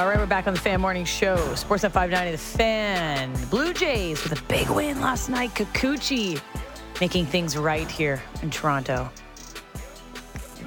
All 0.00 0.06
right, 0.06 0.16
we're 0.16 0.24
back 0.24 0.46
on 0.46 0.54
the 0.54 0.60
Fan 0.60 0.80
Morning 0.80 1.04
Show. 1.04 1.36
Sportsnet 1.36 1.92
590, 1.92 2.30
The 2.32 2.38
Fan. 2.38 3.34
Blue 3.50 3.74
Jays 3.74 4.22
with 4.24 4.32
a 4.32 4.42
big 4.44 4.70
win 4.70 4.98
last 5.02 5.28
night. 5.28 5.50
Kikuchi 5.50 6.40
making 7.02 7.26
things 7.26 7.54
right 7.54 7.86
here 7.86 8.22
in 8.40 8.48
Toronto. 8.48 9.10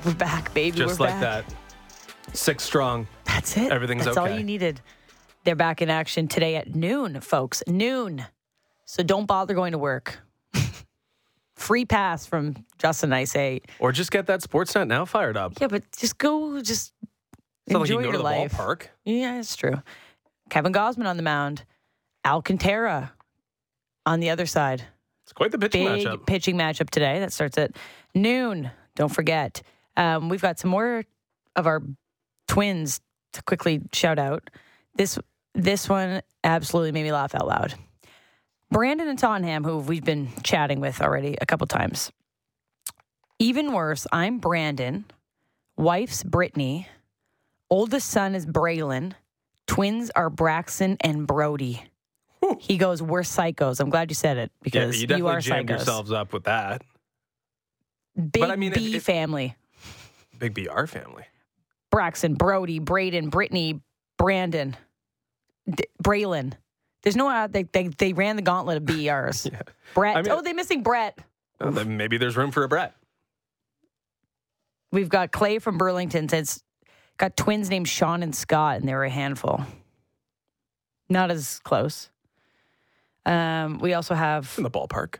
We're 0.05 0.13
back, 0.13 0.53
baby. 0.53 0.77
Just 0.77 0.99
we're 0.99 1.07
like 1.07 1.19
back. 1.19 1.47
that. 1.47 2.35
Six 2.37 2.63
strong. 2.63 3.07
That's 3.25 3.57
it. 3.57 3.71
Everything's 3.71 4.05
That's 4.05 4.17
all 4.17 4.27
okay. 4.27 4.37
you 4.37 4.43
needed. 4.43 4.81
They're 5.45 5.55
back 5.55 5.81
in 5.81 5.89
action 5.89 6.27
today 6.27 6.55
at 6.55 6.75
noon, 6.75 7.19
folks. 7.19 7.63
Noon. 7.65 8.27
So 8.85 9.01
don't 9.01 9.25
bother 9.25 9.55
going 9.55 9.71
to 9.71 9.79
work. 9.79 10.19
Free 11.55 11.85
pass 11.85 12.27
from 12.27 12.67
Justin, 12.77 13.11
I 13.11 13.23
say. 13.23 13.61
Or 13.79 13.91
just 13.91 14.11
get 14.11 14.27
that 14.27 14.41
Sportsnet 14.41 14.85
now 14.85 15.05
fired 15.05 15.37
up. 15.37 15.53
Yeah, 15.59 15.69
but 15.69 15.91
just 15.97 16.19
go, 16.19 16.61
just 16.61 16.92
It's 17.65 17.73
not 17.73 17.79
like 17.79 17.89
enjoy 17.89 17.99
you 17.99 18.05
your 18.05 18.11
go 18.13 18.17
to 18.17 18.17
the 18.19 18.23
life. 18.23 18.53
ballpark. 18.53 18.87
Yeah, 19.05 19.39
it's 19.39 19.55
true. 19.55 19.81
Kevin 20.49 20.73
Gausman 20.73 21.05
on 21.07 21.17
the 21.17 21.23
mound, 21.23 21.63
Alcantara 22.25 23.13
on 24.05 24.19
the 24.19 24.29
other 24.29 24.45
side. 24.45 24.83
It's 25.23 25.33
quite 25.33 25.51
the 25.51 25.57
pitching 25.57 25.85
Big 25.85 26.05
matchup. 26.05 26.25
pitching 26.25 26.57
matchup 26.57 26.89
today. 26.89 27.19
That 27.19 27.31
starts 27.31 27.57
at 27.57 27.71
noon. 28.13 28.69
Don't 28.95 29.13
forget. 29.13 29.61
Um, 29.95 30.27
we've 30.29 30.41
got 30.41 30.59
some 30.59 30.69
more 30.69 31.05
of 31.55 31.65
our 31.67 31.81
twins 32.47 32.99
to 33.33 33.41
quickly 33.43 33.81
shout 33.93 34.19
out. 34.19 34.49
This 34.95 35.17
this 35.55 35.87
one 35.87 36.21
absolutely 36.43 36.91
made 36.91 37.03
me 37.03 37.11
laugh 37.13 37.33
out 37.35 37.47
loud. 37.47 37.75
Brandon 38.69 39.07
and 39.07 39.17
Tonham, 39.19 39.63
who 39.63 39.77
we've 39.77 40.03
been 40.03 40.29
chatting 40.43 40.79
with 40.81 40.99
already 41.01 41.37
a 41.39 41.45
couple 41.45 41.67
times. 41.67 42.11
Even 43.39 43.71
worse, 43.71 44.05
I'm 44.11 44.39
Brandon. 44.39 45.05
Wife's 45.77 46.23
Brittany. 46.23 46.87
Oldest 47.73 48.07
son 48.11 48.35
is 48.35 48.45
Braylon. 48.45 49.13
Twins 49.65 50.11
are 50.15 50.29
Braxton 50.29 50.95
and 51.01 51.25
Brody. 51.25 51.83
He 52.59 52.77
goes, 52.77 53.01
We're 53.01 53.21
psychos. 53.21 53.79
I'm 53.79 53.89
glad 53.89 54.11
you 54.11 54.15
said 54.15 54.37
it 54.37 54.51
because 54.61 54.95
you 54.95 55.01
you, 55.01 55.07
definitely 55.07 55.31
are 55.33 55.39
jammed 55.41 55.69
psychos. 55.69 55.71
yourselves 55.71 56.11
up 56.11 56.33
with 56.33 56.43
that. 56.43 56.83
Big 58.31 58.43
I 58.43 58.55
mean, 58.57 58.73
if- 58.73 58.77
B 58.77 58.95
if- 58.97 59.03
family. 59.03 59.55
Big 60.37 60.53
BR 60.53 60.85
family. 60.85 61.23
Braxton, 61.89 62.35
Brody, 62.35 62.77
Braden, 62.79 63.29
Brittany, 63.29 63.81
Brandon, 64.17 64.75
D- 65.67 65.85
Braylon. 66.03 66.53
There's 67.01 67.15
no. 67.15 67.47
They, 67.47 67.63
they 67.63 67.87
they 67.87 68.13
ran 68.13 68.35
the 68.35 68.41
gauntlet 68.41 68.77
of 68.77 68.85
BERs. 68.85 69.45
Yeah. 69.51 69.61
Brett. 69.95 70.17
I 70.17 70.21
mean- 70.21 70.31
oh, 70.31 70.41
they're 70.41 70.53
missing 70.53 70.83
Brett. 70.83 71.17
Well, 71.59 71.71
then 71.71 71.97
maybe 71.97 72.17
there's 72.17 72.37
room 72.37 72.51
for 72.51 72.63
a 72.63 72.67
Brett. 72.67 72.93
We've 74.91 75.09
got 75.09 75.31
Clay 75.31 75.57
from 75.59 75.77
Burlington 75.79 76.29
says 76.29 76.62
got 77.17 77.37
twins 77.37 77.69
named 77.69 77.87
Sean 77.87 78.23
and 78.23 78.35
Scott, 78.35 78.77
and 78.77 78.87
they 78.87 78.93
were 78.93 79.03
a 79.05 79.09
handful. 79.09 79.65
Not 81.09 81.31
as 81.31 81.59
close. 81.59 82.09
Um, 83.25 83.79
we 83.79 83.93
also 83.93 84.15
have 84.15 84.53
In 84.57 84.63
the 84.63 84.71
ballpark. 84.71 85.15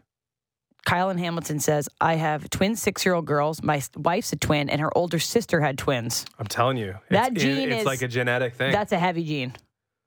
Kyle 0.86 1.10
in 1.10 1.18
Hamilton 1.18 1.60
says 1.60 1.88
I 2.02 2.16
have 2.16 2.50
twin 2.50 2.76
six 2.76 3.06
year 3.06 3.14
old 3.16 3.26
girls. 3.26 3.64
My 3.64 3.82
wife's 3.96 4.34
a 4.34 4.36
twin, 4.36 4.70
and 4.70 4.82
her 4.82 4.96
older 4.98 5.20
sister 5.20 5.62
had 5.62 5.78
twins. 5.78 6.26
I'm 6.38 6.48
telling 6.48 6.78
you. 6.78 6.96
That 7.10 7.32
it's, 7.34 7.42
gene 7.44 7.72
it's 7.72 7.82
is- 7.82 7.86
like 7.86 8.02
a 8.02 8.08
genetic 8.08 8.56
thing. 8.56 8.72
That's 8.72 8.92
a 8.92 9.00
heavy 9.00 9.24
gene. 9.24 9.54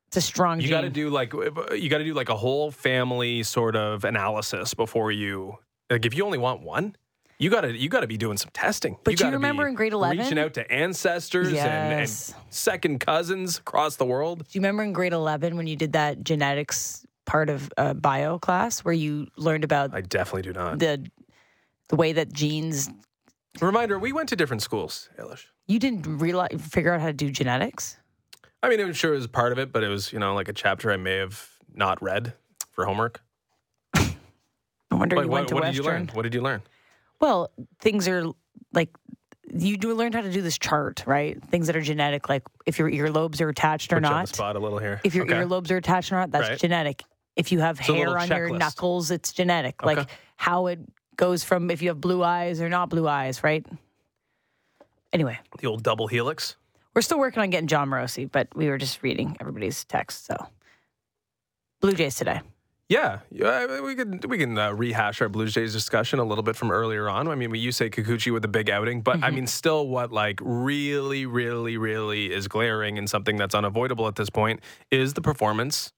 It's 0.09 0.19
a 0.19 0.21
strong 0.21 0.61
you 0.61 0.69
got 0.69 0.83
to 0.83 0.91
do 0.91 1.11
like 1.11 1.33
you 1.33 1.89
got 1.89 1.99
to 1.99 2.05
do 2.05 2.15
like 2.15 2.29
a 2.29 2.37
whole 2.37 2.71
family 2.71 3.43
sort 3.43 3.75
of 3.75 4.05
analysis 4.05 4.73
before 4.73 5.11
you 5.11 5.59
like 5.91 6.07
if 6.07 6.15
you 6.15 6.25
only 6.25 6.39
want 6.39 6.63
one 6.63 6.95
you 7.39 7.51
got 7.51 7.63
to 7.63 7.77
you 7.77 7.89
got 7.89 8.01
to 8.01 8.07
be 8.07 8.17
doing 8.17 8.37
some 8.37 8.51
testing 8.53 8.97
But 9.05 9.13
you 9.13 9.17
you 9.17 9.19
gotta 9.25 9.37
remember 9.37 9.65
be 9.65 9.71
in 9.71 9.75
grade 9.75 9.93
11? 9.93 10.19
reaching 10.19 10.39
out 10.39 10.55
to 10.55 10.71
ancestors 10.73 11.49
and, 11.49 11.59
and 11.59 12.35
second 12.51 13.01
cousins 13.01 13.59
across 13.59 13.97
the 13.97 14.07
world 14.07 14.39
Do 14.41 14.45
you 14.53 14.61
remember 14.61 14.83
in 14.83 14.93
grade 14.93 15.13
11 15.13 15.57
when 15.57 15.67
you 15.67 15.77
did 15.77 15.93
that 15.93 16.23
genetics 16.25 17.05
part 17.25 17.51
of 17.51 17.73
uh, 17.77 17.93
bio 17.95 18.39
class 18.39 18.81
where 18.85 18.95
you 18.95 19.27
learned 19.37 19.65
about 19.65 19.93
i 19.95 20.01
definitely 20.01 20.43
do 20.43 20.53
not 20.53 20.79
the 20.79 21.05
the 21.89 21.97
way 21.97 22.13
that 22.13 22.33
genes 22.33 22.89
reminder 23.61 23.99
we 23.99 24.13
went 24.13 24.29
to 24.29 24.37
different 24.37 24.63
schools 24.63 25.09
Ailish. 25.19 25.47
you 25.67 25.79
didn't 25.79 26.19
realize 26.19 26.51
figure 26.71 26.93
out 26.95 27.01
how 27.01 27.09
to 27.09 27.13
do 27.13 27.31
genetics? 27.31 27.97
i 28.63 28.69
mean 28.69 28.81
i'm 28.81 28.93
sure 28.93 29.13
it 29.13 29.17
was 29.17 29.27
part 29.27 29.51
of 29.53 29.59
it 29.59 29.73
but 29.73 29.83
it 29.83 29.89
was 29.89 30.13
you 30.13 30.19
know 30.21 30.35
like 30.35 30.49
a 30.49 30.53
chapter 30.53 30.93
i 30.93 30.97
may 30.97 31.17
have 31.17 31.49
not 31.75 32.01
read 32.03 32.33
for 32.71 32.85
homework 32.87 33.21
I 33.95 34.15
wonder 34.93 35.17
you 35.17 35.23
what, 35.23 35.29
went 35.29 35.49
to 35.49 35.55
what 35.55 35.65
Western. 35.65 35.75
did 35.75 35.85
you 35.85 35.91
learn 35.91 36.11
what 36.15 36.23
did 36.23 36.35
you 36.35 36.41
learn 36.43 36.63
Well, 37.21 37.51
things 37.81 38.09
are 38.09 38.27
like 38.73 38.91
you 39.55 39.77
do 39.77 39.95
learn 39.95 40.13
how 40.13 40.21
to 40.23 40.31
do 40.33 40.43
this 40.43 40.59
chart, 40.59 41.05
right? 41.07 41.43
Things 41.45 41.69
that 41.69 41.77
are 41.77 41.81
genetic, 41.81 42.29
like 42.29 42.43
if 42.67 42.79
your 42.79 42.91
earlobes 42.91 43.41
are 43.41 43.49
attached 43.49 43.93
or 43.93 43.97
Put 43.97 44.05
you 44.09 44.15
on 44.15 44.23
the 44.23 44.27
not. 44.27 44.35
spot 44.35 44.57
a 44.57 44.59
little 44.59 44.79
here 44.79 45.01
If 45.05 45.15
your 45.15 45.25
Okay. 45.25 45.35
earlobes 45.35 45.71
are 45.71 45.77
attached 45.77 46.13
or 46.13 46.17
not, 46.17 46.31
that's 46.31 46.49
Right. 46.49 46.59
genetic. 46.59 47.05
If 47.37 47.53
you 47.53 47.61
have 47.61 47.79
It's 47.79 47.89
hair 47.89 48.19
on 48.19 48.29
your 48.29 48.51
knuckles, 48.51 49.11
it's 49.11 49.33
genetic. 49.33 49.85
Like 49.85 50.09
how 50.37 50.67
it 50.67 50.81
goes 51.17 51.45
from 51.45 51.71
if 51.71 51.81
you 51.83 51.89
have 51.89 52.01
blue 52.01 52.23
eyes 52.23 52.61
or 52.61 52.69
not 52.69 52.89
blue 52.91 53.07
eyes, 53.09 53.43
right? 53.45 53.65
Anyway, 55.13 55.39
the 55.61 55.67
old 55.67 55.83
double 55.83 56.07
helix 56.09 56.57
we're 56.95 57.03
still 57.03 57.19
working 57.19 57.43
on 57.43 57.51
getting 57.51 57.67
Jon 57.69 57.91
Morosi, 57.91 58.31
but 58.31 58.49
we 58.57 58.69
were 58.69 58.79
just 58.79 59.03
reading 59.03 59.37
everybody's 59.39 59.85
text. 59.85 60.25
So, 60.25 60.35
Blue 61.83 61.93
Jays 61.93 62.15
today. 62.15 62.41
Yeah, 62.89 63.21
yeah, 63.33 63.81
we 63.81 63.97
can 63.97 64.21
we 64.29 64.39
can 64.39 64.57
uh, 64.57 64.71
rehash 64.73 65.21
our 65.21 65.29
Blue 65.29 65.49
Jays 65.49 65.73
discussion 65.73 66.21
a 66.21 66.25
little 66.25 66.45
bit 66.45 66.55
from 66.55 66.71
earlier 66.71 67.09
on. 67.09 67.27
I 67.27 67.35
mean, 67.35 67.53
you 67.57 67.73
say 67.73 67.91
Kikuchi 67.91 68.33
with 68.33 68.45
a 68.45 68.49
big 68.49 68.71
outing, 68.71 69.03
but 69.03 69.25
I 69.25 69.31
mean, 69.31 69.49
still, 69.49 69.89
what 69.89 70.13
like 70.13 70.39
really, 70.41 71.27
really, 71.27 71.79
really 71.79 72.33
is 72.33 72.47
glaring 72.47 72.97
and 72.97 73.11
something 73.11 73.37
that's 73.37 73.57
unavoidable 73.57 74.07
at 74.07 74.15
this 74.15 74.31
point 74.31 74.61
is 74.93 75.15
the 75.15 75.21
performance 75.21 75.93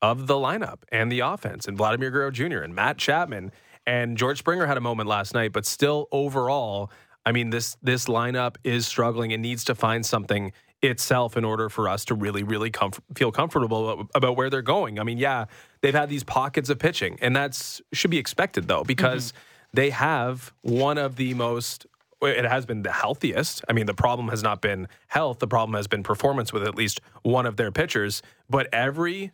of 0.00 0.26
the 0.26 0.34
lineup 0.34 0.82
and 0.90 1.12
the 1.12 1.20
offense 1.20 1.68
and 1.68 1.76
Vladimir 1.76 2.10
Guerrero 2.10 2.32
Jr. 2.32 2.58
and 2.58 2.74
Matt 2.74 2.98
Chapman 2.98 3.52
and 3.86 4.16
George 4.16 4.38
Springer 4.38 4.66
had 4.66 4.76
a 4.76 4.80
moment 4.80 5.08
last 5.08 5.34
night, 5.34 5.52
but 5.52 5.64
still 5.64 6.08
overall, 6.10 6.90
I 7.24 7.30
mean, 7.30 7.50
this 7.50 7.76
this 7.82 8.06
lineup 8.06 8.56
is 8.64 8.84
struggling 8.84 9.32
and 9.32 9.42
needs 9.42 9.62
to 9.64 9.76
find 9.76 10.04
something 10.04 10.52
itself 10.82 11.36
in 11.36 11.44
order 11.44 11.68
for 11.68 11.88
us 11.88 12.04
to 12.06 12.14
really, 12.14 12.42
really 12.42 12.70
comf- 12.70 12.98
feel 13.14 13.30
comfortable 13.30 14.08
about 14.14 14.36
where 14.36 14.50
they're 14.50 14.62
going. 14.62 14.98
I 14.98 15.04
mean, 15.04 15.18
yeah, 15.18 15.44
they've 15.82 15.94
had 15.94 16.08
these 16.08 16.24
pockets 16.24 16.70
of 16.70 16.78
pitching, 16.78 17.18
and 17.20 17.36
that's 17.36 17.82
should 17.92 18.10
be 18.10 18.18
expected 18.18 18.68
though 18.68 18.84
because 18.84 19.32
mm-hmm. 19.32 19.38
they 19.74 19.90
have 19.90 20.52
one 20.62 20.96
of 20.96 21.16
the 21.16 21.34
most. 21.34 21.86
It 22.22 22.44
has 22.44 22.64
been 22.66 22.82
the 22.82 22.92
healthiest. 22.92 23.64
I 23.68 23.72
mean, 23.72 23.86
the 23.86 23.94
problem 23.94 24.28
has 24.28 24.44
not 24.44 24.62
been 24.62 24.86
health. 25.08 25.40
The 25.40 25.48
problem 25.48 25.74
has 25.74 25.88
been 25.88 26.04
performance 26.04 26.52
with 26.52 26.62
at 26.62 26.76
least 26.76 27.00
one 27.22 27.46
of 27.46 27.56
their 27.56 27.72
pitchers. 27.72 28.22
But 28.48 28.72
every 28.72 29.32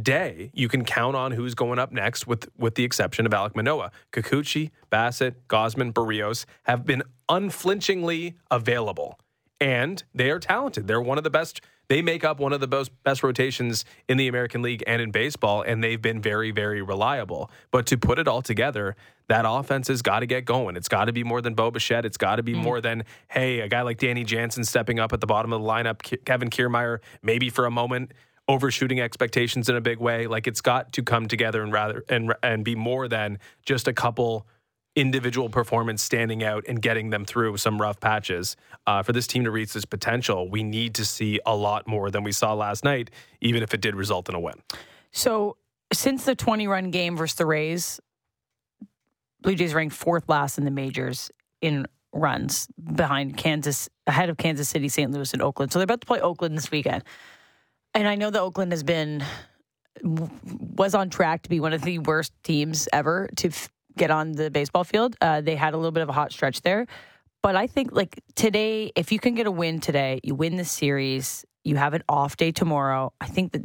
day, 0.00 0.52
you 0.54 0.68
can 0.68 0.84
count 0.84 1.16
on 1.16 1.32
who's 1.32 1.56
going 1.56 1.80
up 1.80 1.90
next, 1.90 2.28
with 2.28 2.48
with 2.56 2.76
the 2.76 2.84
exception 2.84 3.26
of 3.26 3.32
Alek 3.32 3.56
Manoah. 3.56 3.90
Kikuchi, 4.12 4.70
Bassitt, 4.90 5.34
Gausman, 5.48 5.92
Berríos 5.92 6.44
have 6.62 6.86
been 6.86 7.02
unflinchingly 7.28 8.36
available, 8.50 9.18
and 9.60 10.04
they 10.14 10.30
are 10.30 10.38
talented. 10.38 10.86
They're 10.86 11.00
one 11.00 11.18
of 11.18 11.24
the 11.24 11.30
best. 11.30 11.60
They 11.88 12.02
make 12.02 12.22
up 12.22 12.38
one 12.38 12.52
of 12.52 12.60
the 12.60 12.68
best 12.68 12.90
best 13.02 13.22
rotations 13.22 13.84
in 14.08 14.18
the 14.18 14.28
American 14.28 14.62
League 14.62 14.84
and 14.86 15.00
in 15.00 15.10
baseball, 15.10 15.62
and 15.62 15.82
they've 15.82 16.00
been 16.00 16.20
very, 16.20 16.50
very 16.50 16.82
reliable. 16.82 17.50
But 17.70 17.86
to 17.86 17.96
put 17.96 18.18
it 18.18 18.28
all 18.28 18.42
together, 18.42 18.94
that 19.28 19.44
offense 19.46 19.88
has 19.88 20.02
got 20.02 20.20
to 20.20 20.26
get 20.26 20.44
going. 20.44 20.76
It's 20.76 20.88
got 20.88 21.06
to 21.06 21.12
be 21.12 21.24
more 21.24 21.40
than 21.40 21.54
Bo 21.54 21.70
Bichette. 21.70 22.04
It's 22.04 22.18
got 22.18 22.36
to 22.36 22.42
be 22.42 22.54
mm. 22.54 22.62
more 22.62 22.80
than 22.80 23.04
hey, 23.28 23.60
a 23.60 23.68
guy 23.68 23.82
like 23.82 23.98
Danny 23.98 24.24
Jansen 24.24 24.64
stepping 24.64 24.98
up 24.98 25.12
at 25.12 25.20
the 25.20 25.26
bottom 25.26 25.52
of 25.52 25.62
the 25.62 25.68
lineup. 25.68 26.02
Ke- 26.02 26.24
Kevin 26.24 26.50
Kiermaier 26.50 26.98
maybe 27.22 27.48
for 27.48 27.64
a 27.64 27.70
moment 27.70 28.12
overshooting 28.48 29.00
expectations 29.00 29.68
in 29.68 29.76
a 29.76 29.80
big 29.80 29.98
way. 29.98 30.26
Like 30.26 30.46
it's 30.46 30.60
got 30.60 30.92
to 30.94 31.02
come 31.02 31.28
together 31.28 31.62
and 31.62 31.72
rather 31.72 32.04
and 32.08 32.34
and 32.42 32.64
be 32.64 32.74
more 32.74 33.08
than 33.08 33.38
just 33.64 33.88
a 33.88 33.92
couple 33.92 34.46
individual 34.98 35.48
performance 35.48 36.02
standing 36.02 36.42
out 36.42 36.64
and 36.66 36.82
getting 36.82 37.10
them 37.10 37.24
through 37.24 37.56
some 37.56 37.80
rough 37.80 38.00
patches. 38.00 38.56
Uh, 38.84 39.02
for 39.02 39.12
this 39.12 39.28
team 39.28 39.44
to 39.44 39.50
reach 39.50 39.72
this 39.72 39.84
potential, 39.84 40.50
we 40.50 40.64
need 40.64 40.94
to 40.96 41.04
see 41.04 41.38
a 41.46 41.54
lot 41.54 41.86
more 41.86 42.10
than 42.10 42.24
we 42.24 42.32
saw 42.32 42.52
last 42.52 42.82
night, 42.82 43.10
even 43.40 43.62
if 43.62 43.72
it 43.72 43.80
did 43.80 43.94
result 43.94 44.28
in 44.28 44.34
a 44.34 44.40
win. 44.40 44.54
So, 45.12 45.56
since 45.92 46.24
the 46.24 46.34
20 46.34 46.66
run 46.66 46.90
game 46.90 47.16
versus 47.16 47.36
the 47.36 47.46
Rays, 47.46 48.00
Blue 49.40 49.54
Jays 49.54 49.72
ranked 49.72 49.94
fourth 49.94 50.28
last 50.28 50.58
in 50.58 50.64
the 50.64 50.70
majors 50.70 51.30
in 51.60 51.86
runs 52.12 52.66
behind 52.92 53.36
Kansas, 53.36 53.88
ahead 54.06 54.30
of 54.30 54.36
Kansas 54.36 54.68
City, 54.68 54.88
St. 54.88 55.12
Louis, 55.12 55.32
and 55.32 55.40
Oakland. 55.40 55.72
So, 55.72 55.78
they're 55.78 55.84
about 55.84 56.00
to 56.00 56.06
play 56.06 56.20
Oakland 56.20 56.56
this 56.56 56.72
weekend. 56.72 57.04
And 57.94 58.08
I 58.08 58.16
know 58.16 58.30
that 58.30 58.40
Oakland 58.40 58.72
has 58.72 58.82
been, 58.82 59.24
was 60.02 60.94
on 60.96 61.08
track 61.08 61.42
to 61.42 61.48
be 61.48 61.60
one 61.60 61.72
of 61.72 61.82
the 61.82 62.00
worst 62.00 62.32
teams 62.42 62.88
ever 62.92 63.28
to 63.36 63.48
f- 63.48 63.68
get 63.98 64.10
on 64.10 64.32
the 64.32 64.50
baseball 64.50 64.84
field. 64.84 65.16
Uh, 65.20 65.40
they 65.40 65.56
had 65.56 65.74
a 65.74 65.76
little 65.76 65.92
bit 65.92 66.02
of 66.02 66.08
a 66.08 66.12
hot 66.12 66.32
stretch 66.32 66.62
there. 66.62 66.86
But 67.42 67.56
I 67.56 67.66
think 67.66 67.92
like 67.92 68.20
today, 68.34 68.92
if 68.96 69.12
you 69.12 69.18
can 69.18 69.34
get 69.34 69.46
a 69.46 69.50
win 69.50 69.80
today, 69.80 70.20
you 70.22 70.34
win 70.34 70.56
the 70.56 70.64
series, 70.64 71.44
you 71.64 71.76
have 71.76 71.94
an 71.94 72.02
off 72.08 72.36
day 72.36 72.50
tomorrow. 72.52 73.12
I 73.20 73.26
think 73.26 73.52
that 73.52 73.62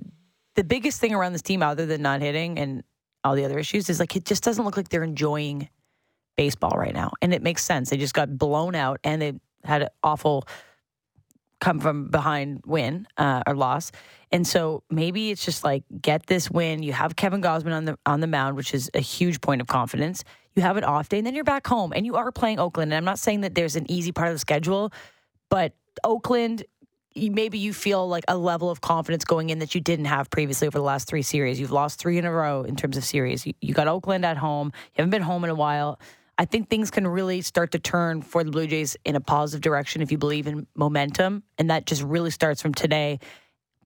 the 0.55 0.63
biggest 0.63 0.99
thing 0.99 1.13
around 1.13 1.33
this 1.33 1.41
team, 1.41 1.63
other 1.63 1.85
than 1.85 2.01
not 2.01 2.21
hitting 2.21 2.59
and 2.59 2.83
all 3.23 3.35
the 3.35 3.45
other 3.45 3.57
issues, 3.57 3.89
is 3.89 3.99
like 3.99 4.15
it 4.15 4.25
just 4.25 4.43
doesn't 4.43 4.63
look 4.63 4.77
like 4.77 4.89
they're 4.89 5.03
enjoying 5.03 5.69
baseball 6.37 6.77
right 6.77 6.93
now. 6.93 7.11
And 7.21 7.33
it 7.33 7.41
makes 7.41 7.63
sense. 7.63 7.89
They 7.89 7.97
just 7.97 8.13
got 8.13 8.37
blown 8.37 8.75
out 8.75 8.99
and 9.03 9.21
they 9.21 9.33
had 9.63 9.83
an 9.83 9.89
awful 10.03 10.45
come 11.63 11.79
from 11.79 12.09
behind 12.09 12.61
win 12.65 13.07
uh, 13.17 13.41
or 13.47 13.55
loss. 13.55 13.93
And 14.33 14.45
so 14.45 14.83
maybe 14.89 15.31
it's 15.31 15.45
just 15.45 15.63
like 15.63 15.83
get 16.01 16.25
this 16.25 16.51
win. 16.51 16.83
You 16.83 16.91
have 16.91 17.15
Kevin 17.15 17.41
Gausman 17.41 17.73
on 17.73 17.85
the 17.85 17.97
on 18.05 18.19
the 18.19 18.27
mound, 18.27 18.57
which 18.57 18.73
is 18.73 18.91
a 18.93 18.99
huge 18.99 19.39
point 19.39 19.61
of 19.61 19.67
confidence. 19.67 20.25
You 20.55 20.61
have 20.61 20.75
an 20.75 20.83
off 20.83 21.07
day, 21.07 21.19
and 21.19 21.25
then 21.25 21.35
you're 21.35 21.45
back 21.45 21.65
home, 21.65 21.93
and 21.95 22.05
you 22.05 22.15
are 22.15 22.31
playing 22.31 22.59
Oakland. 22.59 22.91
And 22.91 22.97
I'm 22.97 23.05
not 23.05 23.17
saying 23.17 23.41
that 23.41 23.55
there's 23.55 23.77
an 23.77 23.89
easy 23.89 24.11
part 24.11 24.27
of 24.27 24.35
the 24.35 24.39
schedule, 24.39 24.91
but 25.49 25.73
Oakland. 26.03 26.65
Maybe 27.15 27.59
you 27.59 27.73
feel 27.73 28.07
like 28.07 28.23
a 28.27 28.35
level 28.35 28.71
of 28.71 28.81
confidence 28.81 29.23
going 29.23 29.51
in 29.51 29.59
that 29.59 29.75
you 29.75 29.81
didn't 29.81 30.05
have 30.05 30.31
previously 30.31 30.67
over 30.67 30.79
the 30.79 30.83
last 30.83 31.07
three 31.07 31.21
series. 31.21 31.59
You've 31.59 31.71
lost 31.71 31.99
three 31.99 32.17
in 32.17 32.25
a 32.25 32.31
row 32.31 32.63
in 32.63 32.75
terms 32.75 32.97
of 32.97 33.03
series. 33.05 33.45
You, 33.45 33.53
you 33.61 33.75
got 33.75 33.87
Oakland 33.87 34.25
at 34.25 34.35
home. 34.35 34.71
You 34.73 35.03
haven't 35.03 35.11
been 35.11 35.21
home 35.21 35.43
in 35.43 35.51
a 35.51 35.55
while. 35.55 35.99
I 36.37 36.45
think 36.45 36.69
things 36.69 36.89
can 36.89 37.05
really 37.05 37.41
start 37.41 37.71
to 37.73 37.79
turn 37.79 38.21
for 38.21 38.43
the 38.43 38.49
Blue 38.49 38.65
Jays 38.65 38.97
in 39.05 39.15
a 39.15 39.21
positive 39.21 39.61
direction 39.61 40.01
if 40.01 40.11
you 40.11 40.17
believe 40.17 40.47
in 40.47 40.65
momentum. 40.75 41.43
And 41.57 41.69
that 41.69 41.85
just 41.85 42.01
really 42.01 42.31
starts 42.31 42.61
from 42.61 42.73
today, 42.73 43.19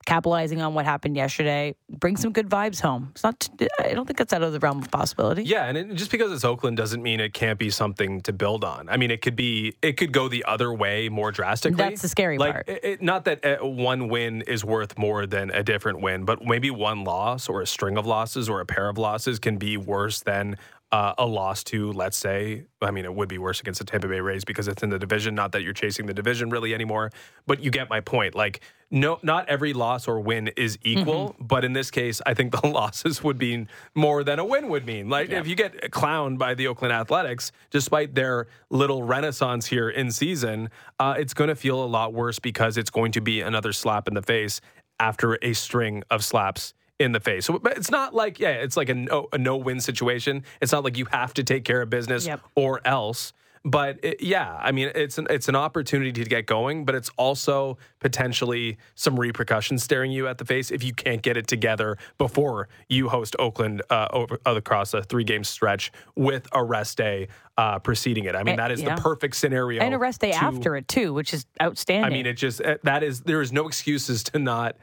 capitalizing 0.06 0.62
on 0.62 0.74
what 0.74 0.86
happened 0.86 1.18
yesterday. 1.18 1.76
Bring 1.90 2.16
some 2.16 2.32
good 2.32 2.48
vibes 2.48 2.80
home. 2.80 3.10
It's 3.12 3.24
not, 3.24 3.50
I 3.82 3.94
don't 3.94 4.06
think 4.06 4.18
that's 4.18 4.32
out 4.32 4.44
of 4.44 4.54
the 4.54 4.60
realm 4.60 4.82
of 4.82 4.90
possibility. 4.90 5.44
Yeah. 5.44 5.66
And 5.66 5.78
it, 5.78 5.94
just 5.96 6.10
because 6.10 6.32
it's 6.32 6.46
Oakland 6.46 6.78
doesn't 6.78 7.04
mean 7.04 7.20
it 7.20 7.34
can't 7.34 7.60
be 7.60 7.70
something 7.70 8.22
to 8.22 8.32
build 8.32 8.64
on. 8.64 8.88
I 8.88 8.96
mean, 8.96 9.12
it 9.12 9.22
could 9.22 9.36
be, 9.36 9.76
it 9.82 9.98
could 9.98 10.14
go 10.14 10.30
the 10.30 10.46
other 10.46 10.74
way 10.74 11.10
more 11.10 11.34
drastically. 11.34 11.76
That's 11.76 12.02
the 12.02 12.08
scary 12.08 12.38
like, 12.38 12.54
part. 12.54 12.70
It, 12.70 12.86
it, 12.86 13.02
not 13.02 13.26
that 13.26 13.44
uh, 13.44 13.66
one 13.66 14.08
win 14.08 14.44
is 14.44 14.64
worth 14.64 14.98
more 14.98 15.26
than 15.26 15.50
a 15.50 15.64
different 15.64 16.00
win, 16.00 16.24
but 16.24 16.42
maybe 16.42 16.72
one 16.72 17.04
loss 17.04 17.50
or 17.50 17.62
a 17.62 17.68
string 17.68 17.98
of 17.98 18.06
losses 18.06 18.48
or 18.48 18.62
a 18.62 18.66
pair 18.66 18.88
of 18.88 18.98
losses 18.98 19.40
can 19.40 19.58
be 19.58 19.76
worse 19.76 20.22
than 20.22 20.56
uh, 20.92 21.14
a 21.18 21.26
loss 21.26 21.64
to, 21.66 21.92
let's 21.92 22.18
say, 22.18 22.64
I 22.82 22.92
mean, 22.92 23.04
it 23.04 23.14
would 23.14 23.28
be 23.28 23.38
worse 23.38 23.60
against 23.60 23.80
the 23.80 23.86
Tampa 23.86 24.08
Bay 24.08 24.22
Rays 24.22 24.46
because 24.46 24.70
it's 24.70 24.84
in 24.84 24.90
the 24.90 25.00
division. 25.00 25.36
Not 25.36 25.52
that 25.52 25.62
you're 25.62 25.74
chasing 25.74 26.06
the 26.06 26.14
division 26.14 26.50
really 26.50 26.74
anymore, 26.74 27.12
but 27.46 27.62
you 27.62 27.72
get 27.72 27.90
my 27.90 28.00
point. 28.00 28.36
Like, 28.36 28.62
no, 28.90 29.20
not 29.22 29.50
every 29.50 29.74
loss 29.74 30.08
or 30.08 30.22
win 30.22 30.48
is 30.56 30.78
equal, 30.84 31.30
mm-hmm. 31.30 31.46
but 31.46 31.66
in 31.66 31.74
this 31.74 31.92
case, 31.92 32.22
I 32.26 32.34
think 32.34 32.54
the 32.54 32.66
losses 32.70 33.22
would 33.22 33.38
mean 33.38 33.68
more 33.96 34.24
than 34.24 34.40
a 34.40 34.46
win 34.46 34.70
would 34.70 34.86
mean. 34.86 35.10
Like, 35.10 35.30
yeah. 35.30 35.40
if 35.40 35.48
you 35.48 35.56
get 35.56 35.92
clowned 35.92 36.38
by 36.38 36.54
the 36.54 36.68
Oakland 36.68 36.94
Athletics, 36.94 37.52
despite 37.70 38.16
their 38.16 38.48
little 38.70 39.04
renaissance 39.04 39.66
here 39.66 39.90
in 39.90 40.10
season, 40.12 40.70
uh, 41.00 41.16
it's 41.18 41.34
going 41.34 41.50
to 41.50 41.56
feel 41.56 41.84
a 41.84 41.86
lot 41.86 42.14
worse 42.14 42.40
because 42.40 42.78
it's 42.78 42.90
going 42.90 43.12
to 43.12 43.22
be 43.22 43.42
another 43.42 43.74
slap 43.74 44.08
in 44.08 44.14
the 44.14 44.22
face 44.22 44.62
after 45.00 45.38
a 45.42 45.52
string 45.54 46.04
of 46.10 46.24
slaps 46.24 46.74
in 47.00 47.12
the 47.12 47.20
face. 47.20 47.46
So, 47.46 47.60
but 47.60 47.78
it's 47.78 47.92
not 47.92 48.14
like 48.14 48.40
yeah, 48.40 48.50
it's 48.50 48.78
like 48.78 48.90
a 48.90 48.96
no 48.96 49.28
a 49.32 49.38
no 49.38 49.58
win 49.58 49.80
situation. 49.80 50.44
It's 50.62 50.72
not 50.72 50.84
like 50.84 50.98
you 50.98 51.06
have 51.06 51.34
to 51.36 51.44
take 51.44 51.64
care 51.64 51.82
of 51.82 51.90
business 51.90 52.26
yep. 52.26 52.42
or 52.56 52.82
else. 52.86 53.34
But 53.64 54.00
it, 54.02 54.22
yeah, 54.22 54.58
I 54.62 54.72
mean, 54.72 54.92
it's 54.96 55.18
an 55.18 55.28
it's 55.30 55.50
an 55.50 55.56
opportunity 55.56 56.14
to 56.24 56.30
get 56.30 56.46
going, 56.46 56.86
but 56.86 56.96
it's 56.96 57.10
also 57.18 57.78
potentially 58.00 58.78
some 58.96 59.20
repercussions 59.20 59.84
staring 59.84 60.10
you 60.10 60.28
at 60.28 60.38
the 60.38 60.46
face 60.46 60.72
if 60.72 60.84
you 60.84 60.94
can't 60.94 61.22
get 61.22 61.36
it 61.36 61.48
together 61.48 61.98
before 62.18 62.70
you 62.88 63.10
host 63.10 63.36
Oakland 63.40 63.82
uh, 63.90 64.08
over, 64.12 64.40
across 64.46 64.94
a 64.94 65.04
three 65.04 65.26
game 65.26 65.44
stretch 65.44 65.92
with 66.16 66.48
a 66.54 66.64
rest 66.64 66.98
day 66.98 67.28
uh, 67.58 67.80
preceding 67.80 68.24
it. 68.24 68.36
I 68.36 68.44
mean, 68.44 68.56
that 68.56 68.72
is 68.72 68.82
yeah. 68.82 68.96
the 68.96 69.02
perfect 69.02 69.36
scenario, 69.36 69.82
and 69.82 69.94
a 69.94 69.98
rest 69.98 70.22
day 70.22 70.32
to, 70.32 70.38
after 70.38 70.78
it 70.78 70.88
too, 70.88 71.14
which 71.14 71.34
is 71.34 71.46
outstanding. 71.62 72.06
I 72.06 72.10
mean, 72.10 72.26
it 72.26 72.36
just 72.36 72.62
uh, 72.62 72.78
that 72.84 73.04
is 73.04 73.22
there 73.22 73.42
is 73.42 73.52
no 73.52 73.68
excuses 73.68 74.24
to 74.24 74.40
not 74.40 74.78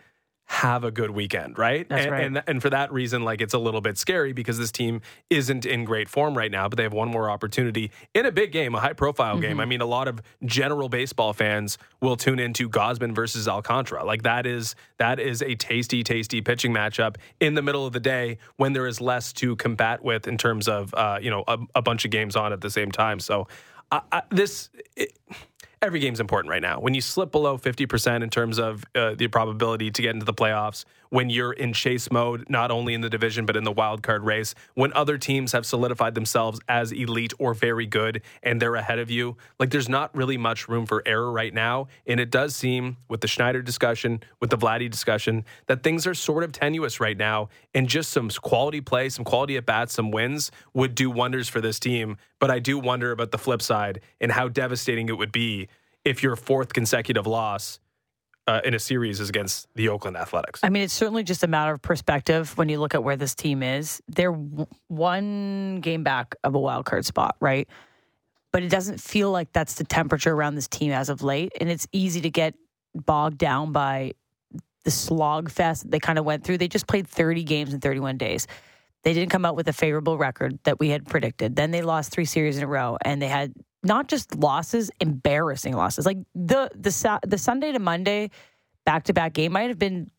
have 0.46 0.85
a 0.85 0.91
good 0.91 1.11
weekend, 1.11 1.58
right? 1.58 1.88
That's 1.88 2.05
and, 2.05 2.12
right. 2.12 2.25
And, 2.25 2.43
and 2.46 2.62
for 2.62 2.69
that 2.70 2.93
reason, 2.93 3.25
like 3.25 3.41
it's 3.41 3.55
a 3.55 3.58
little 3.58 3.81
bit 3.81 3.96
scary 3.96 4.32
because 4.32 4.58
this 4.58 4.70
team 4.70 5.00
isn't 5.31 5.64
in 5.64 5.85
great 5.85 6.08
form 6.08 6.37
right 6.37 6.50
now, 6.50 6.69
but 6.69 6.76
they 6.76 6.82
have 6.82 6.93
one 6.93 7.08
more 7.08 7.31
opportunity 7.31 7.91
in 8.12 8.26
a 8.26 8.32
big 8.32 8.52
game, 8.52 8.75
a 8.75 8.81
high 8.81 8.93
profile 8.93 9.35
mm-hmm. 9.35 9.43
game. 9.43 9.61
I 9.61 9.64
mean, 9.64 9.81
a 9.81 9.87
lot 9.87 10.06
of 10.06 10.20
general 10.44 10.88
baseball 10.88 11.32
fans 11.32 11.79
will 12.00 12.17
tune 12.17 12.38
into 12.38 12.69
Gausman 12.69 13.14
versus 13.14 13.49
Alcantara. 13.49 14.05
Like 14.05 14.23
that 14.23 14.46
is 14.46 14.75
that 14.99 15.19
is 15.19 15.41
a 15.43 15.55
tasty, 15.55 16.02
tasty 16.02 16.43
pitching 16.43 16.75
matchup 16.75 17.17
in 17.40 17.55
the 17.55 17.62
middle 17.62 17.87
of 17.87 17.94
the 17.94 18.00
day 18.00 18.38
when 18.56 18.75
there 18.75 18.87
is 18.87 19.00
less 19.00 19.32
to 19.35 19.56
combat 19.56 20.05
with 20.05 20.29
in 20.29 20.37
terms 20.37 20.69
of 20.69 20.93
uh, 20.94 21.19
you 21.20 21.31
know 21.31 21.44
a, 21.49 21.58
a, 21.75 21.82
bunch 21.82 22.05
of 22.05 22.11
games 22.11 22.37
on 22.37 22.52
at 22.52 22.61
the 22.61 22.70
same 22.70 22.90
time. 22.90 23.19
So 23.19 23.49
uh, 23.90 24.00
uh, 24.12 24.20
this. 24.31 24.69
It, 24.97 25.12
every 25.85 26.01
game's 26.01 26.21
important 26.21 26.51
right 26.51 26.63
now. 26.63 26.81
When 26.81 26.95
you 26.95 27.01
slip 27.01 27.31
below 27.31 27.59
50% 27.59 28.23
in 28.23 28.31
terms 28.31 28.59
of 28.59 28.85
uh, 28.95 29.15
the 29.15 29.29
probability 29.29 29.91
to 29.91 30.03
get 30.03 30.13
into 30.13 30.25
the 30.25 30.35
playoffs, 30.35 30.85
when 31.11 31.31
you're 31.31 31.53
in 31.53 31.73
chase 31.73 32.11
mode, 32.11 32.45
not 32.49 32.71
only 32.71 32.95
in 32.95 33.01
the 33.01 33.11
division, 33.11 33.47
but 33.47 33.56
in 33.56 33.65
the 33.65 33.73
wild 33.73 34.03
card 34.03 34.25
race, 34.25 34.55
when 34.75 34.93
other 34.95 35.19
teams 35.19 35.53
have 35.53 35.67
solidified 35.67 36.15
themselves 36.15 36.61
as 36.69 36.93
elite 36.93 37.33
or 37.39 37.55
very 37.55 37.87
good 37.87 38.23
and 38.43 38.61
they're 38.61 38.75
ahead 38.75 38.99
of 38.99 39.11
you, 39.11 39.37
like 39.59 39.71
there's 39.71 39.89
not 39.89 40.15
really 40.15 40.37
much 40.37 40.69
room 40.69 40.87
for 40.87 41.03
error 41.06 41.31
right 41.31 41.55
now. 41.55 41.87
And 42.06 42.21
it 42.21 42.31
does 42.31 42.55
seem, 42.55 42.97
with 43.09 43.21
the 43.21 43.29
Schneider 43.29 43.62
discussion, 43.62 44.23
with 44.41 44.51
the 44.51 44.59
Vladdy 44.59 44.91
discussion, 44.91 45.45
that 45.67 45.83
things 45.83 46.06
are 46.06 46.15
sort 46.15 46.45
of 46.45 46.53
tenuous 46.53 47.01
right 47.01 47.17
now. 47.17 47.49
And 47.75 47.89
just 47.89 48.11
some 48.11 48.29
quality 48.29 48.81
play, 48.81 49.09
some 49.09 49.25
quality 49.25 49.57
at 49.57 49.67
bats, 49.67 49.95
some 49.95 50.11
wins 50.11 50.50
would 50.73 50.95
do 50.95 51.11
wonders 51.11 51.49
for 51.49 51.61
this 51.61 51.79
team. 51.79 52.17
But 52.39 52.50
I 52.50 52.59
do 52.59 52.79
wonder 52.79 53.12
about 53.12 53.31
the 53.31 53.39
flip 53.39 53.62
side 53.62 54.00
and 54.21 54.33
how 54.33 54.49
devastating 54.49 55.09
it 55.09 55.19
would 55.19 55.33
be 55.33 55.69
if 56.05 56.23
your 56.23 56.37
fourth 56.37 56.73
consecutive 56.73 57.27
loss 57.27 57.81
uh, 58.46 58.61
in 58.64 58.75
a 58.75 58.79
series 58.79 59.20
is 59.20 59.29
against 59.29 59.67
the 59.75 59.88
Oakland 59.88 60.17
Athletics. 60.17 60.61
I 60.62 60.69
mean, 60.69 60.82
it's 60.82 60.93
certainly 60.93 61.23
just 61.23 61.43
a 61.43 61.46
matter 61.46 61.73
of 61.73 61.82
perspective 61.82 62.56
when 62.58 62.69
you 62.69 62.79
look 62.79 62.94
at 62.94 63.02
where 63.02 63.17
this 63.17 63.35
team 63.35 63.62
is. 63.62 64.02
They're 64.08 64.32
one 64.88 65.81
game 65.81 66.05
back 66.05 66.35
of 66.44 66.55
a 66.55 66.58
wild 66.58 66.85
card 66.85 67.06
spot, 67.06 67.37
right? 67.41 67.69
But 68.52 68.62
it 68.62 68.69
doesn't 68.69 69.00
feel 69.00 69.31
like 69.31 69.52
that's 69.52 69.75
the 69.75 69.85
temperature 69.85 70.32
around 70.32 70.55
this 70.55 70.69
team 70.69 70.93
as 70.93 71.08
of 71.08 71.23
late. 71.23 71.52
And 71.61 71.70
it's 71.70 71.88
easy 71.93 72.20
to 72.20 72.31
get 72.31 72.55
bogged 72.94 73.38
down 73.38 73.73
by 73.73 74.12
the 74.85 74.90
slog 74.90 75.50
fest 75.50 75.90
they 75.90 75.99
kind 75.99 76.19
of 76.19 76.25
went 76.25 76.44
through. 76.44 76.58
They 76.58 76.69
just 76.69 76.87
played 76.87 77.08
30 77.08 77.43
games 77.44 77.73
in 77.73 77.81
31 77.81 78.19
days. 78.19 78.47
They 79.02 79.12
didn't 79.12 79.31
come 79.31 79.44
out 79.44 79.56
with 79.56 79.69
a 79.69 79.73
favorable 79.73 80.17
record 80.17 80.58
that 80.64 80.79
we 80.79 80.90
had 80.90 81.06
predicted. 81.06 81.56
Then 81.56 81.70
they 81.70 81.82
lost 81.82 82.11
three 82.11 82.25
series 82.25 82.56
in 82.56 82.64
a 82.64 82.67
row, 82.67 82.97
and 83.05 83.20
they 83.20 83.29
had 83.29 83.52
not 83.85 84.09
just 84.09 84.35
losses, 84.35 84.91
embarrassing 85.01 85.75
losses. 85.75 86.07
Like 86.07 86.19
the 86.35 86.71
the 86.75 87.21
the 87.27 87.39
Sunday 87.39 87.73
to 87.73 87.79
Monday 87.79 88.31
back 88.85 89.05
to 89.05 89.13
back 89.13 89.35
game 89.35 89.53
might 89.53 89.69
have 89.69 89.79
been 89.79 90.11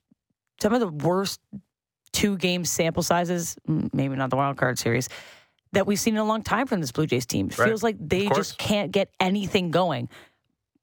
some 0.61 0.73
of 0.73 0.79
the 0.79 0.87
worst 0.87 1.41
two 2.13 2.37
game 2.37 2.63
sample 2.63 3.03
sizes, 3.03 3.57
maybe 3.67 4.15
not 4.15 4.29
the 4.29 4.37
wild 4.37 4.57
card 4.57 4.79
series, 4.79 5.09
that 5.73 5.85
we've 5.85 5.99
seen 5.99 6.15
in 6.15 6.19
a 6.19 6.25
long 6.25 6.41
time 6.41 6.67
from 6.67 6.79
this 6.79 6.91
Blue 6.91 7.05
Jays 7.05 7.25
team. 7.25 7.47
Right. 7.57 7.67
Feels 7.67 7.83
like 7.83 7.97
they 7.99 8.27
just 8.29 8.57
can't 8.57 8.91
get 8.91 9.09
anything 9.19 9.71
going. 9.71 10.09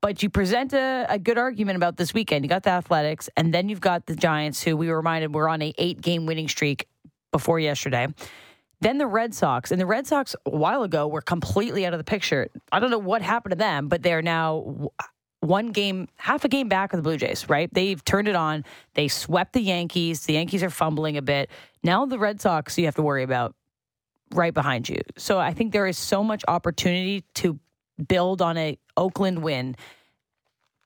But 0.02 0.22
you 0.22 0.30
present 0.30 0.72
a, 0.72 1.06
a, 1.08 1.18
good 1.18 1.38
argument 1.38 1.76
about 1.76 1.96
this 1.96 2.12
weekend. 2.12 2.44
You 2.44 2.48
got 2.48 2.64
the 2.64 2.70
Athletics, 2.70 3.30
and 3.36 3.54
then 3.54 3.68
you've 3.68 3.80
got 3.80 4.04
the 4.06 4.16
Giants, 4.16 4.60
who 4.60 4.76
we 4.76 4.88
were 4.88 4.96
reminded 4.96 5.32
were 5.32 5.48
on 5.48 5.62
a 5.62 5.72
eight 5.78 6.00
game 6.00 6.26
winning 6.26 6.48
streak 6.48 6.88
before 7.30 7.60
yesterday. 7.60 8.08
Then 8.82 8.98
the 8.98 9.06
Red 9.06 9.32
Sox, 9.32 9.70
and 9.70 9.80
the 9.80 9.86
Red 9.86 10.08
Sox 10.08 10.34
a 10.44 10.50
while 10.50 10.82
ago 10.82 11.06
were 11.06 11.20
completely 11.20 11.86
out 11.86 11.92
of 11.92 12.00
the 12.00 12.04
picture. 12.04 12.48
I 12.72 12.80
don't 12.80 12.90
know 12.90 12.98
what 12.98 13.22
happened 13.22 13.52
to 13.52 13.56
them, 13.56 13.86
but 13.86 14.02
they're 14.02 14.22
now 14.22 14.90
one 15.38 15.70
game, 15.70 16.08
half 16.16 16.44
a 16.44 16.48
game 16.48 16.68
back 16.68 16.92
of 16.92 16.96
the 16.96 17.02
Blue 17.04 17.16
Jays, 17.16 17.48
right? 17.48 17.72
They've 17.72 18.04
turned 18.04 18.26
it 18.26 18.34
on. 18.34 18.64
They 18.94 19.06
swept 19.06 19.52
the 19.52 19.60
Yankees. 19.60 20.26
The 20.26 20.32
Yankees 20.32 20.64
are 20.64 20.70
fumbling 20.70 21.16
a 21.16 21.22
bit. 21.22 21.48
Now 21.84 22.06
the 22.06 22.18
Red 22.18 22.40
Sox 22.40 22.76
you 22.76 22.86
have 22.86 22.96
to 22.96 23.02
worry 23.02 23.22
about 23.22 23.54
right 24.34 24.52
behind 24.52 24.88
you. 24.88 24.98
So 25.16 25.38
I 25.38 25.52
think 25.52 25.72
there 25.72 25.86
is 25.86 25.96
so 25.96 26.24
much 26.24 26.44
opportunity 26.48 27.22
to 27.34 27.60
build 28.08 28.42
on 28.42 28.58
a 28.58 28.76
Oakland 28.96 29.44
win, 29.44 29.76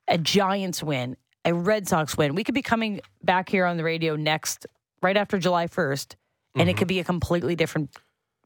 a 0.07 0.19
Giants 0.19 0.83
win, 0.83 1.17
a 1.47 1.55
Red 1.55 1.89
Sox 1.89 2.15
win. 2.15 2.35
We 2.35 2.45
could 2.45 2.55
be 2.55 2.61
coming 2.61 3.01
back 3.25 3.49
here 3.49 3.65
on 3.65 3.79
the 3.79 3.85
radio 3.85 4.17
next 4.17 4.67
right 5.01 5.17
after 5.17 5.39
July 5.39 5.67
1st 5.67 6.15
and 6.57 6.63
mm-hmm. 6.63 6.71
it 6.71 6.77
could 6.77 6.89
be 6.89 6.99
a 6.99 7.05
completely 7.05 7.55
different 7.55 7.91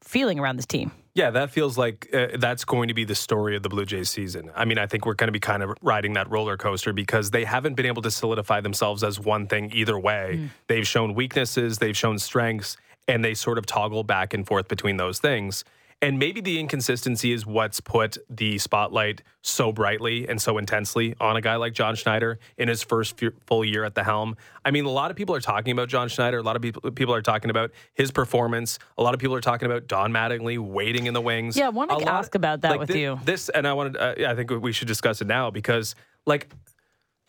feeling 0.03 0.39
around 0.39 0.57
this 0.57 0.65
team. 0.65 0.91
Yeah, 1.13 1.29
that 1.31 1.51
feels 1.51 1.77
like 1.77 2.09
uh, 2.13 2.27
that's 2.37 2.63
going 2.63 2.87
to 2.87 2.93
be 2.93 3.03
the 3.03 3.15
story 3.15 3.55
of 3.55 3.63
the 3.63 3.69
Blue 3.69 3.85
Jays 3.85 4.09
season. 4.09 4.49
I 4.55 4.65
mean, 4.65 4.77
I 4.77 4.87
think 4.87 5.05
we're 5.05 5.13
going 5.13 5.27
to 5.27 5.33
be 5.33 5.41
kind 5.41 5.61
of 5.61 5.73
riding 5.81 6.13
that 6.13 6.29
roller 6.29 6.55
coaster 6.55 6.93
because 6.93 7.31
they 7.31 7.43
haven't 7.43 7.75
been 7.75 7.85
able 7.85 8.01
to 8.03 8.11
solidify 8.11 8.61
themselves 8.61 9.03
as 9.03 9.19
one 9.19 9.47
thing 9.47 9.71
either 9.73 9.99
way. 9.99 10.39
Mm. 10.39 10.49
They've 10.67 10.87
shown 10.87 11.13
weaknesses, 11.13 11.79
they've 11.79 11.97
shown 11.97 12.17
strengths, 12.17 12.77
and 13.07 13.25
they 13.25 13.33
sort 13.33 13.57
of 13.57 13.65
toggle 13.65 14.03
back 14.03 14.33
and 14.33 14.47
forth 14.47 14.67
between 14.69 14.97
those 14.97 15.19
things. 15.19 15.65
And 16.03 16.17
maybe 16.17 16.41
the 16.41 16.59
inconsistency 16.59 17.31
is 17.31 17.45
what's 17.45 17.79
put 17.79 18.17
the 18.27 18.57
spotlight 18.57 19.21
so 19.43 19.71
brightly 19.71 20.27
and 20.27 20.41
so 20.41 20.57
intensely 20.57 21.15
on 21.19 21.35
a 21.35 21.41
guy 21.41 21.57
like 21.57 21.73
John 21.73 21.93
Schneider 21.95 22.39
in 22.57 22.67
his 22.67 22.81
first 22.81 23.21
full 23.45 23.63
year 23.63 23.83
at 23.83 23.93
the 23.93 24.03
helm. 24.03 24.35
I 24.65 24.71
mean, 24.71 24.85
a 24.85 24.89
lot 24.89 25.11
of 25.11 25.17
people 25.17 25.35
are 25.35 25.41
talking 25.41 25.71
about 25.71 25.89
John 25.89 26.09
Schneider. 26.09 26.39
A 26.39 26.43
lot 26.43 26.55
of 26.55 26.63
people 26.63 26.89
people 26.91 27.13
are 27.13 27.21
talking 27.21 27.51
about 27.51 27.71
his 27.93 28.09
performance. 28.09 28.79
A 28.97 29.03
lot 29.03 29.13
of 29.13 29.19
people 29.19 29.35
are 29.35 29.41
talking 29.41 29.67
about 29.67 29.85
Don 29.85 30.11
Mattingly 30.11 30.57
waiting 30.57 31.05
in 31.05 31.13
the 31.13 31.21
wings. 31.21 31.55
Yeah, 31.55 31.67
I 31.67 31.69
want 31.69 31.91
to 31.91 32.11
ask 32.11 32.33
about 32.33 32.61
that 32.61 32.71
like 32.71 32.79
with 32.79 32.87
this, 32.87 32.97
you. 32.97 33.19
This 33.23 33.49
and 33.49 33.67
I 33.67 33.73
wanted. 33.73 33.97
Uh, 33.97 34.15
yeah, 34.17 34.31
I 34.31 34.35
think 34.35 34.49
we 34.49 34.71
should 34.71 34.87
discuss 34.87 35.21
it 35.21 35.27
now 35.27 35.51
because 35.51 35.93
like 36.25 36.51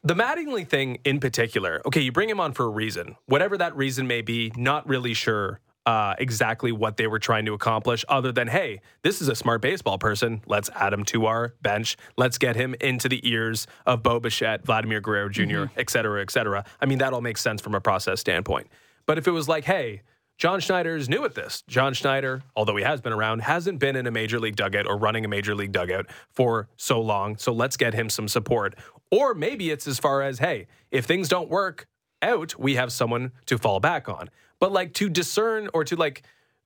the 0.03 0.15
Mattingly 0.15 0.67
thing 0.67 0.99
in 1.05 1.21
particular. 1.21 1.83
Okay, 1.85 2.01
you 2.01 2.11
bring 2.11 2.31
him 2.31 2.41
on 2.41 2.53
for 2.53 2.65
a 2.65 2.71
reason, 2.71 3.17
whatever 3.27 3.59
that 3.59 3.77
reason 3.77 4.07
may 4.07 4.23
be. 4.23 4.51
Not 4.57 4.89
really 4.89 5.13
sure 5.13 5.61
uh, 5.85 6.15
exactly 6.19 6.73
what 6.73 6.97
they 6.97 7.07
were 7.07 7.19
trying 7.19 7.45
to 7.47 7.55
accomplish, 7.55 8.05
other 8.09 8.33
than, 8.33 8.49
hey, 8.49 8.81
this 9.03 9.21
is 9.21 9.29
a 9.29 9.35
smart 9.35 9.61
baseball 9.61 9.99
person. 9.99 10.41
Let's 10.47 10.71
add 10.75 10.93
him 10.93 11.05
to 11.07 11.27
our 11.27 11.55
bench. 11.63 11.97
Let's 12.17 12.39
get 12.39 12.55
him 12.57 12.75
into 12.81 13.09
the 13.09 13.21
ears 13.29 13.67
of 13.85 14.03
Bo 14.03 14.21
Bichette, 14.21 14.65
Vladimir 14.65 15.01
Guerrero 15.01 15.29
junior 15.29 15.67
Mm-hmm. 15.67 15.81
et 15.81 15.91
cetera, 15.91 16.23
et 16.23 16.31
cetera. 16.31 16.65
I 16.81 16.87
mean, 16.87 16.99
that 16.99 17.13
all 17.13 17.21
makes 17.21 17.41
sense 17.41 17.61
from 17.61 17.75
a 17.75 17.81
process 17.81 18.21
standpoint. 18.21 18.69
But 19.07 19.19
if 19.19 19.27
it 19.27 19.33
was 19.33 19.49
like, 19.49 19.65
hey, 19.65 20.03
John 20.39 20.61
Schneider's 20.61 21.09
new 21.09 21.25
at 21.25 21.35
this. 21.35 21.63
John 21.69 21.95
Schneider, 21.95 22.43
although 22.57 22.77
he 22.77 22.83
has 22.83 23.01
been 23.01 23.13
around, 23.13 23.43
hasn't 23.43 23.79
been 23.79 23.97
in 23.97 24.07
a 24.07 24.11
major 24.11 24.41
league 24.41 24.57
dugout 24.57 24.87
or 24.89 24.97
running 24.97 25.25
a 25.25 25.29
major 25.29 25.55
league 25.55 25.73
dugout 25.73 26.07
for 26.31 26.69
so 26.77 27.01
long. 27.01 27.37
So 27.37 27.53
let's 27.53 27.77
get 27.77 27.95
him 27.95 28.09
some 28.09 28.27
support. 28.29 28.75
Or 29.11 29.35
maybe 29.35 29.71
it's 29.71 29.87
as 29.87 29.99
far 29.99 30.23
as, 30.23 30.39
hey, 30.39 30.69
if 30.91 31.05
things 31.05 31.29
don't 31.29 31.51
work 31.51 31.87
out, 32.23 32.59
we 32.59 32.77
have 32.77 32.93
someone 32.93 33.33
to 33.47 33.59
fall 33.59 33.79
back 33.79 34.09
on. 34.09 34.31
But 34.63 34.71
like 34.71 34.95
to 34.95 35.09
discern 35.09 35.69
or 35.75 35.83
to 35.83 35.97
like 35.97 36.23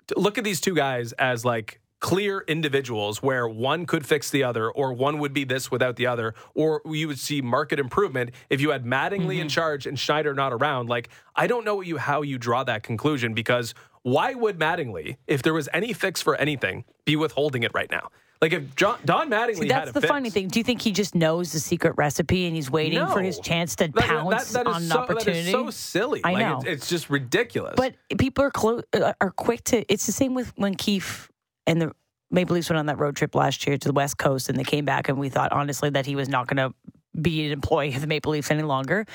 to 0.08 0.18
look 0.18 0.36
at 0.36 0.44
these 0.44 0.60
two 0.60 0.74
guys 0.74 1.12
as 1.12 1.46
like 1.46 1.80
clear 1.98 2.44
individuals 2.46 3.22
where 3.22 3.48
one 3.48 3.86
could 3.86 4.04
fix 4.04 4.28
the 4.28 4.42
other 4.42 4.70
or 4.70 4.92
one 4.92 5.18
would 5.18 5.32
be 5.32 5.44
this 5.44 5.70
without 5.70 5.96
the 5.96 6.06
other 6.06 6.34
or 6.54 6.82
you 6.84 7.08
would 7.08 7.18
see 7.18 7.40
market 7.40 7.78
improvement 7.78 8.32
if 8.50 8.60
you 8.60 8.68
had 8.68 8.84
Mattingly 8.84 9.36
in 9.36 9.46
mm-hmm. 9.46 9.46
charge 9.46 9.86
and 9.86 9.98
Schneider 9.98 10.34
not 10.34 10.52
around. 10.52 10.90
Like 10.90 11.08
I 11.34 11.46
don't 11.46 11.64
know 11.64 11.76
what 11.76 11.86
you 11.86 11.96
how 11.96 12.20
you 12.20 12.36
draw 12.36 12.64
that 12.64 12.82
conclusion 12.82 13.32
because 13.32 13.72
why 14.02 14.34
would 14.34 14.58
Mattingly 14.58 15.16
if 15.26 15.40
there 15.40 15.54
was 15.54 15.66
any 15.72 15.94
fix 15.94 16.20
for 16.20 16.34
anything 16.36 16.84
be 17.06 17.16
withholding 17.16 17.62
it 17.62 17.70
right 17.72 17.90
now 17.90 18.10
like 18.40 18.52
if 18.52 18.74
John, 18.76 18.98
Don 19.04 19.30
Mattingly 19.30 19.60
See, 19.60 19.68
that's 19.68 19.92
the 19.92 20.00
fix, 20.00 20.10
funny 20.10 20.30
thing. 20.30 20.48
Do 20.48 20.58
you 20.58 20.64
think 20.64 20.82
he 20.82 20.92
just 20.92 21.14
knows 21.14 21.52
the 21.52 21.60
secret 21.60 21.94
recipe 21.96 22.46
and 22.46 22.54
he's 22.54 22.70
waiting 22.70 23.06
for 23.06 23.20
his 23.22 23.38
chance 23.40 23.76
to 23.76 23.84
That- 23.84 23.94
that- 23.94 24.04
pounce 24.04 24.52
that 24.52 24.66
is 24.66 24.74
on 24.74 24.82
an 24.82 24.88
so, 24.88 24.98
opportunity? 24.98 25.42
That 25.42 25.46
is 25.48 25.52
so 25.52 25.70
silly. 25.70 26.20
I 26.22 26.32
like, 26.32 26.46
know. 26.46 26.58
It's, 26.58 26.66
it's 26.66 26.88
just 26.88 27.10
ridiculous. 27.10 27.74
But 27.76 27.94
people 28.18 28.44
are 28.44 28.50
close 28.50 28.82
uh, 28.92 29.14
are 29.20 29.30
quick 29.30 29.64
to. 29.64 29.90
It's 29.92 30.06
the 30.06 30.12
same 30.12 30.34
with 30.34 30.52
when 30.56 30.74
Keefe 30.74 31.30
and 31.66 31.80
the 31.80 31.92
Maple 32.30 32.54
Leafs 32.54 32.68
went 32.68 32.78
on 32.78 32.86
that 32.86 32.98
road 32.98 33.16
trip 33.16 33.34
last 33.34 33.66
year 33.66 33.78
to 33.78 33.88
the 33.88 33.94
West 33.94 34.18
Coast, 34.18 34.48
and 34.48 34.58
they 34.58 34.64
came 34.64 34.84
back, 34.84 35.08
and 35.08 35.18
we 35.18 35.28
thought 35.28 35.52
honestly 35.52 35.90
that 35.90 36.06
he 36.06 36.16
was 36.16 36.28
not 36.28 36.46
going 36.46 36.56
to 36.56 36.74
be 37.20 37.46
an 37.46 37.52
employee 37.52 37.94
of 37.94 38.00
the 38.00 38.06
Maple 38.06 38.32
Leafs 38.32 38.50
any 38.50 38.62
longer. 38.62 39.06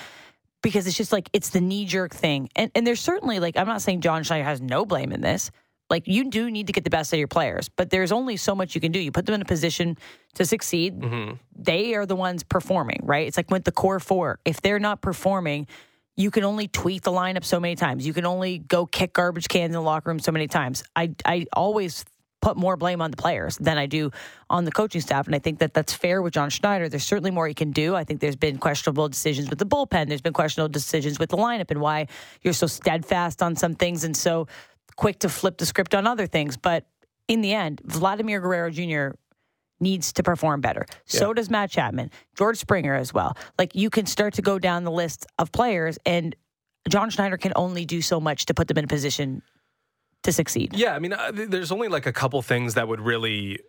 Because 0.63 0.85
it's 0.85 0.95
just 0.95 1.11
like 1.11 1.29
it's 1.33 1.49
the 1.49 1.61
knee 1.61 1.85
jerk 1.85 2.13
thing, 2.13 2.49
and 2.55 2.71
and 2.75 2.85
there's 2.85 2.99
certainly 3.01 3.39
like 3.39 3.57
I'm 3.57 3.67
not 3.67 3.81
saying 3.81 4.01
John 4.01 4.23
Schneider 4.23 4.43
has 4.43 4.61
no 4.61 4.85
blame 4.85 5.11
in 5.11 5.21
this. 5.21 5.51
Like 5.91 6.07
you 6.07 6.29
do 6.29 6.49
need 6.49 6.67
to 6.67 6.73
get 6.73 6.85
the 6.85 6.89
best 6.89 7.13
out 7.13 7.17
of 7.17 7.19
your 7.19 7.27
players, 7.27 7.67
but 7.67 7.89
there's 7.89 8.13
only 8.13 8.37
so 8.37 8.55
much 8.55 8.73
you 8.73 8.81
can 8.81 8.93
do. 8.93 8.99
You 8.99 9.11
put 9.11 9.25
them 9.25 9.35
in 9.35 9.41
a 9.41 9.45
position 9.45 9.97
to 10.35 10.45
succeed. 10.45 11.01
Mm-hmm. 11.01 11.33
They 11.53 11.93
are 11.95 12.05
the 12.05 12.15
ones 12.15 12.43
performing, 12.43 13.01
right? 13.03 13.27
It's 13.27 13.35
like 13.35 13.51
with 13.51 13.65
the 13.65 13.73
core 13.73 13.99
four. 13.99 14.39
If 14.45 14.61
they're 14.61 14.79
not 14.79 15.01
performing, 15.01 15.67
you 16.15 16.31
can 16.31 16.45
only 16.45 16.69
tweak 16.69 17.01
the 17.01 17.11
lineup 17.11 17.43
so 17.43 17.59
many 17.59 17.75
times. 17.75 18.07
You 18.07 18.13
can 18.13 18.25
only 18.25 18.59
go 18.59 18.85
kick 18.85 19.11
garbage 19.11 19.49
cans 19.49 19.65
in 19.65 19.73
the 19.73 19.81
locker 19.81 20.09
room 20.09 20.19
so 20.19 20.31
many 20.31 20.47
times. 20.47 20.81
I 20.95 21.13
I 21.25 21.45
always 21.53 22.05
put 22.41 22.57
more 22.57 22.75
blame 22.75 23.01
on 23.01 23.11
the 23.11 23.17
players 23.17 23.57
than 23.57 23.77
I 23.77 23.85
do 23.85 24.11
on 24.49 24.65
the 24.65 24.71
coaching 24.71 25.01
staff, 25.01 25.27
and 25.27 25.35
I 25.35 25.39
think 25.39 25.59
that 25.59 25.73
that's 25.73 25.93
fair 25.93 26.21
with 26.21 26.33
John 26.33 26.49
Schneider. 26.49 26.89
There's 26.89 27.03
certainly 27.03 27.31
more 27.31 27.47
he 27.47 27.53
can 27.53 27.71
do. 27.71 27.95
I 27.95 28.03
think 28.03 28.19
there's 28.19 28.35
been 28.35 28.57
questionable 28.57 29.07
decisions 29.09 29.49
with 29.49 29.59
the 29.59 29.65
bullpen. 29.65 30.07
There's 30.07 30.21
been 30.21 30.33
questionable 30.33 30.69
decisions 30.69 31.19
with 31.19 31.29
the 31.29 31.37
lineup, 31.37 31.69
and 31.69 31.81
why 31.81 32.07
you're 32.41 32.53
so 32.53 32.67
steadfast 32.67 33.43
on 33.43 33.55
some 33.55 33.75
things 33.75 34.03
and 34.03 34.17
so 34.17 34.47
quick 35.01 35.17
to 35.17 35.29
flip 35.29 35.57
the 35.57 35.65
script 35.65 35.95
on 35.95 36.05
other 36.05 36.27
things. 36.27 36.57
But 36.57 36.85
in 37.27 37.41
the 37.41 37.53
end, 37.53 37.81
Vladimir 37.83 38.39
Guerrero 38.39 38.69
Jr. 38.69 39.17
needs 39.79 40.13
to 40.13 40.21
perform 40.21 40.61
better. 40.61 40.85
So 41.05 41.33
does 41.33 41.49
Matt 41.49 41.71
Chapman, 41.71 42.11
George 42.37 42.57
Springer 42.57 42.93
as 42.93 43.11
well. 43.11 43.35
Like 43.57 43.73
you 43.73 43.89
can 43.89 44.05
start 44.05 44.35
to 44.35 44.43
go 44.43 44.59
down 44.59 44.83
the 44.83 44.91
list 44.91 45.25
of 45.39 45.51
players, 45.51 45.97
and 46.05 46.35
John 46.87 47.09
Schneider 47.09 47.37
can 47.37 47.51
only 47.55 47.83
do 47.83 48.03
so 48.03 48.19
much 48.19 48.45
to 48.45 48.53
put 48.53 48.67
them 48.67 48.77
in 48.77 48.85
a 48.85 48.87
position 48.87 49.41
to 50.21 50.31
succeed. 50.31 50.75
Yeah, 50.75 50.93
I 50.93 50.99
mean, 50.99 51.13
uh, 51.13 51.31
there's 51.33 51.71
only 51.71 51.87
like 51.87 52.05
a 52.05 52.13
couple 52.13 52.39
things 52.43 52.75
that 52.75 52.87
would 52.87 53.01
really 53.01 53.59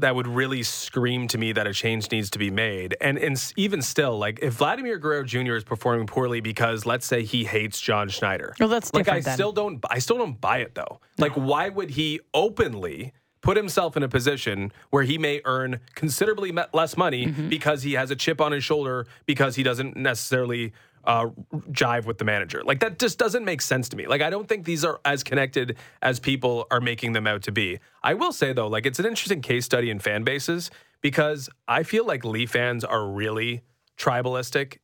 that 0.00 0.14
would 0.14 0.26
really 0.26 0.62
scream 0.62 1.28
to 1.28 1.38
me 1.38 1.52
that 1.52 1.66
a 1.66 1.72
change 1.72 2.10
needs 2.10 2.30
to 2.30 2.38
be 2.38 2.50
made. 2.50 2.96
And 3.00 3.18
and 3.18 3.52
even 3.56 3.82
still, 3.82 4.18
like 4.18 4.38
if 4.42 4.54
Vladimir 4.54 4.98
Guerrero 4.98 5.24
Jr. 5.24 5.54
is 5.54 5.64
performing 5.64 6.06
poorly 6.06 6.40
because 6.40 6.86
let's 6.86 7.06
say 7.06 7.22
he 7.22 7.44
hates 7.44 7.80
John 7.80 8.08
Schneider. 8.08 8.54
Well, 8.60 8.68
that's 8.68 8.92
like 8.94 9.08
I 9.08 9.20
then. 9.20 9.34
still 9.34 9.52
don't 9.52 9.84
I 9.90 9.98
still 9.98 10.18
don't 10.18 10.40
buy 10.40 10.58
it 10.58 10.74
though. 10.74 11.00
Like 11.18 11.32
why 11.32 11.68
would 11.68 11.90
he 11.90 12.20
openly 12.34 13.12
put 13.42 13.56
himself 13.56 13.96
in 13.96 14.02
a 14.02 14.08
position 14.08 14.72
where 14.90 15.04
he 15.04 15.18
may 15.18 15.40
earn 15.44 15.78
considerably 15.94 16.52
less 16.72 16.96
money 16.96 17.26
Mm-hmm. 17.26 17.48
because 17.48 17.82
he 17.82 17.92
has 17.92 18.10
a 18.10 18.16
chip 18.16 18.40
on 18.40 18.50
his 18.52 18.64
shoulder 18.64 19.06
because 19.24 19.54
he 19.56 19.62
doesn't 19.62 19.96
necessarily 19.96 20.72
uh, 21.06 21.26
jive 21.70 22.04
with 22.04 22.18
the 22.18 22.24
manager. 22.24 22.62
Like 22.64 22.80
that 22.80 22.98
just 22.98 23.18
doesn't 23.18 23.44
make 23.44 23.62
sense 23.62 23.88
to 23.90 23.96
me. 23.96 24.06
Like 24.06 24.22
I 24.22 24.30
don't 24.30 24.48
think 24.48 24.64
these 24.64 24.84
are 24.84 25.00
as 25.04 25.22
connected 25.22 25.76
as 26.02 26.20
people 26.20 26.66
are 26.70 26.80
making 26.80 27.12
them 27.12 27.26
out 27.26 27.42
to 27.44 27.52
be. 27.52 27.78
I 28.02 28.14
will 28.14 28.32
say 28.32 28.52
though, 28.52 28.68
like 28.68 28.86
it's 28.86 28.98
an 28.98 29.06
interesting 29.06 29.40
case 29.40 29.64
study 29.64 29.90
in 29.90 29.98
fan 29.98 30.24
bases 30.24 30.70
because 31.00 31.48
I 31.68 31.82
feel 31.82 32.04
like 32.04 32.24
Leaf 32.24 32.50
fans 32.50 32.84
are 32.84 33.06
really 33.06 33.62
tribalistic 33.96 34.78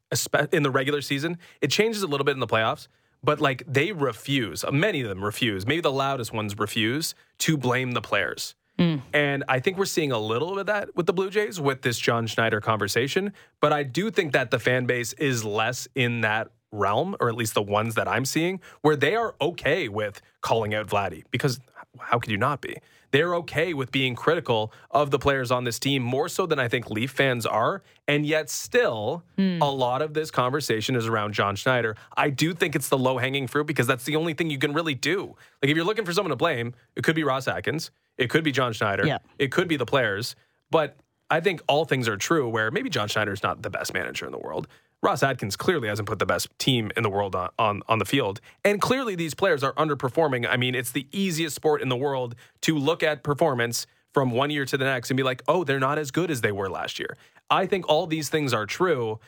in 0.53 0.63
the 0.63 0.71
regular 0.71 1.03
season. 1.03 1.39
It 1.61 1.71
changes 1.71 2.03
a 2.03 2.07
little 2.07 2.25
bit 2.25 2.33
in 2.33 2.41
the 2.41 2.47
playoffs, 2.47 2.89
but 3.23 3.41
like 3.41 3.63
they 3.67 3.93
refuse. 3.93 4.65
Many 4.71 5.03
of 5.03 5.09
them 5.09 5.25
refuse. 5.25 5.67
Maybe 5.67 5.81
the 5.81 5.93
loudest 5.93 6.33
ones 6.33 6.59
refuse 6.59 7.15
to 7.39 7.57
blame 7.57 7.93
the 7.93 8.01
players. 8.01 8.55
Mm. 8.83 9.03
And 9.13 9.45
I 9.49 9.61
think 9.61 9.79
we're 9.79 9.85
seeing 9.85 10.13
a 10.13 10.19
little 10.19 10.51
bit 10.51 10.59
of 10.59 10.67
that 10.67 10.97
with 10.97 11.07
the 11.07 11.13
Blue 11.13 11.31
Jays 11.31 11.61
with 11.61 11.83
this 11.83 11.99
John 11.99 12.27
Schneider 12.27 12.61
conversation. 12.61 13.33
But 13.61 13.73
I 13.73 13.83
do 13.83 14.11
think 14.11 14.33
that 14.33 14.51
the 14.51 14.59
fan 14.59 14.87
base 14.87 15.13
is 15.15 15.45
less 15.45 15.89
in 15.95 16.23
that 16.23 16.49
realm, 16.73 17.15
or 17.21 17.29
at 17.29 17.35
least 17.35 17.55
the 17.55 17.63
ones 17.63 17.95
that 17.95 18.09
I'm 18.09 18.25
seeing, 18.25 18.61
where 18.81 18.97
they 18.97 19.15
are 19.15 19.35
okay 19.41 19.89
with 19.89 20.21
calling 20.41 20.75
out 20.75 20.87
Vladdy 20.87 21.25
because 21.31 21.61
how 22.01 22.19
could 22.19 22.31
you 22.31 22.39
not 22.39 22.61
be? 22.61 22.77
They're 23.11 23.35
okay 23.37 23.75
with 23.75 23.93
being 23.93 24.15
critical 24.15 24.73
of 24.91 25.11
the 25.11 25.19
players 25.19 25.51
on 25.51 25.65
this 25.65 25.79
team 25.79 26.03
more 26.03 26.31
so 26.31 26.47
than 26.47 26.59
I 26.59 26.69
think 26.69 26.89
Leaf 26.89 27.11
fans 27.11 27.45
are. 27.45 27.83
And 28.09 28.25
yet, 28.25 28.49
still, 28.49 29.23
mm. 29.37 29.61
a 29.61 29.67
lot 29.67 30.01
of 30.01 30.15
this 30.15 30.31
conversation 30.31 30.97
is 30.97 31.07
around 31.07 31.35
John 31.35 31.55
Schneider. 31.55 31.95
I 32.17 32.31
do 32.31 32.55
think 32.55 32.75
it's 32.75 32.89
the 32.89 32.97
low 32.97 33.19
hanging 33.19 33.47
fruit 33.47 33.67
because 33.67 33.87
that's 33.87 34.05
the 34.05 34.17
only 34.17 34.33
thing 34.33 34.49
you 34.49 34.59
can 34.59 34.73
really 34.73 34.95
do. 34.95 35.37
Like, 35.63 35.71
if 35.71 35.77
you're 35.77 35.85
looking 35.85 36.07
for 36.07 36.15
someone 36.15 36.31
to 36.31 36.37
blame, 36.37 36.73
it 36.97 37.05
could 37.05 37.15
be 37.15 37.23
Ross 37.23 37.47
Atkins, 37.47 37.91
it 38.23 38.31
could 38.31 38.45
be 38.45 38.53
John 38.53 38.73
Schneider, 38.73 39.07
Yeah. 39.07 39.19
it 39.39 39.51
could 39.53 39.69
be 39.69 39.77
the 39.77 39.87
players. 39.87 40.35
But 40.71 40.97
I 41.31 41.41
think 41.41 41.61
all 41.69 41.85
things 41.85 42.09
are 42.09 42.17
true 42.17 42.49
where 42.49 42.71
maybe 42.71 42.89
John 42.91 43.09
Schneider 43.09 43.33
is 43.33 43.43
not 43.43 43.63
the 43.63 43.71
best 43.71 43.93
manager 43.93 44.25
in 44.27 44.33
the 44.33 44.39
world. 44.39 44.69
Ross 45.03 45.23
Atkins 45.23 45.57
clearly 45.57 45.89
hasn't 45.89 46.07
put 46.07 46.21
the 46.21 46.27
best 46.27 46.49
team 46.59 46.93
in 46.97 47.03
the 47.03 47.11
world 47.11 47.35
on, 47.35 47.49
on, 47.59 47.83
on 47.89 47.99
the 47.99 48.05
field. 48.05 48.41
And 48.65 48.81
clearly 48.81 49.17
these 49.17 49.35
players 49.35 49.65
are 49.65 49.73
underperforming. 49.75 50.47
I 50.49 50.57
mean, 50.57 50.75
it's 50.77 50.93
the 50.93 51.09
easiest 51.11 51.57
sport 51.57 51.83
in 51.83 51.89
the 51.89 51.97
world 51.97 52.37
to 52.63 52.79
look 52.79 53.03
at 53.03 53.25
performance 53.25 53.87
from 54.15 54.31
one 54.31 54.51
year 54.51 54.65
to 54.65 54.77
the 54.77 54.85
next 54.85 55.11
and 55.11 55.17
be 55.17 55.23
like, 55.25 55.43
oh, 55.49 55.65
they're 55.65 55.81
not 55.81 55.99
as 55.99 56.11
good 56.13 56.31
as 56.31 56.41
they 56.43 56.53
were 56.53 56.71
last 56.71 56.99
year. 57.01 57.17
I 57.51 57.67
think 57.67 57.89
all 57.89 58.07
these 58.07 58.29
things 58.29 58.53
are 58.55 58.67
true. 58.67 59.19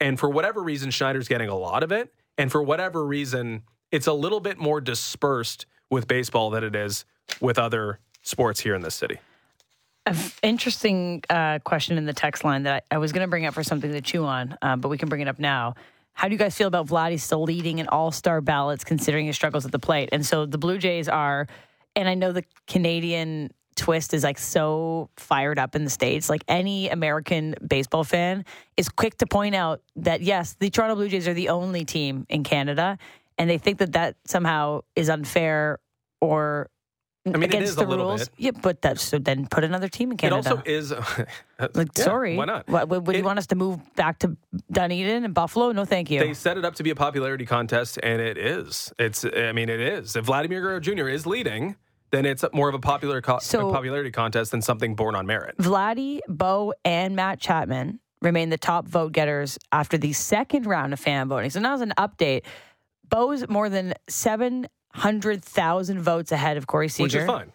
And 0.00 0.18
for 0.18 0.30
whatever 0.30 0.62
reason, 0.62 0.90
Schneider's 0.90 1.28
getting 1.28 1.48
a 1.48 1.56
lot 1.56 1.82
of 1.82 1.92
it. 1.92 2.12
And 2.38 2.50
for 2.50 2.62
whatever 2.62 3.04
reason, 3.04 3.62
it's 3.90 4.06
a 4.06 4.12
little 4.12 4.40
bit 4.40 4.58
more 4.58 4.80
dispersed 4.80 5.66
with 5.90 6.08
baseball 6.08 6.50
than 6.50 6.64
it 6.64 6.74
is 6.74 7.04
with 7.40 7.58
other 7.58 7.98
sports 8.26 8.60
here 8.60 8.74
in 8.74 8.82
this 8.82 8.94
city. 8.94 9.18
An 10.04 10.16
interesting 10.42 11.22
uh, 11.28 11.58
question 11.60 11.98
in 11.98 12.06
the 12.06 12.12
text 12.12 12.44
line 12.44 12.62
that 12.64 12.84
I, 12.90 12.96
I 12.96 12.98
was 12.98 13.12
going 13.12 13.22
to 13.22 13.28
bring 13.28 13.46
up 13.46 13.54
for 13.54 13.64
something 13.64 13.90
to 13.90 14.00
chew 14.00 14.24
on, 14.24 14.56
um, 14.62 14.80
but 14.80 14.88
we 14.88 14.98
can 14.98 15.08
bring 15.08 15.20
it 15.20 15.28
up 15.28 15.38
now. 15.38 15.74
How 16.12 16.28
do 16.28 16.32
you 16.32 16.38
guys 16.38 16.56
feel 16.56 16.68
about 16.68 16.86
Vladdy 16.86 17.20
still 17.20 17.42
leading 17.42 17.78
in 17.78 17.88
all 17.88 18.10
star 18.10 18.40
ballots 18.40 18.84
considering 18.84 19.26
his 19.26 19.36
struggles 19.36 19.66
at 19.66 19.72
the 19.72 19.78
plate? 19.78 20.08
And 20.12 20.24
so 20.24 20.46
the 20.46 20.58
Blue 20.58 20.78
Jays 20.78 21.08
are, 21.08 21.46
and 21.94 22.08
I 22.08 22.14
know 22.14 22.32
the 22.32 22.44
Canadian 22.66 23.52
twist 23.74 24.14
is 24.14 24.24
like 24.24 24.38
so 24.38 25.10
fired 25.16 25.58
up 25.58 25.74
in 25.74 25.84
the 25.84 25.90
States. 25.90 26.30
Like 26.30 26.42
any 26.48 26.88
American 26.88 27.54
baseball 27.66 28.04
fan 28.04 28.44
is 28.76 28.88
quick 28.88 29.18
to 29.18 29.26
point 29.26 29.54
out 29.54 29.82
that, 29.96 30.22
yes, 30.22 30.56
the 30.58 30.70
Toronto 30.70 30.94
Blue 30.94 31.08
Jays 31.08 31.28
are 31.28 31.34
the 31.34 31.50
only 31.50 31.84
team 31.84 32.26
in 32.28 32.42
Canada, 32.42 32.96
and 33.38 33.50
they 33.50 33.58
think 33.58 33.78
that 33.78 33.92
that 33.92 34.16
somehow 34.24 34.80
is 34.94 35.10
unfair 35.10 35.78
or 36.20 36.70
I 37.26 37.38
mean, 37.38 37.44
against 37.44 37.70
is 37.70 37.76
the 37.76 37.82
a 37.88 37.96
rules. 37.96 38.28
bit. 38.28 38.30
Yeah, 38.38 38.50
but 38.62 38.80
that's 38.82 39.02
so 39.02 39.18
then 39.18 39.46
put 39.46 39.64
another 39.64 39.88
team 39.88 40.10
in 40.12 40.16
Canada. 40.16 40.38
It 40.38 40.46
also 40.52 40.62
is. 40.64 40.92
Like, 41.58 41.88
Yeah, 41.96 42.04
sorry. 42.04 42.36
Why 42.36 42.44
not? 42.44 42.68
What, 42.68 42.88
would, 42.90 43.06
would 43.06 43.16
you 43.16 43.24
want 43.24 43.38
us 43.38 43.46
to 43.48 43.54
move 43.56 43.80
back 43.94 44.18
to 44.18 44.36
Dunedin 44.70 45.24
and 45.24 45.32
Buffalo? 45.32 45.72
No, 45.72 45.86
thank 45.86 46.10
you. 46.10 46.20
They 46.20 46.34
set 46.34 46.58
it 46.58 46.64
up 46.66 46.74
to 46.74 46.82
be 46.82 46.90
a 46.90 46.94
popularity 46.94 47.46
contest, 47.46 47.98
and 48.02 48.20
it 48.20 48.36
is. 48.36 48.92
It's. 48.98 49.24
I 49.24 49.52
mean, 49.52 49.68
it 49.70 49.80
is. 49.80 50.16
If 50.16 50.26
Vladimir 50.26 50.60
Guerrero 50.60 50.80
Jr. 50.80 51.08
is 51.08 51.26
leading, 51.26 51.76
then 52.10 52.26
it's 52.26 52.44
more 52.52 52.68
of 52.68 52.74
a 52.74 52.78
popular 52.78 53.22
co- 53.22 53.38
So- 53.40 53.70
a 53.70 53.72
popularity 53.72 54.10
contest 54.10 54.50
than 54.50 54.60
something 54.62 54.94
born 54.94 55.14
on 55.14 55.26
merit. 55.26 55.56
Vladdy, 55.58 56.20
Bo, 56.28 56.74
and 56.84 57.16
Matt 57.16 57.40
Chapman 57.40 58.00
remain 58.22 58.50
the 58.50 58.58
top 58.58 58.86
vote 58.86 59.12
getters 59.12 59.58
after 59.72 59.96
the 59.98 60.12
second 60.12 60.66
round 60.66 60.92
of 60.92 61.00
fan 61.00 61.26
voting. 61.28 61.48
So 61.50 61.60
now 61.60 61.74
as 61.74 61.80
an 61.80 61.94
update, 61.98 62.42
Bo's 63.08 63.48
more 63.48 63.68
than 63.68 63.94
700,000 64.96 66.00
votes 66.00 66.32
ahead 66.32 66.56
of 66.56 66.66
Corey 66.66 66.88
Seager. 66.88 67.04
Which 67.04 67.14
is 67.14 67.26
fine. 67.26 67.52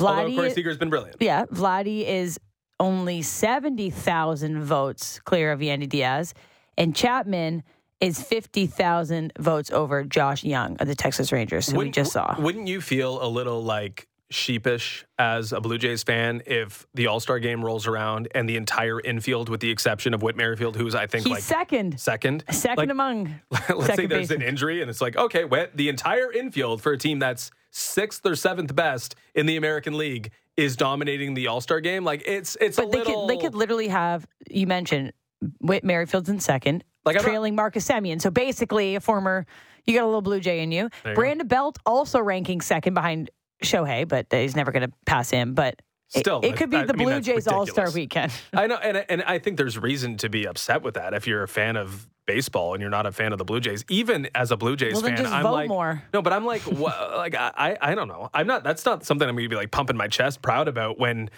Although 0.00 0.34
Corey 0.34 0.50
Seager's 0.50 0.78
been 0.78 0.90
brilliant. 0.90 1.16
yeah, 1.20 1.44
Vladdy 1.46 2.06
is 2.06 2.40
only 2.80 3.22
70,000 3.22 4.62
votes 4.62 5.20
clear 5.24 5.52
of 5.52 5.60
Yandy 5.60 5.88
Diaz. 5.88 6.34
And 6.78 6.96
Chapman 6.96 7.62
is 8.00 8.20
50,000 8.22 9.32
votes 9.38 9.70
over 9.70 10.02
Josh 10.04 10.42
Jung 10.42 10.76
of 10.80 10.88
the 10.88 10.94
Texas 10.94 11.30
Rangers, 11.30 11.66
who 11.68 11.72
we 11.74 11.78
Wouldn't- 11.78 11.94
just 11.94 12.12
saw. 12.12 12.34
Wouldn't 12.40 12.66
you 12.66 12.80
feel 12.80 13.22
a 13.22 13.28
little 13.28 13.62
like 13.62 14.08
sheepish 14.32 15.04
as 15.18 15.52
a 15.52 15.60
Blue 15.60 15.78
Jays 15.78 16.02
fan 16.02 16.42
if 16.46 16.86
the 16.94 17.06
All 17.06 17.20
Star 17.20 17.38
game 17.38 17.64
rolls 17.64 17.86
around 17.86 18.28
and 18.34 18.48
the 18.48 18.56
entire 18.56 19.00
infield, 19.00 19.48
with 19.48 19.60
the 19.60 19.70
exception 19.70 20.14
of 20.14 20.22
Whit 20.22 20.36
Merrifield, 20.36 20.76
who's 20.76 20.94
I 20.94 21.06
think 21.06 21.24
He's 21.26 21.34
like 21.34 21.42
second. 21.42 22.00
second, 22.00 22.44
Second 22.50 22.76
like, 22.78 22.90
among. 22.90 23.40
let's 23.50 23.94
say 23.94 24.06
there's 24.06 24.28
baseman. 24.28 24.42
an 24.42 24.48
injury 24.48 24.80
and 24.82 24.90
it's 24.90 25.00
like 25.00 25.16
okay, 25.16 25.44
Whit, 25.44 25.76
the 25.76 25.88
entire 25.88 26.32
infield 26.32 26.82
for 26.82 26.92
a 26.92 26.98
team 26.98 27.18
that's 27.18 27.50
sixth 27.70 28.24
or 28.26 28.34
seventh 28.36 28.74
best 28.74 29.14
in 29.34 29.46
the 29.46 29.56
American 29.56 29.96
League 29.96 30.30
is 30.56 30.76
dominating 30.76 31.34
the 31.34 31.46
All 31.46 31.60
Star 31.60 31.80
game. 31.80 32.04
Like 32.04 32.22
it's 32.26 32.56
it's 32.60 32.78
a 32.78 32.82
But 32.82 32.92
they 32.92 32.98
little. 32.98 33.26
could, 33.26 33.36
they 33.36 33.40
could 33.40 33.54
literally 33.54 33.88
have, 33.88 34.26
you 34.50 34.66
mentioned, 34.66 35.12
Whit 35.60 35.82
Merrifield's 35.84 36.28
in 36.28 36.40
second, 36.40 36.84
Like, 37.04 37.16
I'm 37.16 37.22
not- 37.22 37.28
trailing 37.28 37.54
Marcus 37.54 37.86
Semien. 37.88 38.20
So 38.20 38.30
basically, 38.30 38.94
a 38.94 39.00
former, 39.00 39.46
you 39.86 39.94
got 39.94 40.04
a 40.04 40.06
little 40.06 40.22
Blue 40.22 40.38
Jay 40.40 40.60
in 40.60 40.70
you. 40.70 40.84
You 40.84 40.90
go. 41.06 41.14
Brandon 41.14 41.48
Belt 41.48 41.78
also 41.86 42.20
ranking 42.20 42.60
second 42.60 42.94
behind 42.94 43.30
Shohei, 43.62 44.06
but 44.06 44.26
he's 44.30 44.54
never 44.56 44.72
going 44.72 44.88
to 44.88 44.92
pass 45.06 45.30
him. 45.30 45.54
But 45.54 45.74
it- 46.14 46.20
Still, 46.20 46.40
it, 46.42 46.56
could 46.56 46.68
be 46.70 46.76
that- 46.76 46.88
the 46.88 46.94
I 46.94 46.96
Blue 46.96 47.10
that's 47.12 47.26
Jays 47.26 47.46
All 47.48 47.66
Star 47.66 47.90
weekend. 47.90 48.32
I 48.52 48.66
know, 48.66 48.76
and 48.76 49.04
and 49.08 49.22
I 49.22 49.38
think 49.38 49.56
there's 49.56 49.78
reason 49.78 50.16
to 50.18 50.28
be 50.28 50.46
upset 50.46 50.82
with 50.82 50.94
that 50.94 51.14
if 51.14 51.26
you're 51.26 51.42
a 51.42 51.48
fan 51.48 51.76
of 51.76 52.06
baseball 52.26 52.72
and 52.74 52.80
you're 52.80 52.90
not 52.90 53.04
a 53.06 53.10
fan 53.12 53.32
of 53.32 53.38
the 53.38 53.44
Blue 53.44 53.60
Jays. 53.60 53.84
Even 53.88 54.28
as 54.34 54.50
a 54.52 54.56
Blue 54.56 54.76
Jays 54.76 54.92
Well, 54.92 55.02
fan, 55.02 55.26
I'm 55.26 55.42
like, 55.44 55.68
more. 55.68 56.02
no, 56.12 56.22
but 56.22 56.32
I'm 56.32 56.44
like, 56.44 56.62
what, 56.62 56.94
like 57.16 57.34
I, 57.34 57.50
I 57.56 57.92
I 57.92 57.94
don't 57.94 58.08
know. 58.08 58.28
I'm 58.34 58.46
not. 58.46 58.62
That's 58.62 58.84
not 58.84 59.04
something 59.06 59.26
I'm 59.28 59.34
going 59.34 59.44
to 59.46 59.48
be 59.48 59.56
like 59.56 59.70
pumping 59.70 59.96
my 59.96 60.06
chest 60.08 60.42
proud 60.42 60.68
about 60.68 60.98
when. 60.98 61.30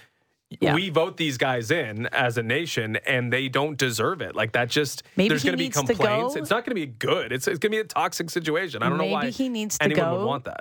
Yeah. 0.60 0.74
We 0.74 0.88
vote 0.90 1.16
these 1.16 1.36
guys 1.36 1.72
in 1.72 2.06
as 2.08 2.36
a 2.38 2.42
nation, 2.42 2.96
and 3.06 3.32
they 3.32 3.48
don't 3.48 3.76
deserve 3.76 4.20
it. 4.20 4.36
Like 4.36 4.52
that, 4.52 4.68
just 4.68 5.02
Maybe 5.16 5.30
there's 5.30 5.42
going 5.42 5.54
to 5.54 5.56
be 5.56 5.68
complaints. 5.70 6.34
go. 6.34 6.40
It's 6.40 6.50
not 6.50 6.64
going 6.64 6.76
to 6.76 6.80
be 6.80 6.86
good. 6.86 7.32
It's 7.32 7.48
it's 7.48 7.58
going 7.58 7.72
to 7.72 7.76
be 7.76 7.80
a 7.80 7.84
toxic 7.84 8.30
situation. 8.30 8.80
I 8.82 8.88
don't 8.88 8.98
know 8.98 9.04
Maybe 9.04 9.12
why 9.14 9.30
he 9.30 9.48
needs 9.48 9.78
to 9.78 9.84
anyone 9.84 10.04
go. 10.10 10.18
would 10.18 10.26
want 10.26 10.44
that. 10.44 10.60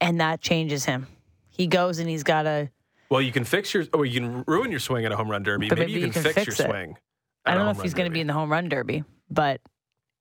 And 0.00 0.20
that 0.20 0.40
changes 0.40 0.84
him. 0.84 1.06
He 1.50 1.66
goes 1.66 1.98
and 1.98 2.08
he's 2.08 2.22
got 2.22 2.42
to. 2.44 2.70
Well, 3.10 3.20
you 3.20 3.32
can 3.32 3.44
fix 3.44 3.74
your, 3.74 3.84
or 3.92 4.06
you 4.06 4.20
can 4.20 4.44
ruin 4.46 4.70
your 4.70 4.80
swing 4.80 5.04
at 5.04 5.12
a 5.12 5.16
home 5.16 5.30
run 5.30 5.42
derby. 5.42 5.68
But 5.68 5.78
maybe, 5.78 5.92
maybe 5.92 6.00
you 6.00 6.06
you 6.06 6.12
can, 6.12 6.22
can 6.22 6.32
fix, 6.32 6.44
fix 6.46 6.58
your 6.58 6.66
it. 6.68 6.70
swing. 6.70 6.96
I 7.44 7.54
don't 7.54 7.64
know 7.64 7.70
if 7.72 7.80
he's 7.82 7.94
going 7.94 8.08
to 8.08 8.12
be 8.12 8.20
in 8.20 8.26
the 8.26 8.32
home 8.32 8.50
run 8.52 8.68
derby, 8.68 9.02
but 9.30 9.60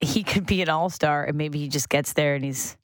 he 0.01 0.23
could 0.23 0.45
be 0.45 0.61
an 0.61 0.69
all 0.69 0.89
star, 0.89 1.23
and 1.25 1.37
maybe 1.37 1.59
he 1.59 1.67
just 1.67 1.89
gets 1.89 2.13
there 2.13 2.33
and 2.35 2.43
he's 2.43 2.77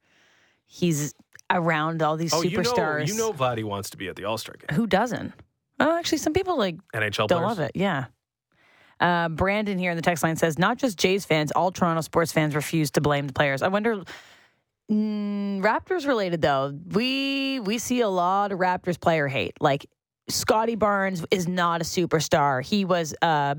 he's 0.68 1.14
around 1.50 2.02
all 2.02 2.18
these 2.18 2.34
Oh, 2.34 2.42
superstars. 2.42 3.08
you 3.08 3.14
know, 3.16 3.28
you 3.28 3.32
know, 3.32 3.34
Vladdy 3.34 3.64
wants 3.64 3.90
to 3.92 3.98
be 3.98 4.08
at 4.10 4.16
the 4.16 4.26
All 4.26 4.38
Star 4.38 4.56
game. 4.58 4.76
who 4.76 4.88
doesn't? 4.88 5.34
Oh, 5.80 5.98
actually, 5.98 6.18
some 6.20 6.34
people 6.34 6.58
like 6.58 6.76
NHL 6.94 7.28
don't 7.28 7.42
players. 7.42 7.44
love 7.44 7.60
it. 7.60 7.72
Yeah. 7.76 8.06
Uh, 9.00 9.30
Brandon 9.30 9.78
here 9.78 9.92
in 9.92 9.98
the 9.98 10.02
text 10.02 10.24
line 10.24 10.36
says, 10.38 10.58
not 10.58 10.78
just 10.78 10.98
Jays 10.98 11.26
fans, 11.26 11.52
all 11.52 11.72
Toronto 11.72 12.02
sports 12.02 12.32
fans 12.32 12.56
refuse 12.56 12.92
to 12.92 13.02
blame 13.02 13.28
the 13.28 13.34
players. 13.34 13.62
I 13.62 13.68
wonder, 13.68 14.04
mm, 14.92 15.62
Raptors 15.62 16.08
related 16.08 16.42
though, 16.42 16.78
we 16.92 17.60
we 17.60 17.78
see 17.78 18.02
a 18.02 18.10
lot 18.10 18.52
of 18.52 18.60
Raptors 18.60 19.00
player 19.00 19.28
hate. 19.28 19.54
Like 19.60 19.86
Scottie 20.28 20.76
Barnes 20.76 21.26
is 21.32 21.48
not 21.48 21.82
a 21.82 21.84
superstar. 21.84 22.64
He 22.64 22.86
was 22.86 23.16
uh, 23.22 23.56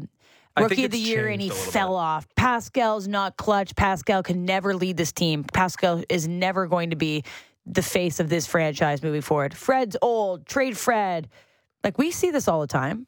rookie 0.59 0.85
of 0.85 0.91
the 0.91 0.99
year 0.99 1.29
and 1.29 1.41
he 1.41 1.49
changed 1.49 1.57
a 1.57 1.67
little 1.67 1.73
fell 1.73 1.95
off. 1.97 2.27
Pascal's 2.37 3.09
not 3.09 3.37
clutch. 3.37 3.75
Pascal 3.77 4.23
can 4.23 4.45
never 4.45 4.75
lead 4.75 4.97
this 4.97 5.13
team. 5.13 5.45
Pascal 5.45 6.03
is 6.09 6.27
never 6.27 6.67
going 6.67 6.91
to 6.91 6.97
be 6.97 7.25
the 7.67 7.83
face 7.83 8.21
of 8.21 8.29
this 8.29 8.47
franchise 8.47 9.03
moving 9.03 9.23
forward. 9.23 9.55
Fred's 9.55 9.97
old. 10.03 10.47
Trade 10.47 10.77
Fred. 10.77 11.29
Like 11.85 11.99
we 11.99 12.11
see 12.11 12.31
this 12.31 12.49
all 12.49 12.61
the 12.61 12.67
time. 12.67 13.07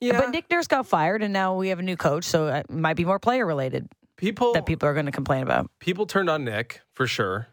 Yeah, 0.00 0.18
But 0.18 0.30
Nick 0.30 0.50
Nurse 0.50 0.66
got 0.66 0.86
fired, 0.86 1.22
and 1.22 1.30
now 1.30 1.56
we 1.56 1.68
have 1.68 1.78
a 1.78 1.82
new 1.82 1.96
coach, 1.96 2.24
so 2.24 2.46
it 2.48 2.70
might 2.70 2.96
be 2.96 3.04
more 3.04 3.18
player 3.18 3.44
related 3.44 3.86
people 4.20 4.52
that 4.52 4.66
people 4.66 4.88
are 4.88 4.94
going 4.94 5.06
to 5.06 5.12
complain 5.12 5.42
about. 5.42 5.70
people 5.80 6.06
turned 6.06 6.30
on 6.30 6.44
Nick 6.44 6.80
for 6.92 7.06
sure, 7.06 7.48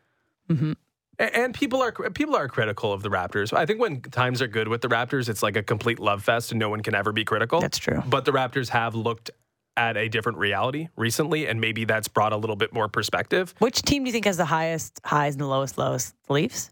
hmm 0.50 0.74
and 1.20 1.52
people 1.56 1.82
are 1.82 1.92
people 1.92 2.36
are 2.36 2.48
critical 2.48 2.94
of 2.94 3.02
the 3.02 3.10
Raptors. 3.10 3.52
I 3.52 3.66
think 3.66 3.80
when 3.82 4.02
times 4.02 4.40
are 4.40 4.48
good 4.48 4.68
with 4.68 4.82
the 4.82 4.88
Raptors, 4.88 5.30
it's 5.30 5.42
like 5.42 5.56
a 5.56 5.64
complete 5.64 5.98
love 5.98 6.24
fest, 6.24 6.52
and 6.52 6.60
no 6.60 6.70
one 6.70 6.82
can 6.82 6.94
ever 6.94 7.12
be 7.12 7.26
critical. 7.26 7.60
That's 7.60 7.80
true. 7.80 8.04
But 8.06 8.26
the 8.26 8.32
Raptors 8.32 8.70
have 8.70 8.94
looked 8.94 9.32
at 9.76 9.98
a 9.98 10.10
different 10.10 10.38
reality 10.38 10.90
recently, 10.96 11.48
and 11.48 11.60
maybe 11.60 11.86
that's 11.86 12.08
brought 12.08 12.34
a 12.34 12.38
little 12.38 12.56
bit 12.56 12.72
more 12.72 12.88
perspective. 12.88 13.56
Which 13.58 13.82
team 13.82 14.04
do 14.04 14.10
you 14.10 14.12
think 14.12 14.26
has 14.26 14.38
the 14.38 14.46
highest 14.46 15.00
highs 15.04 15.34
and 15.34 15.42
the 15.42 15.48
lowest 15.48 15.80
lows? 15.80 16.14
The 16.28 16.34
Leafs. 16.34 16.70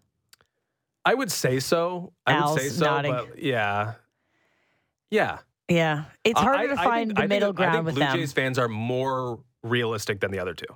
I 1.03 1.15
would 1.15 1.31
say 1.31 1.59
so. 1.59 2.13
I 2.27 2.45
would 2.47 2.59
say 2.61 2.69
so. 2.69 2.85
nodding. 2.85 3.13
But 3.13 3.39
yeah, 3.41 3.93
yeah. 5.09 5.39
Yeah, 5.67 6.03
it's 6.23 6.39
harder 6.39 6.59
I 6.59 6.67
to 6.67 6.75
find 6.75 7.09
think- 7.09 7.17
the 7.17 7.23
I 7.23 7.27
think- 7.27 7.29
middle 7.29 7.49
I 7.49 7.49
think 7.49 7.57
ground 7.57 7.85
with 7.87 7.95
Blue. 7.95 8.05
Jays 8.13 8.31
fans 8.33 8.59
are 8.59 8.67
more 8.67 9.39
realistic 9.65 10.19
than 10.19 10.31
the 10.31 10.39
other 10.39 10.53
two. 10.53 10.67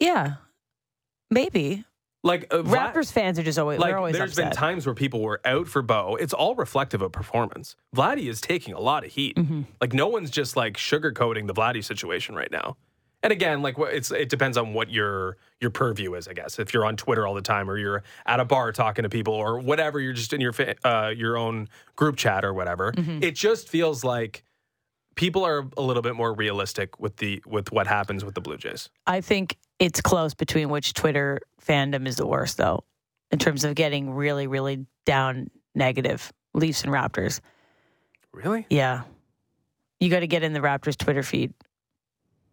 Yeah, 0.00 0.36
maybe. 1.30 1.84
Like 2.22 2.52
uh, 2.52 2.58
Vlad- 2.58 2.94
Raptors 2.94 3.12
fans 3.12 3.38
are 3.38 3.42
just 3.42 3.58
always 3.58 3.78
like 3.78 3.94
always 3.94 4.14
there's 4.14 4.32
upset. 4.32 4.46
been 4.46 4.56
times 4.56 4.86
where 4.86 4.94
people 4.94 5.20
were 5.20 5.40
out 5.44 5.68
for 5.68 5.82
Bo. 5.82 6.16
It's 6.16 6.32
all 6.32 6.54
reflective 6.54 7.02
of 7.02 7.12
performance. 7.12 7.76
Vladdy 7.94 8.28
is 8.28 8.40
taking 8.40 8.74
a 8.74 8.80
lot 8.80 9.04
of 9.04 9.12
heat. 9.12 9.36
Mm-hmm. 9.36 9.62
Like 9.80 9.92
no 9.92 10.08
one's 10.08 10.30
just 10.30 10.56
like 10.56 10.76
sugarcoating 10.76 11.46
the 11.46 11.54
Vladdy 11.54 11.84
situation 11.84 12.34
right 12.34 12.50
now. 12.50 12.76
And 13.22 13.32
again, 13.32 13.60
like 13.60 13.76
it's 13.78 14.10
it 14.10 14.30
depends 14.30 14.56
on 14.56 14.72
what 14.72 14.90
your 14.90 15.36
your 15.60 15.70
purview 15.70 16.14
is, 16.14 16.28
I 16.28 16.32
guess. 16.32 16.58
If 16.58 16.72
you're 16.72 16.86
on 16.86 16.96
Twitter 16.96 17.26
all 17.26 17.34
the 17.34 17.42
time, 17.42 17.70
or 17.70 17.76
you're 17.76 18.02
at 18.24 18.40
a 18.40 18.44
bar 18.46 18.72
talking 18.72 19.02
to 19.02 19.10
people, 19.10 19.34
or 19.34 19.58
whatever, 19.58 20.00
you're 20.00 20.14
just 20.14 20.32
in 20.32 20.40
your 20.40 20.54
uh, 20.84 21.12
your 21.14 21.36
own 21.36 21.68
group 21.96 22.16
chat 22.16 22.44
or 22.44 22.54
whatever. 22.54 22.92
Mm-hmm. 22.92 23.22
It 23.22 23.34
just 23.34 23.68
feels 23.68 24.02
like 24.02 24.44
people 25.14 25.44
are 25.44 25.66
a 25.76 25.82
little 25.82 26.02
bit 26.02 26.14
more 26.14 26.32
realistic 26.34 26.98
with 27.00 27.16
the 27.16 27.42
with 27.46 27.72
what 27.72 27.86
happens 27.86 28.24
with 28.24 28.34
the 28.34 28.40
Blue 28.40 28.56
Jays. 28.56 28.88
I 29.06 29.20
think 29.20 29.56
it's 29.78 30.00
close 30.00 30.34
between 30.34 30.68
which 30.68 30.92
Twitter 30.94 31.40
fandom 31.66 32.06
is 32.06 32.16
the 32.16 32.26
worst, 32.26 32.56
though, 32.56 32.84
in 33.30 33.38
terms 33.38 33.64
of 33.64 33.74
getting 33.74 34.10
really, 34.12 34.46
really 34.46 34.86
down 35.06 35.48
negative. 35.74 36.32
Leafs 36.54 36.82
and 36.84 36.92
Raptors. 36.92 37.40
Really? 38.32 38.66
Yeah, 38.70 39.02
you 40.00 40.10
got 40.10 40.20
to 40.20 40.26
get 40.26 40.42
in 40.42 40.52
the 40.52 40.60
Raptors 40.60 40.96
Twitter 40.96 41.22
feed, 41.22 41.52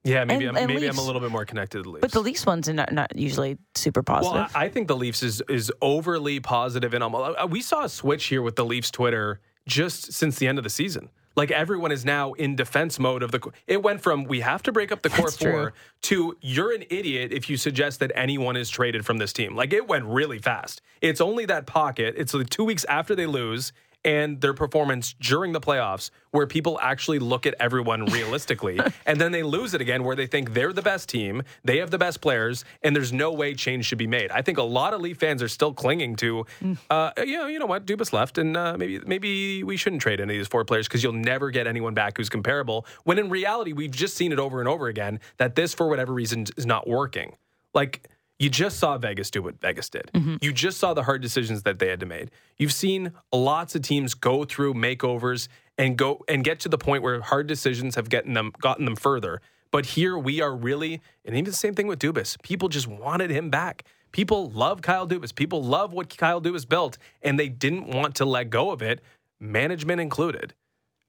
Yeah, 0.03 0.23
maybe 0.23 0.45
And- 0.45 0.57
I'm, 0.57 0.63
and 0.63 0.73
maybe 0.73 0.87
I'm 0.87 0.97
a 0.97 1.01
little 1.03 1.21
bit 1.21 1.31
more 1.31 1.45
connected 1.45 1.79
to 1.79 1.83
the 1.83 1.89
Leafs. 1.89 2.01
but 2.01 2.11
the 2.11 2.19
Leafs 2.21 2.45
ones 2.45 2.67
are 2.69 2.73
not, 2.73 2.91
not 2.91 3.15
usually 3.15 3.57
super 3.75 4.03
positive. 4.03 4.33
Well, 4.35 4.47
I 4.55 4.65
I 4.65 4.69
think 4.69 4.87
the 4.87 4.95
Leafs 4.95 5.21
is 5.23 5.41
is 5.49 5.71
overly 5.81 6.39
positive 6.39 6.93
and 6.93 7.03
almost. 7.03 7.37
Uh, 7.41 7.47
we 7.47 7.61
saw 7.61 7.83
a 7.83 7.89
switch 7.89 8.25
here 8.25 8.41
with 8.41 8.55
the 8.55 8.65
Leafs 8.65 8.89
Twitter 8.91 9.39
just 9.67 10.13
since 10.13 10.37
the 10.37 10.47
end 10.47 10.57
of 10.57 10.63
the 10.63 10.69
season. 10.69 11.09
Like 11.37 11.51
everyone 11.51 11.91
is 11.91 12.03
now 12.03 12.33
in 12.33 12.55
defense 12.55 12.97
mode 12.97 13.21
of 13.21 13.31
the. 13.31 13.39
It 13.67 13.83
went 13.83 14.01
from 14.01 14.23
we 14.23 14.39
have 14.39 14.63
to 14.63 14.71
break 14.71 14.91
up 14.91 15.03
the 15.03 15.09
core 15.09 15.27
That's 15.27 15.37
four 15.37 15.51
true. 15.51 15.71
to 16.01 16.37
you're 16.41 16.73
an 16.73 16.83
idiot 16.89 17.31
if 17.31 17.47
you 17.47 17.57
suggest 17.57 17.99
that 17.99 18.11
anyone 18.15 18.57
is 18.57 18.71
traded 18.71 19.05
from 19.05 19.19
this 19.19 19.31
team. 19.31 19.55
Like 19.55 19.71
it 19.71 19.87
went 19.87 20.05
really 20.05 20.39
fast. 20.39 20.81
It's 20.99 21.21
only 21.21 21.45
that 21.45 21.67
pocket. 21.67 22.15
It's 22.17 22.33
like 22.33 22.49
two 22.49 22.65
weeks 22.65 22.85
after 22.85 23.15
they 23.15 23.27
lose 23.27 23.71
and 24.03 24.41
their 24.41 24.53
performance 24.53 25.15
during 25.19 25.51
the 25.51 25.59
playoffs 25.59 26.09
where 26.31 26.47
people 26.47 26.79
actually 26.81 27.19
look 27.19 27.45
at 27.45 27.55
everyone 27.59 28.05
realistically 28.11 28.79
and 29.05 29.19
then 29.19 29.31
they 29.31 29.43
lose 29.43 29.73
it 29.73 29.81
again 29.81 30.03
where 30.03 30.15
they 30.15 30.27
think 30.27 30.53
they're 30.53 30.73
the 30.73 30.81
best 30.81 31.09
team 31.09 31.41
they 31.63 31.77
have 31.77 31.91
the 31.91 31.97
best 31.97 32.21
players 32.21 32.63
and 32.83 32.95
there's 32.95 33.11
no 33.11 33.31
way 33.31 33.53
change 33.53 33.85
should 33.85 33.97
be 33.97 34.07
made. 34.07 34.31
I 34.31 34.41
think 34.41 34.57
a 34.57 34.63
lot 34.63 34.93
of 34.93 35.01
leaf 35.01 35.17
fans 35.17 35.41
are 35.41 35.47
still 35.47 35.73
clinging 35.73 36.15
to 36.17 36.45
uh, 36.89 37.11
you 37.17 37.37
know 37.37 37.47
you 37.47 37.59
know 37.59 37.65
what 37.65 37.85
dubas 37.85 38.13
left 38.13 38.37
and 38.37 38.55
uh, 38.55 38.77
maybe 38.77 38.99
maybe 39.05 39.63
we 39.63 39.77
shouldn't 39.77 40.01
trade 40.01 40.19
any 40.19 40.35
of 40.35 40.39
these 40.39 40.47
four 40.47 40.65
players 40.65 40.87
because 40.87 41.03
you'll 41.03 41.13
never 41.13 41.49
get 41.49 41.67
anyone 41.67 41.93
back 41.93 42.17
who's 42.17 42.29
comparable 42.29 42.85
when 43.03 43.17
in 43.19 43.29
reality 43.29 43.73
we've 43.73 43.91
just 43.91 44.15
seen 44.15 44.31
it 44.31 44.39
over 44.39 44.59
and 44.59 44.69
over 44.69 44.87
again 44.87 45.19
that 45.37 45.55
this 45.55 45.73
for 45.73 45.87
whatever 45.87 46.13
reason 46.13 46.45
is 46.57 46.65
not 46.65 46.87
working. 46.87 47.35
Like 47.73 48.09
you 48.39 48.49
just 48.49 48.77
saw 48.77 48.97
Vegas 48.97 49.31
do 49.31 49.41
what 49.41 49.59
Vegas 49.59 49.89
did. 49.89 50.11
You 50.41 50.53
just 50.53 50.77
saw 50.77 50.93
the 50.93 51.03
hard 51.03 51.21
decisions 51.21 51.63
that 51.63 51.79
they 51.79 51.87
had 51.87 51.99
to 52.01 52.05
make. 52.05 52.29
You've 52.57 52.73
seen 52.73 53.13
lots 53.31 53.75
of 53.75 53.81
teams 53.81 54.13
go 54.13 54.45
through 54.45 54.75
makeovers 54.75 55.47
and 55.77 55.97
go 55.97 56.23
and 56.27 56.43
get 56.43 56.59
to 56.61 56.69
the 56.69 56.77
point 56.77 57.03
where 57.03 57.21
hard 57.21 57.47
decisions 57.47 57.95
have 57.95 58.09
gotten 58.09 58.33
them 58.33 58.53
gotten 58.59 58.85
them 58.85 58.95
further. 58.95 59.41
But 59.71 59.85
here 59.85 60.17
we 60.17 60.41
are 60.41 60.55
really, 60.55 61.01
and 61.25 61.35
even 61.35 61.45
the 61.45 61.51
same 61.51 61.75
thing 61.75 61.87
with 61.87 61.99
Dubas. 61.99 62.41
People 62.41 62.69
just 62.69 62.87
wanted 62.87 63.29
him 63.29 63.49
back. 63.49 63.83
People 64.11 64.49
love 64.51 64.81
Kyle 64.81 65.07
Dubas. 65.07 65.35
People 65.35 65.63
love 65.63 65.91
what 65.91 66.15
Kyle 66.15 66.41
Dubas 66.41 66.67
built, 66.67 66.97
and 67.21 67.39
they 67.39 67.49
didn't 67.49 67.87
want 67.87 68.15
to 68.15 68.25
let 68.25 68.49
go 68.49 68.71
of 68.71 68.81
it, 68.81 69.01
management 69.39 69.99
included. 69.99 70.53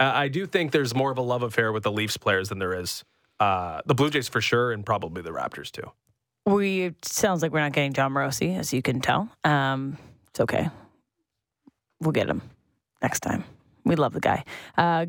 Uh, 0.00 0.10
I 0.14 0.28
do 0.28 0.46
think 0.46 0.72
there's 0.72 0.94
more 0.94 1.10
of 1.10 1.18
a 1.18 1.22
love 1.22 1.42
affair 1.42 1.72
with 1.72 1.82
the 1.82 1.92
Leafs 1.92 2.16
players 2.16 2.48
than 2.48 2.58
there 2.58 2.78
is 2.78 3.04
uh, 3.40 3.80
the 3.86 3.94
Blue 3.94 4.10
Jays 4.10 4.28
for 4.28 4.40
sure, 4.40 4.72
and 4.72 4.84
probably 4.84 5.22
the 5.22 5.30
Raptors 5.30 5.70
too. 5.70 5.92
We 6.48 6.94
sounds 7.02 7.42
like 7.42 7.52
we're 7.52 7.60
not 7.60 7.72
getting 7.72 7.92
Jon 7.92 8.12
Morosi, 8.12 8.58
as 8.58 8.72
you 8.72 8.80
can 8.80 9.00
tell. 9.00 9.28
Um, 9.44 9.98
it's 10.30 10.40
okay. 10.40 10.70
We'll 12.00 12.12
get 12.12 12.28
him 12.28 12.40
next 13.02 13.20
time. 13.20 13.44
We 13.84 13.96
love 13.96 14.14
the 14.14 14.20
guy. 14.20 14.44
Uh, 14.76 15.06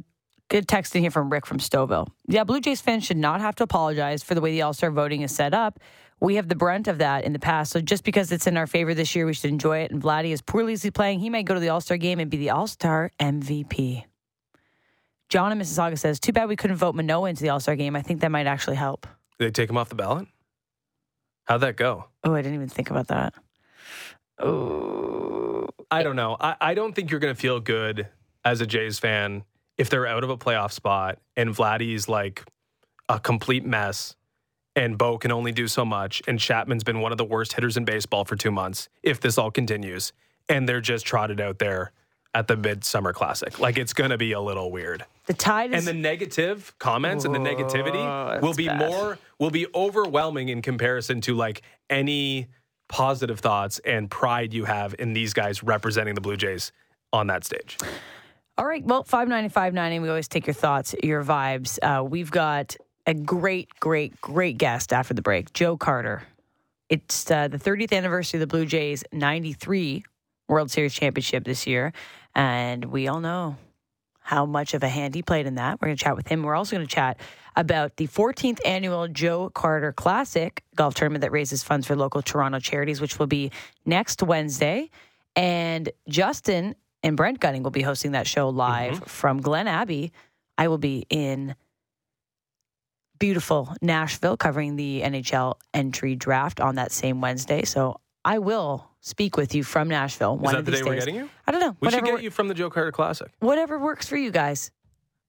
good 0.50 0.68
text 0.68 0.96
in 0.98 1.02
here 1.02 1.12
from 1.12 1.30
Rick 1.30 1.46
from 1.46 1.60
Stouffville. 1.60 2.10
Yeah, 2.28 2.44
Blue 2.44 2.60
Jays 2.60 2.82
fans 2.82 3.06
should 3.06 3.18
not 3.18 3.40
have 3.40 3.56
to 3.56 3.64
apologize 3.64 4.22
for 4.22 4.36
the 4.36 4.42
way 4.42 4.52
the 4.52 4.64
All 4.64 4.74
Star 4.74 4.92
voting 4.92 5.22
is 5.22 5.34
set 5.34 5.54
up. 5.54 5.80
We 6.20 6.36
have 6.36 6.50
the 6.50 6.56
brunt 6.56 6.90
of 6.90 6.98
that 6.98 7.24
in 7.24 7.32
the 7.32 7.40
past. 7.40 7.72
So 7.72 7.80
just 7.80 8.04
because 8.04 8.34
it's 8.34 8.46
in 8.46 8.58
our 8.58 8.68
favor 8.68 8.94
this 8.94 9.16
year, 9.16 9.26
we 9.26 9.34
should 9.34 9.50
enjoy 9.50 9.80
it. 9.80 9.92
And 9.92 10.02
Vladdy 10.04 10.32
is 10.32 10.42
poorly 10.42 10.74
as 10.74 10.84
he's 10.84 10.92
playing. 10.92 11.22
He 11.22 11.30
might 11.30 11.46
go 11.46 11.54
to 11.54 11.62
the 11.62 11.70
All 11.70 11.80
Star 11.80 11.96
game 11.96 12.20
and 12.20 12.30
be 12.30 12.36
the 12.36 12.50
All 12.50 12.68
Star 12.68 13.12
MVP. 13.18 14.04
John 15.30 15.54
in 15.54 15.60
Mississauga 15.60 15.98
says, 15.98 16.20
"Too 16.20 16.34
bad 16.34 16.50
we 16.50 16.58
couldn't 16.58 16.76
vote 16.76 16.96
Manoah 16.96 17.30
into 17.30 17.44
the 17.44 17.50
All 17.50 17.62
Star 17.62 17.78
game. 17.78 17.96
I 17.96 18.02
think 18.02 18.20
that 18.20 18.32
might 18.32 18.48
actually 18.48 18.76
help." 18.76 19.08
They 19.38 19.52
take 19.52 19.70
him 19.70 19.78
off 19.78 19.88
the 19.88 19.96
ballot? 19.96 20.28
How'd 21.50 21.62
that 21.62 21.78
go? 21.78 22.06
Oh, 22.24 22.36
I 22.36 22.44
didn't 22.44 22.54
even 22.54 22.70
think 22.70 22.92
about 22.92 23.08
that. 23.08 23.34
Oh, 24.38 25.68
I 25.90 26.04
don't 26.04 26.16
know. 26.16 26.38
I, 26.40 26.56
I 26.62 26.74
don't 26.76 26.94
think 26.94 27.10
you're 27.10 27.20
going 27.20 27.34
to 27.34 27.42
feel 27.42 27.60
good 27.60 28.08
as 28.46 28.62
a 28.62 28.68
Jays 28.68 29.00
fan 29.00 29.44
if 29.76 29.90
they're 29.90 30.06
out 30.06 30.24
of 30.24 30.30
a 30.30 30.38
playoff 30.38 30.72
spot 30.72 31.18
and 31.36 31.50
Vladdy's 31.50 32.08
like 32.08 32.46
a 33.10 33.20
complete 33.20 33.66
mess 33.66 34.16
and 34.76 34.96
Bo 34.96 35.18
can 35.18 35.32
only 35.32 35.52
do 35.52 35.68
so 35.68 35.84
much 35.84 36.22
and 36.28 36.40
Chapman's 36.40 36.84
been 36.84 37.00
one 37.00 37.12
of 37.12 37.18
the 37.18 37.26
worst 37.26 37.54
hitters 37.54 37.78
in 37.78 37.84
baseball 37.84 38.26
for 38.26 38.36
two 38.36 38.52
months 38.52 38.88
if 39.02 39.20
this 39.20 39.40
all 39.40 39.50
continues 39.50 40.14
and 40.48 40.70
they're 40.70 40.82
just 40.82 41.04
trotted 41.04 41.42
out 41.42 41.58
there 41.58 41.92
at 42.34 42.48
the 42.48 42.56
Midsummer 42.56 43.14
Classic. 43.14 43.60
Like 43.60 43.78
it's 43.78 43.94
going 43.94 44.12
to 44.12 44.18
be 44.18 44.34
a 44.34 44.42
little 44.42 44.72
weird. 44.72 45.06
the 45.26 45.34
tide 45.34 45.74
is. 45.74 45.88
And 45.88 45.88
the 45.88 46.00
negative 46.00 46.74
comments 46.80 47.26
and 47.26 47.34
the 47.34 47.40
negativity 47.40 48.42
will 48.42 48.54
be 48.54 48.68
bad. 48.68 48.80
more 48.80 49.18
will 49.40 49.50
be 49.50 49.68
overwhelming 49.74 50.50
in 50.50 50.62
comparison 50.62 51.22
to 51.22 51.36
like 51.36 51.62
any 51.90 52.48
positive 52.88 53.40
thoughts 53.40 53.80
and 53.80 54.10
pride 54.10 54.54
you 54.54 54.66
have 54.66 54.96
in 55.00 55.14
these 55.14 55.34
guys 55.34 55.64
representing 55.64 56.16
the 56.16 56.22
Blue 56.22 56.38
Jays 56.38 56.72
on 57.14 57.28
that 57.28 57.44
stage. 57.46 57.78
All 58.58 58.66
right. 58.66 58.84
Well, 58.84 59.04
590, 59.04 59.54
590. 59.54 60.00
We 60.00 60.10
always 60.10 60.28
take 60.28 60.46
your 60.46 60.54
thoughts, 60.54 60.94
your 61.02 61.24
vibes. 61.24 61.80
Uh, 61.82 62.04
we've 62.04 62.32
got 62.32 62.76
a 63.06 63.14
great, 63.14 63.70
great, 63.80 64.20
great 64.22 64.58
guest 64.58 64.92
after 64.92 65.14
the 65.14 65.22
break, 65.22 65.54
Joe 65.54 65.78
Carter. 65.78 66.24
It's 66.90 67.30
uh, 67.32 67.48
the 67.48 67.58
30th 67.58 67.94
anniversary 67.96 68.38
of 68.38 68.42
the 68.42 68.48
Blue 68.48 68.66
Jays 68.66 69.04
93 69.14 70.04
World 70.48 70.72
Series 70.72 70.94
championship 70.94 71.46
this 71.46 71.66
year. 71.68 71.94
And 72.36 72.86
we 72.86 73.08
all 73.08 73.20
know 73.20 73.58
how 74.20 74.46
much 74.46 74.74
of 74.74 74.84
a 74.84 74.88
hand 74.88 75.16
he 75.16 75.24
played 75.24 75.48
in 75.48 75.56
that. 75.56 75.82
We're 75.82 75.88
going 75.88 75.98
to 75.98 76.04
chat 76.04 76.16
with 76.16 76.28
him. 76.28 76.44
We're 76.44 76.56
also 76.56 76.76
going 76.76 76.88
to 76.88 76.94
chat 76.94 77.20
about 77.56 77.98
the 77.98 78.08
14th 78.08 78.60
annual 78.66 79.08
Joe 79.08 79.50
Carter 79.50 79.92
Classic 79.92 80.64
golf 80.76 80.94
tournament 80.94 81.22
that 81.22 81.32
raises 81.32 81.64
funds 81.64 81.88
for 81.88 81.96
local 81.96 82.22
Toronto 82.22 82.60
charities, 82.60 83.02
which 83.02 83.18
will 83.18 83.28
be 83.28 83.52
next 83.86 84.22
Wednesday. 84.22 84.92
And 85.36 85.90
Justin 86.08 86.76
and 87.02 87.18
Brent 87.18 87.40
Gunning 87.40 87.64
will 87.64 87.72
be 87.72 87.82
hosting 87.82 88.12
that 88.12 88.28
show 88.28 88.50
live 88.50 88.96
mm-hmm. 88.96 89.06
from 89.06 89.42
Glen 89.42 89.68
Abbey. 89.68 90.12
I 90.58 90.68
will 90.68 90.78
be 90.78 91.06
in 91.10 91.56
beautiful 93.18 93.74
Nashville 93.82 94.38
covering 94.38 94.76
the 94.76 95.02
NHL 95.02 95.56
entry 95.74 96.16
draft 96.16 96.60
on 96.60 96.76
that 96.76 96.92
same 96.92 97.20
Wednesday. 97.20 97.64
So 97.64 98.00
I 98.24 98.40
will 98.40 98.89
speak 99.02 99.38
with 99.38 99.56
you 99.56 99.64
from 99.64 99.88
Nashville. 99.88 100.36
Is 100.36 100.42
one 100.42 100.54
that 100.54 100.60
of 100.60 100.66
the 100.66 100.72
these 100.72 100.80
day 100.82 100.86
we're 100.86 100.96
days. 100.96 101.06
getting 101.06 101.16
you? 101.22 101.30
I 101.48 101.52
don't 101.52 101.62
know. 101.62 101.76
We 101.80 101.86
whatever, 101.88 102.06
should 102.06 102.12
wor- 102.12 102.18
get 102.18 102.24
you 102.24 102.32
from 102.32 102.48
the 102.48 102.54
Joe 102.54 102.70
Carter 102.70 102.92
Classic. 102.92 103.32
whatever 103.40 103.80
works 103.80 104.08
for 104.08 104.18
you 104.18 104.32
guys. 104.32 104.72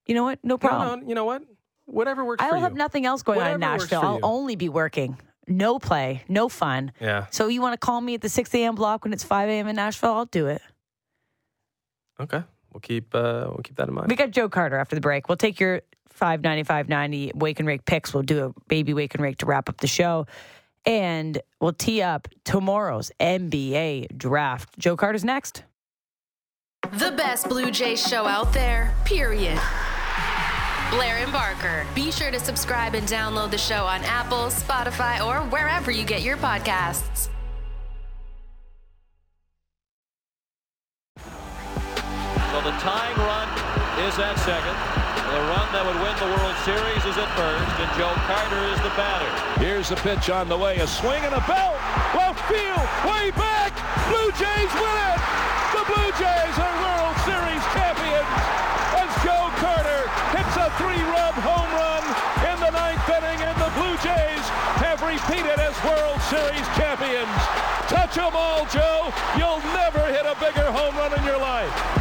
You 0.07 0.15
know 0.15 0.25
what? 0.25 0.39
No 0.43 0.55
No, 0.55 0.59
problem. 0.59 1.01
no, 1.01 1.09
you 1.09 1.15
know 1.15 1.25
what? 1.25 1.43
Whatever 1.87 2.25
works 2.25 2.43
I'll 2.43 2.51
for 2.51 2.57
you. 2.57 2.61
I 2.61 2.65
have 2.65 2.75
nothing 2.75 3.07
else 3.07 3.23
going 3.23 3.41
on 3.41 3.47
in 3.47 3.53
Whatever 3.61 3.73
works 3.75 3.83
Nashville. 3.85 4.01
for 4.01 4.07
I'll 4.07 4.15
you. 4.17 4.21
only 4.23 4.57
be 4.57 4.69
working. 4.69 5.17
No 5.49 5.79
play, 5.79 6.23
no 6.29 6.49
fun. 6.49 6.93
Yeah. 7.01 7.27
So 7.31 7.49
you 7.49 7.61
want 7.61 7.73
to 7.75 7.79
call 7.85 8.01
me 8.01 8.15
at 8.15 8.21
the 8.21 8.29
6 8.29 8.55
a.m. 8.55 8.75
block 8.77 9.05
when 9.05 9.13
it's 9.13 9.25
5 9.25 9.49
a.m. 9.49 9.67
in 9.67 9.77
Nashville? 9.77 10.13
I'll 10.13 10.27
do 10.27 10.47
it. 10.47 10.63
Okay. 12.21 12.43
We'll 12.73 12.81
keep 12.81 13.15
uh, 13.15 13.47
we'll 13.49 13.61
keep 13.65 13.77
that 13.77 13.89
in 13.89 13.95
mind. 13.95 14.09
We 14.09 14.15
got 14.17 14.31
Joe 14.31 14.49
Carter 14.49 14.77
after 14.77 14.95
the 14.95 15.01
break. 15.01 15.29
We'll 15.29 15.37
take 15.37 15.59
your 15.59 15.83
590, 16.11 16.63
590 16.65 17.33
wake 17.35 17.59
and 17.59 17.67
rake 17.67 17.85
picks. 17.85 18.15
We'll 18.15 18.23
do 18.23 18.45
a 18.47 18.61
baby 18.69 18.95
wake 18.95 19.15
and 19.15 19.23
rake 19.23 19.39
to 19.39 19.47
wrap 19.47 19.69
up 19.69 19.79
the 19.79 19.87
show. 19.89 20.27
And 20.87 21.41
we'll 21.61 21.73
tee 21.73 22.03
up 22.03 22.29
tomorrow's 22.45 23.11
NBA 23.21 24.17
draft. 24.17 24.79
Joe 24.79 24.97
Carter's 24.97 25.25
next. 25.25 25.65
The 26.93 27.13
best 27.13 27.49
Blue 27.49 27.71
Jays 27.71 28.07
show 28.07 28.27
out 28.27 28.53
there, 28.53 28.95
period. 29.05 29.61
Blair 30.91 31.19
and 31.19 31.33
Barker. 31.33 31.87
Be 31.95 32.11
sure 32.11 32.33
to 32.33 32.41
subscribe 32.41 32.95
and 32.95 33.07
download 33.07 33.53
the 33.53 33.59
show 33.59 33.85
on 33.85 34.03
Apple, 34.03 34.47
Spotify, 34.47 35.25
or 35.25 35.39
wherever 35.51 35.91
you 35.91 36.05
get 36.05 36.23
your 36.23 36.37
podcasts. 36.37 37.29
So 42.51 42.61
the 42.63 42.73
tying 42.79 43.17
run 43.19 43.49
is 44.09 44.19
at 44.19 44.37
second. 44.41 45.00
The 45.31 45.47
run 45.47 45.71
that 45.71 45.87
would 45.87 45.95
win 46.03 46.11
the 46.19 46.27
World 46.27 46.59
Series 46.67 47.03
is 47.07 47.15
at 47.15 47.31
first, 47.39 47.71
and 47.79 47.91
Joe 47.95 48.11
Carter 48.27 48.67
is 48.75 48.81
the 48.83 48.91
batter. 48.99 49.31
Here's 49.63 49.87
the 49.87 49.95
pitch 50.03 50.27
on 50.27 50.51
the 50.51 50.59
way. 50.59 50.83
A 50.83 50.87
swing 50.91 51.23
and 51.23 51.31
a 51.31 51.43
belt. 51.47 51.79
Left 52.19 52.43
field. 52.51 52.83
Way 53.07 53.31
back. 53.39 53.71
Blue 54.11 54.35
Jays 54.35 54.73
win 54.75 54.97
it. 55.07 55.21
The 55.71 55.87
Blue 55.87 56.11
Jays 56.19 56.55
are 56.59 56.75
World 56.83 57.15
Series 57.23 57.63
champions. 57.79 58.27
As 58.99 59.11
Joe 59.23 59.47
Carter 59.63 60.03
hits 60.35 60.55
a 60.59 60.67
three-run 60.83 61.35
home 61.47 61.71
run 61.79 62.03
in 62.51 62.57
the 62.59 62.75
ninth 62.75 63.07
inning, 63.07 63.39
and 63.47 63.55
the 63.63 63.71
Blue 63.79 63.95
Jays 64.03 64.45
have 64.83 64.99
repeated 64.99 65.63
as 65.63 65.79
World 65.87 66.19
Series 66.27 66.67
champions. 66.75 67.31
Touch 67.87 68.19
'em 68.19 68.35
all, 68.35 68.67
Joe. 68.67 69.15
You'll 69.39 69.63
never 69.79 70.03
hit 70.11 70.27
a 70.27 70.35
bigger 70.43 70.75
home 70.75 70.99
run 70.99 71.15
in 71.15 71.23
your 71.23 71.39
life. 71.39 72.00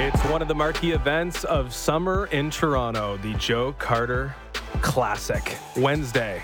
It's 0.00 0.22
one 0.26 0.42
of 0.42 0.48
the 0.48 0.54
marquee 0.54 0.92
events 0.92 1.42
of 1.44 1.74
summer 1.74 2.26
in 2.26 2.50
Toronto, 2.50 3.16
the 3.18 3.34
Joe 3.34 3.74
Carter 3.78 4.34
Classic. 4.80 5.56
Wednesday. 5.76 6.42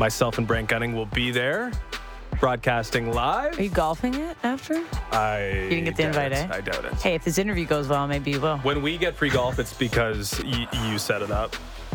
Myself 0.00 0.38
and 0.38 0.46
Brent 0.46 0.68
Gunning 0.68 0.94
will 0.94 1.06
be 1.06 1.30
there, 1.30 1.70
broadcasting 2.40 3.12
live. 3.12 3.58
Are 3.58 3.62
you 3.62 3.68
golfing 3.68 4.14
it 4.14 4.36
after? 4.42 4.82
I 5.12 5.48
You 5.50 5.68
didn't 5.70 5.84
get 5.84 5.96
the 5.96 6.02
invite, 6.04 6.32
it. 6.32 6.38
eh? 6.38 6.48
I 6.50 6.60
doubt 6.62 6.84
it. 6.86 6.94
Hey, 6.94 7.14
if 7.14 7.24
this 7.24 7.36
interview 7.38 7.66
goes 7.66 7.88
well, 7.88 8.06
maybe 8.06 8.30
you 8.32 8.40
will. 8.40 8.56
When 8.58 8.80
we 8.82 8.96
get 8.96 9.14
free 9.14 9.30
golf, 9.30 9.58
it's 9.58 9.72
because 9.74 10.42
y- 10.44 10.66
you 10.90 10.98
set 10.98 11.20
it 11.22 11.30
up. 11.30 11.54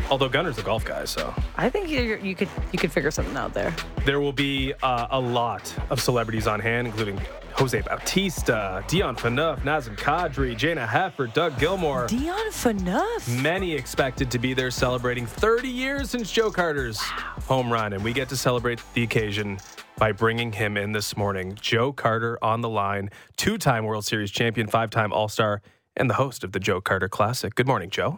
Although 0.09 0.29
Gunner's 0.29 0.57
a 0.57 0.63
golf 0.63 0.83
guy, 0.85 1.05
so 1.05 1.33
I 1.57 1.69
think 1.69 1.87
you 1.89 2.01
you 2.21 2.35
could 2.35 2.49
you 2.71 2.79
could 2.79 2.91
figure 2.91 3.11
something 3.11 3.37
out 3.37 3.53
there. 3.53 3.73
there 4.03 4.19
will 4.19 4.33
be 4.33 4.73
uh, 4.83 5.07
a 5.11 5.19
lot 5.19 5.73
of 5.89 6.01
celebrities 6.01 6.47
on 6.47 6.59
hand, 6.59 6.87
including 6.87 7.19
Jose 7.61 7.79
Bautista, 7.81 8.83
Dion 8.87 9.15
Phaneuf, 9.15 9.59
Nazem 9.59 9.95
Kadri, 9.95 10.57
Jayna 10.57 10.87
Hefford, 10.87 11.31
Doug 11.35 11.55
Gilmour. 11.59 12.07
Dion 12.07 12.49
Phaneuf. 12.49 13.39
Many 13.39 13.73
expected 13.73 14.31
to 14.31 14.39
be 14.39 14.55
there 14.55 14.71
celebrating 14.71 15.27
30 15.27 15.67
years 15.67 16.09
since 16.09 16.31
Joe 16.31 16.49
Carter's 16.49 16.99
home 17.45 17.71
run, 17.71 17.93
and 17.93 18.03
we 18.03 18.13
get 18.13 18.29
to 18.29 18.35
celebrate 18.35 18.81
the 18.95 19.03
occasion 19.03 19.59
by 19.99 20.11
bringing 20.11 20.51
him 20.51 20.75
in 20.75 20.91
this 20.91 21.15
morning. 21.15 21.55
Joe 21.61 21.93
Carter 21.93 22.39
on 22.41 22.61
the 22.61 22.69
line, 22.69 23.11
two 23.37 23.59
time 23.59 23.85
World 23.85 24.05
Series 24.05 24.31
champion, 24.31 24.65
five 24.65 24.89
time 24.89 25.13
All 25.13 25.27
Star, 25.27 25.61
and 25.95 26.09
the 26.09 26.15
host 26.15 26.43
of 26.43 26.53
the 26.53 26.59
Joe 26.59 26.81
Carter 26.81 27.09
Classic. 27.09 27.53
Good 27.53 27.67
morning, 27.67 27.91
Joe. 27.91 28.17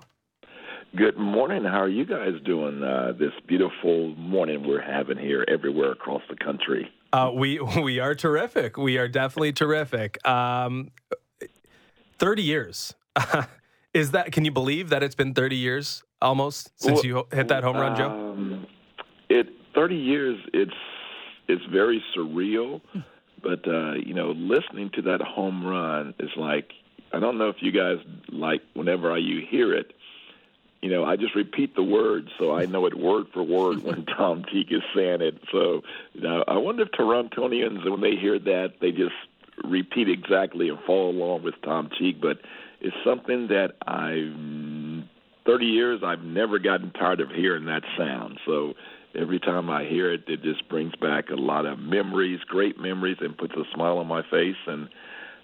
Good 0.96 1.18
morning. 1.18 1.66
How 1.66 1.82
are 1.82 1.90
you 1.90 2.06
guys 2.06 2.32
doing 2.46 2.82
uh, 2.82 3.12
this 3.20 3.34
beautiful 3.46 4.16
morning 4.16 4.66
we're 4.66 4.82
having 4.82 5.18
here 5.18 5.44
everywhere 5.50 5.92
across 5.92 6.22
the 6.30 6.38
country? 6.38 6.90
Uh, 7.14 7.32
we 7.34 7.60
we 7.82 8.00
are 8.00 8.16
terrific. 8.16 8.78
We 8.78 8.98
are 8.98 9.08
definitely 9.08 9.54
terrific. 9.54 10.26
Um, 10.28 10.92
Thirty 12.20 12.44
years. 12.44 12.94
Is 13.94 14.12
that? 14.12 14.32
Can 14.32 14.44
you 14.44 14.52
believe 14.52 14.90
that 14.90 15.04
it's 15.04 15.16
been 15.16 15.34
thirty 15.34 15.56
years 15.56 16.04
almost 16.22 16.72
since 16.82 17.04
Well, 17.04 17.06
you 17.06 17.28
hit 17.32 17.50
that 17.50 17.64
home 17.64 17.78
run, 17.78 17.96
Joe? 17.96 18.10
Um, 18.10 18.68
it 19.30 19.48
30 19.76 19.96
years. 19.96 20.40
It's 20.54 20.74
it's 21.48 21.64
very 21.72 22.04
surreal, 22.16 22.82
but 23.44 23.68
uh, 23.68 23.94
you 23.94 24.14
know, 24.14 24.32
listening 24.32 24.90
to 24.96 25.02
that 25.04 25.22
home 25.22 25.66
run 25.66 26.14
is 26.20 26.30
like 26.38 26.72
I 27.12 27.20
don't 27.20 27.38
know 27.38 27.50
if 27.50 27.58
you 27.60 27.72
guys 27.72 27.98
like 28.30 28.62
whenever 28.74 29.16
you 29.18 29.42
hear 29.48 29.74
it. 29.74 29.94
You 30.84 30.90
know, 30.90 31.06
I 31.06 31.16
just 31.16 31.34
repeat 31.34 31.76
the 31.76 31.84
words 31.84 32.28
so 32.38 32.54
I 32.54 32.66
know 32.66 32.86
it 32.86 32.94
word 32.94 33.28
for 33.34 33.42
word 33.42 33.84
when 33.84 34.06
Tom 34.18 34.44
Cheek 34.52 34.68
is 34.70 34.82
saying 34.94 35.22
it. 35.22 35.42
So, 35.50 35.82
you 36.12 36.20
know, 36.20 36.44
I 36.46 36.58
wonder 36.58 36.84
if 36.84 36.92
Torontonians, 36.92 37.90
when 37.90 38.02
they 38.02 38.18
hear 38.18 38.38
that, 38.38 38.74
they 38.82 38.92
just 38.92 39.16
repeat 39.64 40.10
exactly 40.10 40.68
and 40.68 40.78
follow 40.86 41.10
along 41.10 41.44
with 41.44 41.54
Tom 41.64 41.90
Cheek. 41.98 42.20
But 42.22 42.40
it's 42.82 42.98
something 43.06 43.48
that 43.48 43.76
I've 43.88 45.08
30 45.46 45.66
years 45.66 46.02
I've 46.04 46.24
never 46.24 46.60
gotten 46.60 46.92
tired 46.92 47.22
of 47.22 47.30
hearing 47.30 47.64
that 47.68 47.84
sound. 47.98 48.42
So 48.46 48.74
every 49.16 49.40
time 49.40 49.70
I 49.70 49.86
hear 49.86 50.12
it, 50.12 50.26
it 50.28 50.44
just 50.44 50.68
brings 50.68 50.94
back 50.96 51.30
a 51.30 51.36
lot 51.36 51.66
of 51.66 51.80
memories, 51.80 52.42
great 52.42 52.78
memories, 52.78 53.20
and 53.22 53.38
puts 53.38 53.54
a 53.54 53.64
smile 53.74 54.00
on 54.00 54.08
my 54.08 54.24
face. 54.24 54.58
And 54.68 54.90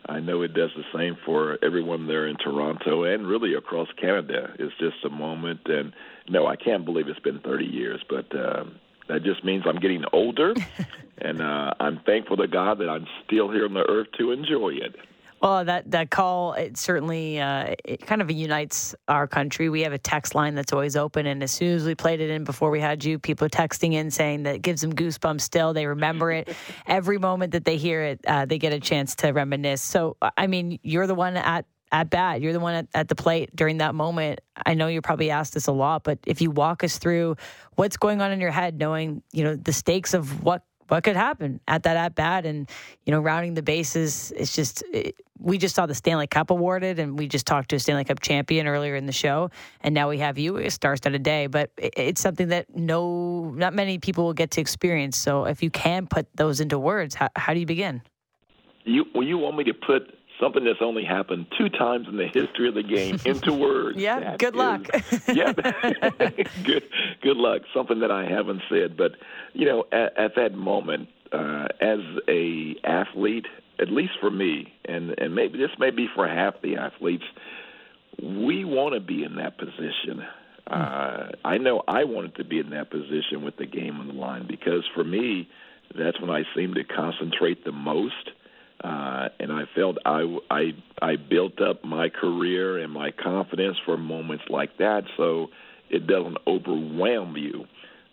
I 0.06 0.20
know 0.20 0.42
it 0.42 0.54
does 0.54 0.72
the 0.76 0.84
same 0.98 1.18
for 1.26 1.58
everyone 1.64 2.08
there 2.08 2.28
in 2.28 2.36
Toronto 2.38 3.04
and 3.04 3.28
really 3.28 3.54
across 3.54 3.88
Canada. 4.00 4.54
It's 4.58 4.74
just 4.80 5.04
a 5.06 5.10
moment, 5.10 5.62
and 5.66 5.94
no, 6.30 6.48
I 6.48 6.56
can't 6.56 6.86
believe 6.86 7.08
it's 7.08 7.20
been 7.20 7.40
30 7.40 7.66
years, 7.66 8.04
but 8.10 8.26
um, 8.34 8.80
that 9.08 9.24
just 9.24 9.44
means 9.44 9.64
I'm 9.68 9.80
getting 9.80 10.04
older, 10.14 10.54
and 11.18 11.42
uh, 11.42 11.74
I'm 11.80 12.00
thankful 12.06 12.38
to 12.38 12.48
God 12.48 12.80
that 12.80 12.90
I'm 12.90 13.08
still 13.26 13.52
here 13.52 13.66
on 13.66 13.74
the 13.74 13.88
earth 13.90 14.08
to 14.20 14.32
enjoy 14.32 14.70
it. 14.70 14.96
Well, 15.42 15.64
that 15.66 15.92
that 15.92 16.10
call 16.10 16.54
it 16.54 16.78
certainly 16.78 17.40
uh, 17.40 17.76
it 17.86 18.06
kind 18.06 18.22
of 18.22 18.30
unites 18.30 18.94
our 19.08 19.28
country. 19.28 19.70
We 19.70 19.82
have 19.82 19.94
a 19.94 19.98
text 19.98 20.36
line 20.36 20.56
that's 20.56 20.74
always 20.74 20.96
open, 20.96 21.26
and 21.26 21.42
as 21.42 21.52
soon 21.52 21.76
as 21.76 21.86
we 21.86 21.96
played 21.96 22.20
it 22.20 22.30
in 22.30 22.44
before 22.44 22.72
we 22.72 22.82
had 22.82 23.04
you, 23.06 23.20
people 23.20 23.48
texting 23.48 23.94
in 23.94 24.12
saying 24.12 24.44
that 24.44 24.56
it 24.56 24.62
gives 24.62 24.82
them 24.82 24.94
goosebumps. 24.94 25.42
Still, 25.42 25.74
they 25.74 25.86
remember 25.86 26.32
it. 26.32 26.54
Every 26.88 27.18
moment 27.18 27.54
that 27.54 27.64
they 27.64 27.78
hear 27.78 28.02
it, 28.04 28.20
uh, 28.28 28.46
they 28.46 28.58
get 28.58 28.74
a 28.74 28.80
chance 28.80 29.16
to 29.18 29.32
reminisce. 29.32 29.82
So, 29.82 30.18
I 30.38 30.48
mean, 30.48 30.80
you're 30.84 31.08
the 31.08 31.16
one 31.16 31.38
at 31.38 31.66
at 31.92 32.10
bat. 32.10 32.42
You're 32.42 32.54
the 32.54 32.60
one 32.60 32.76
at, 32.76 32.88
at, 32.94 33.08
the 33.08 33.16
plate 33.16 33.56
during 33.56 33.78
that 33.78 33.96
moment. 33.96 34.42
I 34.64 34.74
know 34.76 34.88
you're 34.88 35.02
probably 35.02 35.32
asked 35.32 35.54
this 35.54 35.68
a 35.68 35.72
lot, 35.72 36.04
but 36.04 36.20
if 36.28 36.42
you 36.42 36.52
walk 36.52 36.84
us 36.84 36.98
through 36.98 37.36
what's 37.76 37.98
going 37.98 38.22
on 38.22 38.32
in 38.32 38.40
your 38.40 38.52
head, 38.52 38.78
knowing 38.78 39.24
you 39.32 39.44
know 39.44 39.56
the 39.56 39.74
stakes 39.74 40.14
of 40.14 40.44
what 40.44 40.64
what 40.90 41.04
could 41.04 41.16
happen 41.16 41.60
at 41.68 41.84
that 41.84 41.98
at 41.98 42.16
bat, 42.16 42.46
and 42.46 42.70
you 43.06 43.12
know 43.12 43.20
rounding 43.20 43.54
the 43.54 43.62
bases, 43.62 44.32
it's 44.36 44.56
just 44.56 44.84
it, 44.92 45.16
we 45.40 45.58
just 45.58 45.74
saw 45.76 45.86
the 45.86 45.96
Stanley 45.96 46.28
Cup 46.28 46.50
awarded, 46.50 47.00
and 47.00 47.18
we 47.18 47.28
just 47.28 47.46
talked 47.46 47.70
to 47.70 47.78
a 47.78 47.80
Stanley 47.80 48.04
Cup 48.04 48.20
champion 48.20 48.68
earlier 48.68 48.96
in 48.96 49.06
the 49.06 49.14
show, 49.14 49.50
and 49.82 49.96
now 49.96 50.10
we 50.10 50.18
have 50.20 50.38
you 50.38 50.58
a 50.58 50.70
star-studded 50.70 51.24
day. 51.24 51.48
But 51.48 51.72
it, 51.78 51.94
it's 51.96 52.22
something 52.22 52.50
that 52.50 52.76
no, 52.76 53.52
not 53.56 53.74
many 53.74 53.98
people 53.98 54.26
will 54.26 54.34
get 54.34 54.52
to 54.52 54.62
experience. 54.62 55.18
So 55.18 55.46
if 55.46 55.64
you 55.64 55.70
can 55.70 56.08
put 56.08 56.28
those 56.36 56.60
into 56.60 56.78
words, 56.78 57.16
how, 57.16 57.30
how 57.36 57.54
do 57.54 57.60
you 57.60 57.66
begin? 57.66 58.02
You 58.84 59.06
well, 59.14 59.24
you 59.24 59.38
want 59.38 59.58
me 59.58 59.64
to 59.66 59.74
put 59.74 60.19
something 60.40 60.64
that's 60.64 60.82
only 60.82 61.04
happened 61.04 61.48
two 61.58 61.70
times 61.70 62.08
in 62.08 62.18
the 62.18 62.28
history 62.28 62.70
of 62.70 62.76
the 62.76 62.84
game 62.84 63.20
into 63.26 63.54
words. 63.54 63.98
yeah, 64.00 64.20
that 64.20 64.40
good 64.40 64.56
is, 64.56 64.58
luck. 64.58 64.88
yeah, 65.34 65.54
good 66.64 66.84
good 67.22 67.38
luck. 67.38 67.62
Something 67.74 68.00
that 68.00 68.12
I 68.12 68.26
haven't 68.26 68.62
said, 68.70 68.98
but 68.98 69.14
you 69.54 69.66
know, 69.66 69.86
at, 69.92 70.18
at 70.18 70.36
that 70.36 70.56
moment, 70.56 71.10
uh, 71.32 71.68
as 71.82 72.00
a 72.28 72.76
athlete, 72.84 73.48
at 73.80 73.90
least 73.90 74.14
for 74.20 74.32
me, 74.32 74.74
and 74.86 75.18
and 75.20 75.36
maybe 75.36 75.58
this 75.58 75.72
may 75.78 75.92
be 75.92 76.08
for 76.14 76.28
half 76.28 76.56
the 76.62 76.78
athletes, 76.78 77.26
we 78.22 78.66
want 78.66 78.94
to 78.94 79.00
be 79.00 79.24
in 79.24 79.36
that 79.36 79.58
position. 79.58 80.24
Uh, 80.68 81.32
I 81.44 81.58
know 81.58 81.82
I 81.88 82.04
wanted 82.04 82.36
to 82.36 82.44
be 82.44 82.60
in 82.60 82.70
that 82.72 82.92
position 82.92 83.44
with 83.44 83.58
the 83.58 83.66
game 83.66 84.00
on 84.00 84.08
the 84.08 84.14
line 84.14 84.46
because 84.48 84.84
for 84.94 85.04
me, 85.04 85.50
that's 85.98 86.22
when 86.22 86.30
I 86.30 86.44
seem 86.56 86.76
to 86.76 86.84
concentrate 86.84 87.66
the 87.66 87.72
most 87.72 88.30
uh, 88.84 89.28
and 89.40 89.52
I 89.52 89.64
felt 89.76 89.98
I, 90.06 90.38
I 90.50 90.72
I 91.02 91.16
built 91.18 91.62
up 91.62 91.84
my 91.84 92.10
career 92.10 92.78
and 92.78 92.92
my 92.92 93.12
confidence 93.12 93.78
for 93.86 93.98
moments 93.98 94.46
like 94.50 94.78
that, 94.78 95.04
so 95.18 95.48
it 95.90 96.08
doesn't 96.08 96.38
overwhelm 96.48 97.36
you. 97.36 97.66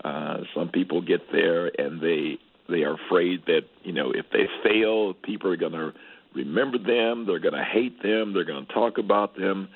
Uh, 0.05 0.39
some 0.55 0.69
people 0.69 1.01
get 1.01 1.21
there 1.31 1.67
and 1.81 2.01
they 2.01 2.39
they 2.69 2.83
are 2.83 2.95
afraid 3.07 3.45
that 3.47 3.63
you 3.85 3.93
know 3.93 4.11
if 4.11 4.27
they 4.33 4.47
fail, 4.65 5.15
people 5.15 5.51
are 5.51 5.57
going 5.57 5.73
to 5.73 5.93
remember 6.35 6.79
them, 6.79 7.27
they're 7.27 7.39
going 7.39 7.55
to 7.55 7.65
hate 7.65 8.03
them, 8.03 8.35
they're 8.35 8.45
going 8.45 8.67
to 8.67 8.73
talk 8.73 8.99
about 8.99 9.37
them. 9.37 9.69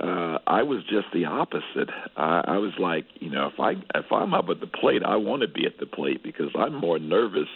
Uh, 0.00 0.38
I 0.46 0.62
was 0.62 0.84
just 0.88 1.06
the 1.12 1.24
opposite. 1.24 1.90
I, 2.16 2.44
I 2.46 2.58
was 2.58 2.72
like, 2.78 3.06
you 3.18 3.30
know, 3.30 3.48
if 3.52 3.58
I 3.58 3.72
if 3.98 4.12
I'm 4.12 4.34
up 4.34 4.48
at 4.50 4.60
the 4.60 4.68
plate, 4.68 5.02
I 5.04 5.16
want 5.16 5.42
to 5.42 5.48
be 5.48 5.66
at 5.66 5.78
the 5.80 5.86
plate 5.86 6.22
because 6.22 6.50
I'm 6.56 6.74
more 6.74 7.00
nervous 7.00 7.48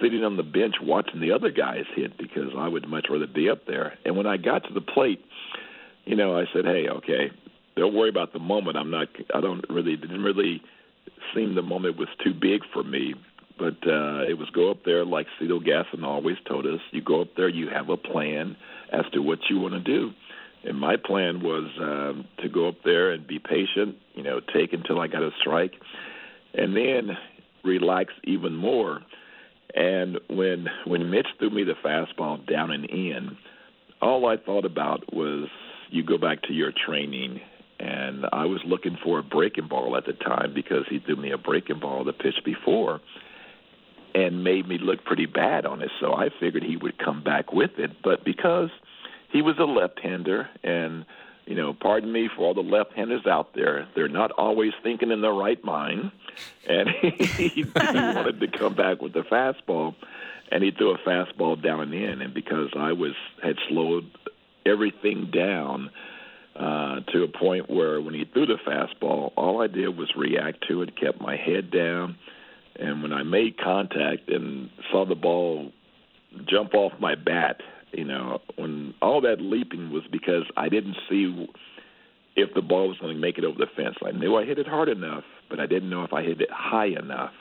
sitting 0.00 0.24
on 0.24 0.36
the 0.36 0.42
bench 0.42 0.76
watching 0.82 1.20
the 1.20 1.32
other 1.32 1.50
guys 1.50 1.84
hit 1.94 2.16
because 2.18 2.50
I 2.56 2.68
would 2.68 2.88
much 2.88 3.06
rather 3.10 3.26
be 3.26 3.48
up 3.48 3.66
there. 3.66 3.98
And 4.04 4.16
when 4.16 4.26
I 4.26 4.36
got 4.36 4.64
to 4.64 4.74
the 4.74 4.80
plate, 4.80 5.24
you 6.04 6.16
know, 6.16 6.36
I 6.38 6.44
said, 6.52 6.64
"Hey, 6.64 6.88
okay, 6.88 7.30
don't 7.76 7.94
worry 7.94 8.08
about 8.08 8.32
the 8.32 8.38
moment. 8.38 8.76
I'm 8.76 8.90
not. 8.90 9.08
I 9.34 9.40
don't 9.40 9.64
really 9.68 9.96
didn't 9.96 10.22
really 10.22 10.62
seem 11.34 11.54
the 11.54 11.62
moment 11.62 11.96
was 11.96 12.08
too 12.24 12.34
big 12.34 12.62
for 12.72 12.82
me." 12.82 13.14
But 13.58 13.76
uh, 13.86 14.24
it 14.26 14.38
was 14.38 14.48
go 14.54 14.70
up 14.70 14.84
there 14.86 15.04
like 15.04 15.26
Cito 15.38 15.60
Gaston 15.60 16.02
always 16.02 16.36
told 16.48 16.66
us. 16.66 16.80
You 16.92 17.02
go 17.02 17.20
up 17.20 17.36
there, 17.36 17.48
you 17.48 17.68
have 17.68 17.90
a 17.90 17.96
plan 17.96 18.56
as 18.90 19.04
to 19.12 19.20
what 19.20 19.38
you 19.50 19.60
want 19.60 19.74
to 19.74 19.80
do. 19.80 20.12
And 20.64 20.78
my 20.78 20.96
plan 20.96 21.42
was 21.42 21.70
um, 21.80 22.26
to 22.42 22.48
go 22.48 22.68
up 22.68 22.76
there 22.84 23.12
and 23.12 23.26
be 23.26 23.38
patient, 23.38 23.96
you 24.14 24.22
know, 24.22 24.40
take 24.40 24.72
until 24.72 25.00
I 25.00 25.08
got 25.08 25.22
a 25.22 25.30
strike, 25.40 25.72
and 26.54 26.76
then 26.76 27.16
relax 27.64 28.12
even 28.24 28.54
more 28.54 29.00
and 29.74 30.18
when 30.28 30.66
when 30.86 31.10
Mitch 31.10 31.26
threw 31.38 31.50
me 31.50 31.64
the 31.64 31.74
fastball 31.84 32.46
down 32.48 32.70
and 32.70 32.84
in, 32.88 33.36
all 34.00 34.26
I 34.26 34.36
thought 34.36 34.64
about 34.64 35.12
was 35.12 35.48
you 35.90 36.04
go 36.04 36.18
back 36.18 36.42
to 36.42 36.52
your 36.52 36.72
training. 36.86 37.40
And 37.78 38.26
I 38.30 38.44
was 38.44 38.60
looking 38.66 38.98
for 39.02 39.20
a 39.20 39.22
breaking 39.22 39.68
ball 39.68 39.96
at 39.96 40.04
the 40.04 40.12
time 40.12 40.52
because 40.54 40.84
he 40.90 40.98
threw 40.98 41.16
me 41.16 41.30
a 41.30 41.38
breaking 41.38 41.80
ball 41.80 42.04
the 42.04 42.12
pitch 42.12 42.34
before 42.44 43.00
and 44.14 44.44
made 44.44 44.68
me 44.68 44.76
look 44.78 45.04
pretty 45.04 45.24
bad 45.24 45.64
on 45.64 45.80
it. 45.80 45.90
So 45.98 46.12
I 46.12 46.28
figured 46.38 46.62
he 46.62 46.76
would 46.76 46.98
come 46.98 47.22
back 47.22 47.52
with 47.52 47.70
it. 47.78 47.90
But 48.04 48.22
because 48.24 48.68
he 49.32 49.40
was 49.40 49.56
a 49.58 49.64
left 49.64 49.98
hander 50.02 50.48
and 50.62 51.06
you 51.50 51.56
know, 51.56 51.74
pardon 51.74 52.12
me 52.12 52.28
for 52.36 52.42
all 52.42 52.54
the 52.54 52.60
left-handers 52.60 53.26
out 53.26 53.54
there. 53.56 53.88
They're 53.96 54.06
not 54.06 54.30
always 54.30 54.70
thinking 54.84 55.10
in 55.10 55.20
the 55.20 55.32
right 55.32 55.62
mind, 55.64 56.12
and 56.68 56.88
he, 57.02 57.48
he 57.48 57.64
wanted 57.64 58.38
to 58.38 58.46
come 58.46 58.76
back 58.76 59.02
with 59.02 59.14
the 59.14 59.22
fastball, 59.22 59.96
and 60.52 60.62
he 60.62 60.70
threw 60.70 60.92
a 60.92 60.98
fastball 60.98 61.60
down 61.60 61.80
and 61.80 61.92
in. 61.92 62.22
And 62.22 62.32
because 62.32 62.68
I 62.78 62.92
was 62.92 63.14
had 63.42 63.56
slowed 63.68 64.08
everything 64.64 65.32
down 65.34 65.90
uh, 66.54 67.00
to 67.12 67.24
a 67.24 67.28
point 67.28 67.68
where 67.68 68.00
when 68.00 68.14
he 68.14 68.26
threw 68.32 68.46
the 68.46 68.58
fastball, 68.64 69.32
all 69.34 69.60
I 69.60 69.66
did 69.66 69.98
was 69.98 70.14
react 70.16 70.68
to 70.68 70.82
it, 70.82 70.96
kept 70.96 71.20
my 71.20 71.34
head 71.34 71.72
down, 71.72 72.16
and 72.76 73.02
when 73.02 73.12
I 73.12 73.24
made 73.24 73.58
contact 73.58 74.28
and 74.28 74.70
saw 74.92 75.04
the 75.04 75.16
ball 75.16 75.72
jump 76.46 76.74
off 76.74 76.92
my 77.00 77.16
bat 77.16 77.60
you 77.92 78.04
know, 78.04 78.40
when 78.56 78.94
all 79.02 79.20
that 79.22 79.40
leaping 79.40 79.90
was 79.90 80.02
because 80.10 80.44
I 80.56 80.68
didn't 80.68 80.96
see 81.08 81.46
if 82.36 82.54
the 82.54 82.62
ball 82.62 82.88
was 82.88 82.98
going 82.98 83.14
to 83.14 83.20
make 83.20 83.38
it 83.38 83.44
over 83.44 83.58
the 83.58 83.66
fence. 83.76 83.96
I 84.04 84.12
knew 84.12 84.36
I 84.36 84.44
hit 84.44 84.58
it 84.58 84.66
hard 84.66 84.88
enough, 84.88 85.24
but 85.48 85.60
I 85.60 85.66
didn't 85.66 85.90
know 85.90 86.04
if 86.04 86.12
I 86.12 86.22
hit 86.22 86.40
it 86.40 86.50
high 86.50 86.86
enough. 86.86 87.32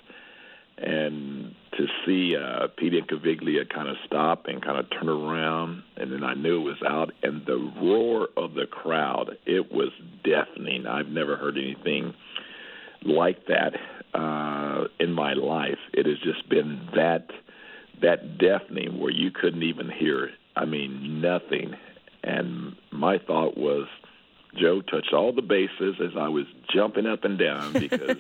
And 0.78 1.54
to 1.78 1.86
see 2.06 2.36
uh, 2.38 2.68
Pete 2.78 2.94
Incaviglia 2.94 3.70
kind 3.74 3.90
of 3.90 3.98
stop 4.06 4.46
and 4.46 4.64
kind 4.64 4.80
of 4.80 4.86
turn 4.90 5.10
around, 5.10 5.84
and 5.98 6.12
then 6.12 6.24
I 6.24 6.36
knew 6.36 6.62
it 6.62 6.64
was 6.64 6.82
out, 6.88 7.12
and 7.22 7.46
the 7.46 7.72
roar 7.82 8.30
of 8.38 8.54
the 8.54 8.66
crowd, 8.66 9.32
it 9.46 9.72
was 9.72 9.90
deafening. 10.24 10.88
I've 10.88 11.08
never 11.08 11.36
heard 11.36 11.58
anything 11.58 12.14
like 13.04 13.46
that 13.48 13.74
uh, 14.18 14.86
in 15.00 15.12
my 15.12 15.34
life. 15.34 15.78
It 15.94 16.06
has 16.06 16.18
just 16.20 16.48
been 16.50 16.88
that 16.96 17.28
that 18.02 18.38
deafening 18.38 18.98
where 19.00 19.12
you 19.12 19.30
couldn't 19.30 19.64
even 19.64 19.90
hear 19.90 20.30
I 20.60 20.66
mean, 20.66 21.22
nothing. 21.22 21.74
And 22.22 22.76
my 22.92 23.18
thought 23.18 23.58
was, 23.58 23.88
Joe 24.60 24.82
touched 24.82 25.14
all 25.14 25.32
the 25.32 25.42
bases 25.42 25.96
as 26.04 26.18
I 26.20 26.28
was 26.28 26.46
jumping 26.74 27.06
up 27.06 27.24
and 27.24 27.40
down 27.40 27.72
because 27.80 28.18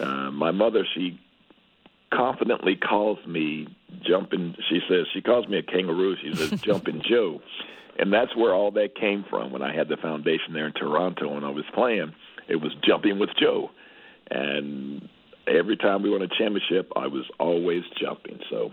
uh, 0.00 0.30
my 0.32 0.50
mother, 0.50 0.84
she 0.94 1.20
confidently 2.12 2.74
calls 2.74 3.18
me 3.26 3.68
jumping. 4.04 4.56
She 4.68 4.80
says 4.88 5.06
she 5.14 5.20
calls 5.20 5.46
me 5.46 5.58
a 5.58 5.62
kangaroo. 5.62 6.16
She 6.22 6.34
says 6.34 6.60
jumping 6.62 7.02
Joe, 7.08 7.40
and 8.00 8.12
that's 8.12 8.34
where 8.34 8.52
all 8.52 8.72
that 8.72 8.96
came 8.96 9.24
from. 9.30 9.52
When 9.52 9.62
I 9.62 9.72
had 9.72 9.88
the 9.88 9.96
foundation 9.96 10.54
there 10.54 10.66
in 10.66 10.72
Toronto 10.72 11.36
and 11.36 11.46
I 11.46 11.50
was 11.50 11.64
playing, 11.72 12.14
it 12.48 12.56
was 12.56 12.72
jumping 12.82 13.20
with 13.20 13.30
Joe, 13.38 13.70
and 14.28 15.08
every 15.46 15.76
time 15.76 16.02
we 16.02 16.10
won 16.10 16.22
a 16.22 16.28
championship, 16.28 16.90
I 16.96 17.06
was 17.06 17.24
always 17.38 17.84
jumping. 18.00 18.40
So 18.50 18.72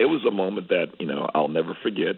it 0.00 0.06
was 0.06 0.24
a 0.24 0.30
moment 0.30 0.68
that 0.70 0.88
you 0.98 1.06
know 1.06 1.30
I'll 1.34 1.48
never 1.48 1.76
forget, 1.82 2.16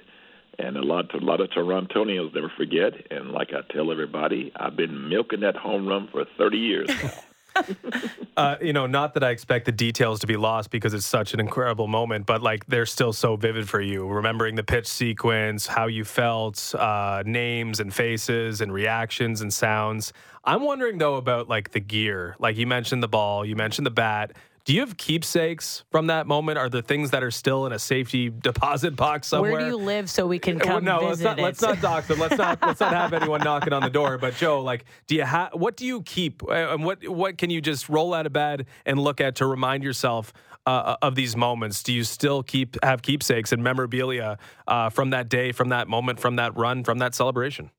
and 0.58 0.76
a 0.76 0.82
lot 0.82 1.12
a 1.14 1.18
lot 1.18 1.40
of 1.40 1.50
Torontonians 1.50 2.32
never 2.34 2.50
forget. 2.56 2.94
And 3.10 3.32
like 3.32 3.48
I 3.52 3.60
tell 3.72 3.90
everybody, 3.90 4.52
I've 4.56 4.76
been 4.76 5.08
milking 5.10 5.40
that 5.40 5.56
home 5.56 5.86
run 5.86 6.08
for 6.10 6.24
30 6.38 6.56
years 6.56 6.88
now. 6.88 7.12
uh, 8.36 8.56
you 8.62 8.72
know, 8.72 8.86
not 8.86 9.12
that 9.12 9.22
I 9.22 9.30
expect 9.30 9.66
the 9.66 9.72
details 9.72 10.20
to 10.20 10.26
be 10.26 10.36
lost 10.36 10.70
because 10.70 10.94
it's 10.94 11.04
such 11.04 11.34
an 11.34 11.40
incredible 11.40 11.86
moment, 11.86 12.24
but 12.24 12.40
like 12.40 12.64
they're 12.66 12.86
still 12.86 13.12
so 13.12 13.36
vivid 13.36 13.68
for 13.68 13.80
you. 13.80 14.06
Remembering 14.06 14.54
the 14.54 14.62
pitch 14.62 14.86
sequence, 14.86 15.66
how 15.66 15.86
you 15.86 16.04
felt, 16.04 16.74
uh, 16.78 17.22
names 17.26 17.80
and 17.80 17.92
faces 17.92 18.62
and 18.62 18.72
reactions 18.72 19.42
and 19.42 19.52
sounds. 19.52 20.14
I'm 20.44 20.62
wondering 20.62 20.98
though 20.98 21.16
about 21.16 21.48
like 21.48 21.72
the 21.72 21.80
gear. 21.80 22.36
Like 22.38 22.56
you 22.56 22.66
mentioned 22.66 23.02
the 23.02 23.08
ball, 23.08 23.44
you 23.44 23.54
mentioned 23.54 23.86
the 23.86 23.90
bat. 23.90 24.32
Do 24.64 24.72
you 24.72 24.80
have 24.80 24.96
keepsakes 24.96 25.82
from 25.90 26.06
that 26.06 26.28
moment? 26.28 26.56
Are 26.56 26.68
there 26.68 26.82
things 26.82 27.10
that 27.10 27.24
are 27.24 27.32
still 27.32 27.66
in 27.66 27.72
a 27.72 27.80
safety 27.80 28.30
deposit 28.30 28.94
box 28.94 29.26
somewhere? 29.26 29.52
Where 29.52 29.60
do 29.60 29.66
you 29.66 29.76
live 29.76 30.08
so 30.08 30.24
we 30.24 30.38
can 30.38 30.60
come 30.60 30.84
well, 30.84 31.00
no, 31.00 31.08
visit 31.08 31.24
let's 31.24 31.24
not, 31.24 31.38
it? 31.38 31.42
let's 31.42 31.62
not 31.62 31.80
dox 31.80 32.06
them. 32.06 32.20
Let's 32.20 32.38
not 32.38 32.58
let's 32.62 32.80
not 32.80 32.92
have 32.92 33.12
anyone 33.12 33.40
knocking 33.44 33.72
on 33.72 33.82
the 33.82 33.90
door. 33.90 34.18
But 34.18 34.36
Joe, 34.36 34.60
like, 34.60 34.84
do 35.08 35.16
you 35.16 35.24
have 35.24 35.50
what 35.54 35.76
do 35.76 35.84
you 35.84 36.02
keep 36.02 36.44
uh, 36.44 36.52
and 36.52 36.84
what 36.84 37.06
what 37.08 37.38
can 37.38 37.50
you 37.50 37.60
just 37.60 37.88
roll 37.88 38.14
out 38.14 38.24
of 38.24 38.32
bed 38.32 38.66
and 38.86 39.00
look 39.00 39.20
at 39.20 39.34
to 39.36 39.46
remind 39.46 39.82
yourself 39.82 40.32
uh, 40.64 40.94
of 41.02 41.16
these 41.16 41.34
moments? 41.34 41.82
Do 41.82 41.92
you 41.92 42.04
still 42.04 42.44
keep 42.44 42.76
have 42.84 43.02
keepsakes 43.02 43.50
and 43.50 43.64
memorabilia 43.64 44.38
uh, 44.68 44.90
from 44.90 45.10
that 45.10 45.28
day, 45.28 45.50
from 45.50 45.70
that 45.70 45.88
moment, 45.88 46.20
from 46.20 46.36
that 46.36 46.56
run, 46.56 46.84
from 46.84 46.98
that 46.98 47.16
celebration? 47.16 47.72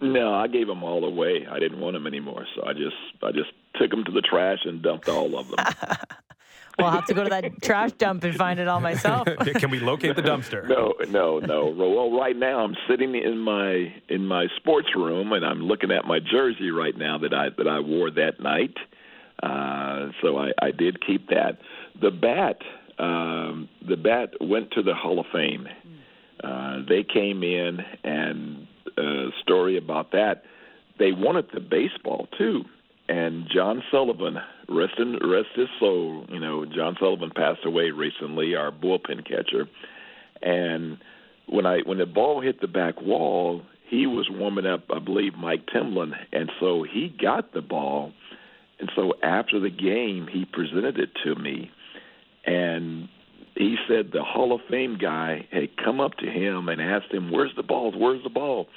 No, 0.00 0.32
I 0.32 0.46
gave 0.46 0.68
them 0.68 0.82
all 0.82 1.04
away. 1.04 1.46
I 1.50 1.58
didn't 1.58 1.80
want 1.80 1.94
them 1.94 2.06
anymore, 2.06 2.46
so 2.56 2.64
I 2.66 2.72
just 2.72 2.96
I 3.22 3.30
just 3.30 3.50
took 3.74 3.90
them 3.90 4.04
to 4.04 4.12
the 4.12 4.22
trash 4.22 4.58
and 4.64 4.82
dumped 4.82 5.08
all 5.08 5.38
of 5.38 5.48
them. 5.48 5.56
well, 6.78 6.88
I'll 6.88 6.90
have 6.90 7.06
to 7.06 7.14
go 7.14 7.24
to 7.24 7.30
that 7.30 7.62
trash 7.62 7.92
dump 7.92 8.24
and 8.24 8.34
find 8.34 8.58
it 8.58 8.68
all 8.68 8.80
myself. 8.80 9.26
Can 9.56 9.70
we 9.70 9.80
locate 9.80 10.16
the 10.16 10.22
dumpster? 10.22 10.68
No, 10.68 10.94
no, 11.08 11.38
no. 11.38 11.66
Well, 11.66 12.18
right 12.18 12.36
now 12.36 12.60
I'm 12.60 12.76
sitting 12.88 13.14
in 13.14 13.38
my 13.38 13.94
in 14.08 14.26
my 14.26 14.46
sports 14.56 14.88
room 14.94 15.32
and 15.32 15.44
I'm 15.44 15.62
looking 15.62 15.90
at 15.90 16.04
my 16.04 16.18
jersey 16.18 16.70
right 16.70 16.96
now 16.96 17.18
that 17.18 17.34
I 17.34 17.48
that 17.56 17.68
I 17.68 17.80
wore 17.80 18.10
that 18.10 18.40
night. 18.40 18.76
Uh, 19.42 20.10
so 20.22 20.38
I, 20.38 20.52
I 20.60 20.70
did 20.70 21.04
keep 21.04 21.28
that. 21.28 21.58
The 22.00 22.10
bat, 22.10 22.58
um, 22.98 23.68
the 23.86 23.96
bat 23.96 24.30
went 24.40 24.70
to 24.72 24.82
the 24.82 24.94
Hall 24.94 25.18
of 25.18 25.26
Fame. 25.32 25.68
Uh, 26.42 26.78
they 26.88 27.02
came 27.02 27.42
in 27.42 27.78
and 28.02 28.66
uh, 28.96 29.30
story 29.42 29.76
about 29.76 30.12
that. 30.12 30.44
They 30.98 31.12
wanted 31.12 31.46
the 31.52 31.60
baseball 31.60 32.28
too, 32.38 32.64
and 33.08 33.46
John 33.52 33.82
Sullivan, 33.90 34.38
rest 34.68 34.94
in 34.98 35.18
rest 35.22 35.48
his 35.54 35.68
soul. 35.78 36.24
You 36.28 36.40
know, 36.40 36.64
John 36.64 36.96
Sullivan 36.98 37.30
passed 37.34 37.64
away 37.64 37.90
recently, 37.90 38.54
our 38.54 38.70
bullpen 38.70 39.26
catcher, 39.28 39.68
and 40.42 40.98
when 41.46 41.66
I 41.66 41.80
when 41.84 41.98
the 41.98 42.06
ball 42.06 42.40
hit 42.40 42.60
the 42.60 42.68
back 42.68 43.00
wall, 43.02 43.62
he 43.88 44.06
was 44.06 44.28
warming 44.30 44.66
up, 44.66 44.84
I 44.94 44.98
believe, 44.98 45.34
Mike 45.34 45.66
Timlin, 45.66 46.12
and 46.32 46.50
so 46.60 46.82
he 46.82 47.14
got 47.20 47.52
the 47.52 47.60
ball, 47.60 48.12
and 48.80 48.90
so 48.96 49.12
after 49.22 49.60
the 49.60 49.70
game, 49.70 50.26
he 50.32 50.46
presented 50.46 50.98
it 50.98 51.10
to 51.24 51.34
me, 51.34 51.70
and 52.46 53.08
he 53.54 53.76
said 53.86 54.10
the 54.12 54.24
Hall 54.24 54.52
of 54.52 54.60
Fame 54.70 54.98
guy 55.00 55.46
had 55.52 55.76
come 55.76 56.00
up 56.00 56.16
to 56.18 56.26
him 56.26 56.68
and 56.68 56.80
asked 56.80 57.12
him, 57.12 57.30
"Where's 57.30 57.54
the 57.54 57.62
ball? 57.62 57.92
Where's 57.92 58.22
the 58.22 58.30
ball?" 58.30 58.68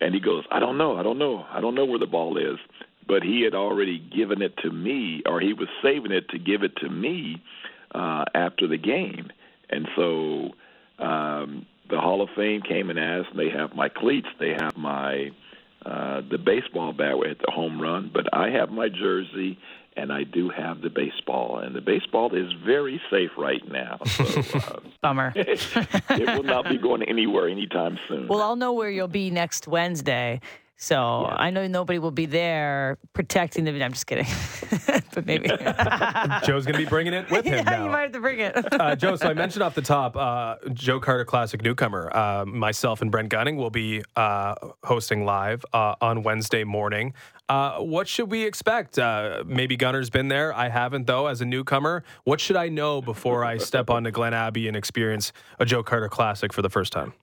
And 0.00 0.14
he 0.14 0.20
goes, 0.20 0.44
"I 0.50 0.60
don't 0.60 0.78
know. 0.78 0.96
I 0.96 1.02
don't 1.02 1.18
know. 1.18 1.44
I 1.50 1.60
don't 1.60 1.74
know 1.74 1.84
where 1.84 1.98
the 1.98 2.06
ball 2.06 2.36
is." 2.38 2.58
But 3.08 3.22
he 3.22 3.42
had 3.42 3.54
already 3.54 3.98
given 3.98 4.42
it 4.42 4.56
to 4.58 4.70
me, 4.70 5.22
or 5.26 5.40
he 5.40 5.54
was 5.54 5.68
saving 5.82 6.12
it 6.12 6.28
to 6.28 6.38
give 6.38 6.62
it 6.62 6.76
to 6.76 6.88
me 6.88 7.42
uh, 7.94 8.26
after 8.34 8.68
the 8.68 8.76
game, 8.76 9.30
and 9.70 9.88
so 9.96 10.50
um, 11.02 11.66
the 11.90 11.98
Hall 11.98 12.22
of 12.22 12.28
Fame 12.36 12.62
came 12.62 12.90
and 12.90 12.98
asked. 12.98 13.30
And 13.30 13.38
they 13.38 13.50
have 13.50 13.74
my 13.74 13.88
cleats. 13.88 14.28
They 14.38 14.50
have 14.50 14.76
my 14.76 15.30
uh, 15.86 16.20
the 16.30 16.38
baseball 16.38 16.92
bat 16.92 17.14
at 17.28 17.38
the 17.38 17.50
home 17.50 17.80
run, 17.80 18.10
but 18.12 18.26
I 18.32 18.50
have 18.50 18.70
my 18.70 18.88
jersey 18.88 19.58
and 19.98 20.12
I 20.12 20.22
do 20.22 20.48
have 20.48 20.80
the 20.80 20.90
baseball, 20.90 21.58
and 21.58 21.74
the 21.74 21.80
baseball 21.80 22.32
is 22.32 22.52
very 22.64 23.00
safe 23.10 23.30
right 23.36 23.66
now. 23.68 23.98
So, 24.06 24.24
uh, 24.54 24.80
Bummer. 25.02 25.32
it 25.36 26.36
will 26.36 26.44
not 26.44 26.68
be 26.68 26.78
going 26.78 27.02
anywhere 27.02 27.48
anytime 27.48 27.98
soon. 28.08 28.28
Well, 28.28 28.40
I'll 28.40 28.56
know 28.56 28.72
where 28.72 28.90
you'll 28.90 29.08
be 29.08 29.30
next 29.30 29.66
Wednesday. 29.66 30.40
So 30.80 31.26
Yeah. 31.28 31.34
I 31.36 31.50
know 31.50 31.66
nobody 31.66 31.98
will 31.98 32.12
be 32.12 32.26
there 32.26 32.98
protecting 33.12 33.64
the. 33.64 33.82
I'm 33.84 33.92
just 33.92 34.06
kidding, 34.06 34.26
but 35.12 35.26
maybe. 35.26 35.48
Joe's 36.44 36.64
going 36.66 36.74
to 36.74 36.78
be 36.78 36.84
bringing 36.84 37.12
it 37.14 37.28
with 37.30 37.44
him 37.46 37.54
yeah, 37.54 37.62
now. 37.62 37.84
you 37.84 37.90
might 37.90 38.02
have 38.02 38.12
to 38.12 38.20
bring 38.20 38.38
it. 38.38 38.56
uh, 38.80 38.94
Joe, 38.94 39.16
so 39.16 39.28
I 39.28 39.34
mentioned 39.34 39.64
off 39.64 39.74
the 39.74 39.82
top, 39.82 40.16
uh, 40.16 40.54
Joe 40.72 41.00
Carter 41.00 41.24
Classic 41.24 41.60
newcomer. 41.62 42.14
Uh, 42.16 42.44
myself 42.46 43.02
and 43.02 43.10
Brent 43.10 43.28
Gunning 43.28 43.56
will 43.56 43.70
be 43.70 44.02
uh, 44.14 44.54
hosting 44.84 45.24
live 45.24 45.64
uh, 45.72 45.96
on 46.00 46.22
Wednesday 46.22 46.62
morning. 46.62 47.12
Uh, 47.48 47.78
what 47.78 48.06
should 48.06 48.30
we 48.30 48.44
expect? 48.44 49.00
Uh, 49.00 49.42
maybe 49.46 49.76
Gunner's 49.76 50.10
been 50.10 50.28
there. 50.28 50.54
I 50.54 50.68
haven't, 50.68 51.08
though, 51.08 51.26
as 51.26 51.40
a 51.40 51.44
newcomer. 51.44 52.04
What 52.22 52.40
should 52.40 52.56
I 52.56 52.68
know 52.68 53.02
before 53.02 53.44
I 53.44 53.56
step 53.58 53.90
onto 53.90 54.12
Glen 54.12 54.32
Abbey 54.32 54.68
and 54.68 54.76
experience 54.76 55.32
a 55.58 55.64
Joe 55.64 55.82
Carter 55.82 56.08
Classic 56.08 56.52
for 56.52 56.62
the 56.62 56.70
first 56.70 56.92
time? 56.92 57.14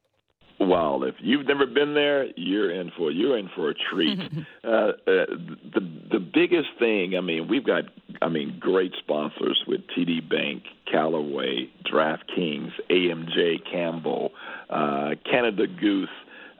Well, 0.60 1.04
if 1.04 1.16
you've 1.20 1.46
never 1.46 1.66
been 1.66 1.94
there, 1.94 2.28
you're 2.38 2.72
in 2.72 2.92
for 2.98 3.12
you're 3.12 3.38
in 3.38 3.50
for 3.56 3.70
a 3.70 3.74
treat. 3.74 4.18
uh, 4.64 4.68
uh, 4.68 4.94
the 5.06 5.82
the 6.12 6.20
biggest 6.20 6.70
thing, 6.80 7.16
I 7.18 7.22
mean, 7.22 7.48
we've 7.50 7.66
got, 7.66 7.84
I 8.22 8.30
mean, 8.30 8.58
great 8.60 8.94
sponsors 9.00 9.62
with 9.68 9.82
TD 9.98 10.30
Bank, 10.30 10.64
Callaway, 10.90 11.70
DraftKings, 11.92 12.72
AMJ, 12.90 13.70
Campbell, 13.70 14.32
uh, 14.70 15.12
Canada 15.30 15.68
Goose. 15.68 16.10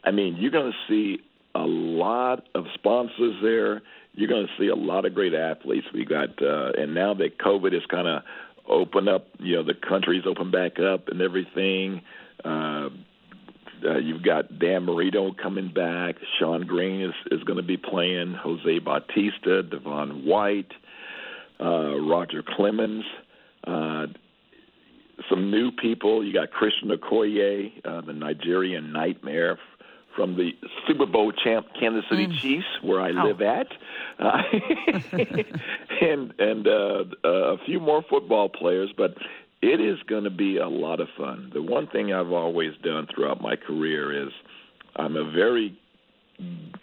I 0.04 0.12
mean, 0.12 0.36
you're 0.38 0.52
going 0.52 0.72
to 0.72 0.78
see 0.90 1.22
a 1.56 1.66
lot 1.66 2.44
of 2.54 2.66
sponsors 2.74 3.36
there. 3.42 3.82
You're 4.14 4.30
going 4.30 4.46
to 4.46 4.54
see 4.62 4.68
a 4.68 4.76
lot 4.76 5.06
of 5.06 5.16
great 5.16 5.34
athletes. 5.34 5.88
We 5.94 6.06
got, 6.06 6.30
uh, 6.42 6.72
and 6.78 6.94
now 6.94 7.14
that 7.16 7.40
COVID 7.40 7.74
is 7.74 7.84
kind 7.90 8.08
of 8.08 8.24
opened 8.68 9.10
up, 9.10 9.28
you 9.40 9.56
know, 9.56 9.64
the 9.64 9.74
country's 9.74 10.24
opened 10.26 10.52
back 10.52 10.80
up 10.80 11.08
and 11.08 11.22
everything. 11.22 12.02
Uh, 12.44 12.90
uh, 13.84 13.98
you've 13.98 14.24
got 14.24 14.60
Dan 14.60 14.84
Marino 14.84 15.32
coming 15.42 15.72
back. 15.74 16.16
Shawn 16.40 16.66
Green 16.66 17.02
is, 17.02 17.14
is 17.32 17.44
going 17.44 17.58
to 17.58 17.64
be 17.64 17.78
playing. 17.78 18.34
Jose 18.34 18.80
Bautista, 18.80 19.64
Devon 19.64 20.26
White, 20.26 20.72
uh, 21.60 22.00
Roger 22.00 22.44
Clemens. 22.44 23.04
Uh, 23.66 24.08
some 25.30 25.50
new 25.50 25.72
people. 25.72 26.24
You 26.26 26.34
got 26.34 26.52
Christian 26.52 26.90
Okoye, 26.90 27.72
uh, 27.86 28.02
the 28.02 28.14
Nigerian 28.14 28.92
nightmare 28.92 29.54
f- 29.54 29.60
from 30.16 30.36
the 30.36 30.52
Super 30.88 31.06
Bowl 31.06 31.32
champ 31.32 31.68
Kansas 31.80 32.04
City 32.10 32.28
Chiefs, 32.42 32.66
where 32.82 33.02
I 33.02 33.12
live 33.12 33.42
at, 33.42 33.68
uh, 34.20 34.42
and 36.02 36.34
and 36.40 36.68
uh, 36.68 37.04
a 37.24 37.58
few 37.66 37.80
more 37.80 38.04
football 38.10 38.48
players. 38.50 38.92
But 38.98 39.16
it 39.66 39.82
is 39.82 39.98
going 40.08 40.24
to 40.26 40.30
be 40.30 40.58
a 40.58 40.68
lot 40.68 41.00
of 41.00 41.08
fun. 41.18 41.50
The 41.54 41.62
one 41.62 41.88
thing 41.88 42.14
I've 42.14 42.32
always 42.32 42.74
done 42.84 43.08
throughout 43.14 43.42
my 43.42 43.56
career 43.56 44.28
is 44.28 44.32
I'm 44.96 45.16
a 45.16 45.30
very 45.32 45.78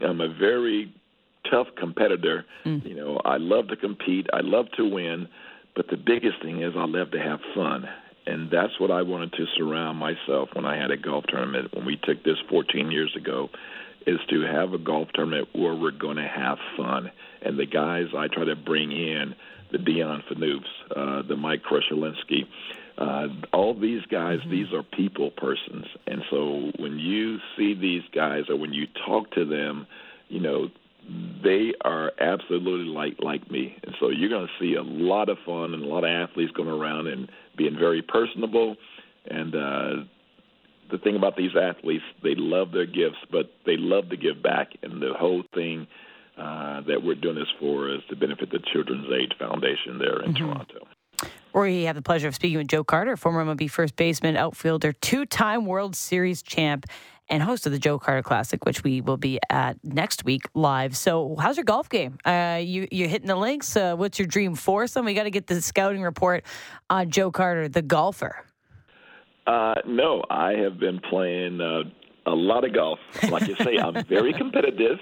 I'm 0.04 0.20
a 0.20 0.34
very 0.34 0.92
tough 1.50 1.68
competitor. 1.78 2.44
Mm. 2.64 2.84
You 2.84 2.96
know, 2.96 3.20
I 3.24 3.36
love 3.36 3.68
to 3.68 3.76
compete. 3.76 4.26
I 4.32 4.40
love 4.40 4.66
to 4.76 4.88
win. 4.88 5.28
But 5.76 5.88
the 5.88 5.96
biggest 5.96 6.42
thing 6.42 6.62
is 6.62 6.72
I 6.76 6.86
love 6.86 7.12
to 7.12 7.18
have 7.18 7.38
fun. 7.54 7.84
And 8.26 8.50
that's 8.50 8.78
what 8.78 8.90
I 8.90 9.02
wanted 9.02 9.32
to 9.34 9.46
surround 9.56 9.98
myself 9.98 10.48
when 10.54 10.64
I 10.64 10.76
had 10.76 10.90
a 10.90 10.96
golf 10.96 11.24
tournament 11.28 11.74
when 11.74 11.84
we 11.84 11.96
took 12.02 12.24
this 12.24 12.38
14 12.48 12.90
years 12.90 13.14
ago 13.16 13.48
is 14.06 14.18
to 14.30 14.42
have 14.42 14.72
a 14.72 14.78
golf 14.78 15.08
tournament 15.14 15.48
where 15.52 15.74
we're 15.74 15.90
going 15.90 16.16
to 16.16 16.28
have 16.28 16.58
fun. 16.76 17.10
And 17.42 17.58
the 17.58 17.66
guys 17.66 18.06
I 18.16 18.28
try 18.28 18.44
to 18.44 18.56
bring 18.56 18.90
in, 18.90 19.34
the 19.72 19.78
Dion 19.78 20.22
Phaneufs, 20.30 20.62
uh, 20.94 21.26
the 21.26 21.36
Mike 21.36 21.62
Krushelnyski, 21.62 22.46
uh, 22.98 23.28
all 23.52 23.74
these 23.74 24.02
guys, 24.10 24.38
these 24.50 24.72
are 24.72 24.82
people 24.82 25.30
persons. 25.30 25.86
And 26.06 26.22
so 26.30 26.70
when 26.78 26.98
you 26.98 27.38
see 27.56 27.74
these 27.74 28.02
guys 28.14 28.44
or 28.48 28.56
when 28.56 28.72
you 28.72 28.86
talk 29.06 29.30
to 29.32 29.44
them, 29.44 29.86
you 30.28 30.40
know, 30.40 30.68
they 31.42 31.72
are 31.84 32.12
absolutely 32.20 32.86
like 32.86 33.16
like 33.20 33.50
me, 33.50 33.76
and 33.82 33.94
so 33.98 34.10
you're 34.10 34.28
going 34.28 34.46
to 34.46 34.64
see 34.64 34.76
a 34.76 34.82
lot 34.82 35.28
of 35.28 35.36
fun 35.44 35.74
and 35.74 35.82
a 35.82 35.86
lot 35.86 36.04
of 36.04 36.10
athletes 36.10 36.52
going 36.52 36.68
around 36.68 37.08
and 37.08 37.28
being 37.56 37.76
very 37.76 38.02
personable. 38.02 38.76
And 39.28 39.54
uh, 39.54 40.04
the 40.92 40.98
thing 40.98 41.16
about 41.16 41.36
these 41.36 41.56
athletes, 41.60 42.04
they 42.22 42.36
love 42.36 42.70
their 42.70 42.86
gifts, 42.86 43.18
but 43.32 43.50
they 43.66 43.76
love 43.76 44.10
to 44.10 44.16
give 44.16 44.42
back. 44.42 44.68
And 44.82 45.02
the 45.02 45.12
whole 45.18 45.42
thing 45.54 45.88
uh, 46.42 46.80
that 46.82 47.00
we're 47.02 47.14
doing 47.14 47.36
this 47.36 47.48
for 47.60 47.88
is 47.88 48.00
to 48.10 48.16
benefit 48.16 48.50
the 48.50 48.58
Children's 48.72 49.06
Aid 49.12 49.34
Foundation 49.38 49.98
there 49.98 50.20
in 50.22 50.34
Toronto. 50.34 50.88
We 51.54 51.84
have 51.84 51.94
the 51.94 52.02
pleasure 52.02 52.26
of 52.26 52.34
speaking 52.34 52.58
with 52.58 52.66
Joe 52.66 52.82
Carter, 52.82 53.16
former 53.16 53.44
MLB 53.44 53.70
first 53.70 53.94
baseman, 53.94 54.36
outfielder, 54.36 54.92
two 54.92 55.24
time 55.24 55.66
World 55.66 55.94
Series 55.94 56.42
champ, 56.42 56.86
and 57.28 57.42
host 57.42 57.66
of 57.66 57.72
the 57.72 57.78
Joe 57.78 57.98
Carter 57.98 58.22
Classic, 58.22 58.64
which 58.64 58.82
we 58.82 59.00
will 59.00 59.18
be 59.18 59.38
at 59.50 59.76
next 59.84 60.24
week 60.24 60.42
live. 60.54 60.96
So, 60.96 61.36
how's 61.38 61.56
your 61.56 61.64
golf 61.64 61.88
game? 61.88 62.18
Uh, 62.24 62.58
you, 62.60 62.88
you're 62.90 63.08
hitting 63.08 63.28
the 63.28 63.36
links. 63.36 63.76
Uh, 63.76 63.94
what's 63.94 64.18
your 64.18 64.26
dream 64.26 64.56
foursome? 64.56 65.04
We 65.04 65.14
got 65.14 65.24
to 65.24 65.30
get 65.30 65.46
the 65.46 65.62
scouting 65.62 66.02
report 66.02 66.44
on 66.90 67.10
Joe 67.10 67.30
Carter, 67.30 67.68
the 67.68 67.82
golfer. 67.82 68.44
Uh, 69.46 69.74
no, 69.86 70.24
I 70.28 70.52
have 70.54 70.80
been 70.80 70.98
playing 70.98 71.60
uh, 71.60 71.82
a 72.26 72.34
lot 72.34 72.64
of 72.64 72.74
golf. 72.74 72.98
Like 73.30 73.46
you 73.46 73.54
say, 73.56 73.76
I'm 73.76 74.04
very 74.04 74.32
competitive. 74.38 74.98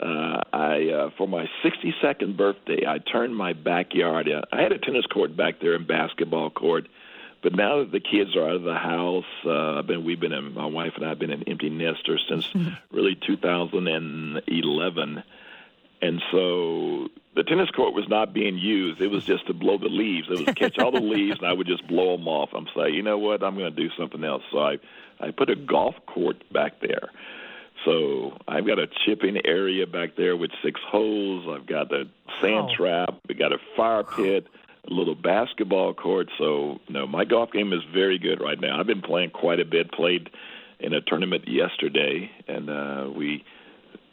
Uh, 0.00 0.40
I 0.52 0.88
uh, 0.88 1.10
for 1.18 1.28
my 1.28 1.48
62nd 1.64 2.36
birthday, 2.36 2.86
I 2.86 2.98
turned 2.98 3.36
my 3.36 3.52
backyard. 3.52 4.28
Uh, 4.28 4.42
I 4.50 4.62
had 4.62 4.72
a 4.72 4.78
tennis 4.78 5.06
court 5.06 5.36
back 5.36 5.60
there 5.60 5.74
and 5.74 5.86
basketball 5.86 6.50
court, 6.50 6.88
but 7.42 7.54
now 7.54 7.80
that 7.80 7.92
the 7.92 8.00
kids 8.00 8.34
are 8.34 8.48
out 8.48 8.56
of 8.56 8.62
the 8.62 8.74
house, 8.74 9.24
uh, 9.44 9.78
I've 9.78 9.86
been 9.86 10.04
we've 10.04 10.18
been 10.18 10.32
in, 10.32 10.54
my 10.54 10.66
wife 10.66 10.92
and 10.96 11.04
I 11.04 11.10
have 11.10 11.18
been 11.18 11.30
an 11.30 11.44
empty 11.46 11.68
nester 11.68 12.18
since 12.28 12.48
really 12.90 13.18
2011, 13.26 15.22
and 16.02 16.22
so 16.30 17.08
the 17.34 17.42
tennis 17.44 17.70
court 17.70 17.92
was 17.92 18.08
not 18.08 18.32
being 18.32 18.56
used. 18.56 19.00
It 19.00 19.08
was 19.08 19.24
just 19.24 19.46
to 19.48 19.54
blow 19.54 19.76
the 19.76 19.88
leaves. 19.88 20.28
It 20.28 20.38
was 20.38 20.44
to 20.44 20.54
catch 20.54 20.78
all 20.78 20.90
the 20.90 21.00
leaves, 21.14 21.38
and 21.38 21.46
I 21.46 21.52
would 21.52 21.66
just 21.66 21.86
blow 21.86 22.16
them 22.16 22.28
off. 22.28 22.50
I'm 22.54 22.68
saying, 22.74 22.94
you 22.94 23.02
know 23.02 23.18
what? 23.18 23.42
I'm 23.42 23.56
going 23.56 23.74
to 23.74 23.82
do 23.82 23.90
something 23.98 24.24
else. 24.24 24.42
So 24.50 24.58
I 24.58 24.78
I 25.20 25.30
put 25.32 25.50
a 25.50 25.56
golf 25.56 25.94
court 26.06 26.42
back 26.50 26.80
there. 26.80 27.10
So 27.84 28.36
I've 28.46 28.66
got 28.66 28.78
a 28.78 28.86
chipping 29.04 29.38
area 29.44 29.86
back 29.86 30.10
there 30.16 30.36
with 30.36 30.50
six 30.64 30.80
holes. 30.88 31.46
I've 31.50 31.66
got 31.66 31.92
a 31.92 32.04
sand 32.40 32.68
Wow. 32.68 32.74
trap. 32.76 33.14
We 33.28 33.34
got 33.34 33.52
a 33.52 33.58
fire 33.76 34.04
pit, 34.04 34.46
a 34.88 34.92
little 34.92 35.14
basketball 35.14 35.94
court. 35.94 36.28
So 36.38 36.80
no, 36.88 37.06
my 37.06 37.24
golf 37.24 37.50
game 37.52 37.72
is 37.72 37.80
very 37.92 38.18
good 38.18 38.40
right 38.40 38.60
now. 38.60 38.78
I've 38.78 38.86
been 38.86 39.02
playing 39.02 39.30
quite 39.30 39.58
a 39.60 39.64
bit. 39.64 39.90
Played 39.92 40.30
in 40.80 40.92
a 40.94 41.00
tournament 41.00 41.44
yesterday, 41.48 42.30
and 42.48 42.70
uh, 42.70 43.10
we 43.16 43.44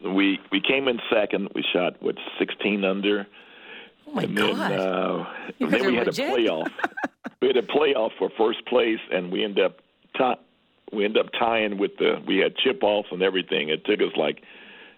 we 0.03 0.39
we 0.51 0.61
came 0.61 0.87
in 0.87 0.99
second. 1.13 1.49
We 1.53 1.63
shot 1.73 2.01
what 2.01 2.15
16 2.39 2.83
under. 2.85 3.27
Oh 4.07 4.11
my 4.13 4.23
and 4.23 4.35
God. 4.35 4.71
then, 4.71 4.79
uh, 4.79 5.25
You 5.59 5.65
and 5.67 5.73
then 5.75 5.85
we 5.85 5.95
had 5.95 6.07
a 6.07 6.11
playoff. 6.11 6.71
we 7.41 7.47
had 7.47 7.57
a 7.57 7.61
playoff 7.61 8.11
for 8.17 8.29
first 8.37 8.65
place, 8.65 8.99
and 9.11 9.31
we 9.31 9.43
ended 9.43 9.63
up 9.65 9.77
ti- 10.17 10.41
we 10.91 11.05
end 11.05 11.17
up 11.17 11.27
tying 11.37 11.77
with 11.77 11.97
the. 11.97 12.21
We 12.27 12.37
had 12.37 12.55
chip 12.55 12.79
offs 12.83 13.09
and 13.11 13.21
everything. 13.21 13.69
It 13.69 13.85
took 13.85 13.99
us 13.99 14.15
like 14.15 14.41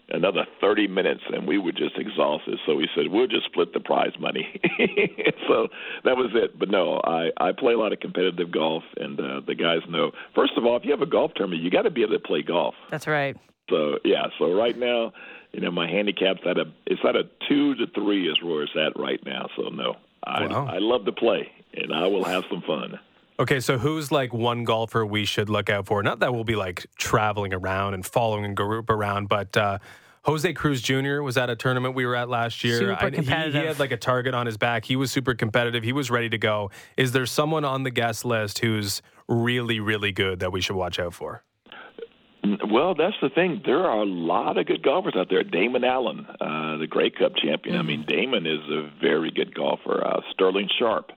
another 0.10 0.46
30 0.60 0.88
minutes, 0.88 1.22
and 1.32 1.48
we 1.48 1.58
were 1.58 1.72
just 1.72 1.98
exhausted. 1.98 2.60
So 2.66 2.76
we 2.76 2.88
said 2.96 3.08
we'll 3.10 3.28
just 3.28 3.46
split 3.46 3.74
the 3.74 3.80
prize 3.80 4.14
money. 4.20 4.60
so 5.48 5.68
that 6.04 6.18
was 6.18 6.32
it. 6.34 6.58
But 6.60 6.70
no, 6.70 7.02
I 7.04 7.32
I 7.38 7.52
play 7.52 7.74
a 7.74 7.78
lot 7.78 7.94
of 7.94 8.00
competitive 8.00 8.52
golf, 8.52 8.84
and 8.98 9.20
uh, 9.20 9.42
the 9.46 9.56
guys 9.56 9.80
know. 9.90 10.12
First 10.36 10.54
of 10.58 10.66
all, 10.66 10.76
if 10.78 10.84
you 10.86 10.92
have 10.92 11.02
a 11.02 11.06
golf 11.06 11.32
tournament, 11.36 11.62
you 11.64 11.72
got 11.72 11.84
to 11.84 11.92
be 11.92 12.04
able 12.04 12.14
to 12.14 12.20
play 12.20 12.42
golf 12.42 12.76
That's 12.90 13.08
right. 13.08 13.38
So 13.70 14.00
yeah, 14.04 14.26
so 14.38 14.54
right 14.54 14.78
now, 14.78 15.14
you 15.54 15.62
know, 15.62 15.72
my 15.72 15.88
handicap's 15.88 16.42
at 16.46 16.58
a 16.58 16.66
it's 16.86 17.02
at 17.08 17.16
a 17.16 17.24
two 17.48 17.76
to 17.76 17.88
three 17.96 18.30
is 18.30 18.42
where 18.44 18.64
it's 18.64 18.74
at 18.76 19.00
right 19.00 19.20
now. 19.26 19.48
So 19.56 19.70
no, 19.70 19.96
I 20.24 20.48
Wow. 20.48 20.68
I 20.68 20.80
love 20.80 21.06
to 21.06 21.12
play 21.12 21.50
and 21.74 21.94
I 21.94 22.08
will 22.08 22.26
have 22.26 22.44
some 22.50 22.62
fun. 22.62 23.00
Okay, 23.42 23.60
so 23.60 23.80
who's 23.80 24.12
like 24.12 24.32
one 24.34 24.66
golfer 24.66 25.04
we 25.04 25.26
should 25.26 25.50
look 25.50 25.68
out 25.68 25.88
for? 25.88 26.04
Not 26.04 26.20
that 26.20 26.32
we'll 26.32 26.44
be 26.44 26.56
like 26.56 26.86
traveling 27.00 27.56
around 27.56 27.96
and 27.96 28.06
following 28.06 28.46
a 28.46 28.54
group 28.54 28.92
around, 28.92 29.30
but 29.30 29.58
uh, 29.58 29.80
Jose 30.26 30.54
Cruz 30.54 30.80
Jr. 30.80 31.24
was 31.24 31.38
at 31.38 31.50
a 31.50 31.56
tournament 31.56 31.96
we 31.96 32.06
were 32.06 32.16
at 32.16 32.30
last 32.30 32.64
year. 32.64 32.78
Super 32.78 32.98
I- 33.02 33.10
he- 33.10 33.22
he, 33.24 33.58
had 33.66 33.80
like 33.80 33.92
a 33.92 33.98
target 33.98 34.36
on 34.36 34.46
his 34.46 34.58
back. 34.58 34.86
He 34.86 34.96
was 34.96 35.12
super 35.12 35.34
competitive. 35.34 35.84
He 35.84 35.92
was 35.92 36.12
ready 36.12 36.30
to 36.30 36.38
go. 36.38 36.70
Is 36.98 37.14
there 37.14 37.26
someone 37.26 37.66
on 37.66 37.82
the 37.82 37.90
guest 37.90 38.26
list 38.26 38.60
who's 38.60 39.02
really, 39.28 39.80
really 39.80 40.12
good 40.12 40.40
that 40.40 40.52
we 40.52 40.62
should 40.62 40.76
watch 40.76 41.00
out 41.00 41.16
for? 41.16 41.44
Well, 42.72 42.94
that's 42.94 43.16
the 43.24 43.30
thing. 43.30 43.64
There 43.66 43.86
are 43.86 44.02
a 44.02 44.06
lot 44.06 44.60
of 44.60 44.68
good 44.68 44.84
golfers 44.84 45.16
out 45.16 45.30
there. 45.32 45.44
Damon 45.44 45.84
Allen, 45.84 46.28
uh, 46.40 46.78
the 46.78 46.86
Grey 46.88 47.10
Cup 47.10 47.32
champion. 47.36 47.76
I 47.76 47.82
mean, 47.82 48.06
Damon 48.08 48.46
is 48.46 48.60
a 48.70 48.88
very 49.02 49.32
good 49.32 49.56
golfer. 49.56 50.06
Uh, 50.06 50.22
Sterling 50.32 50.70
Sharpe. 50.78 51.12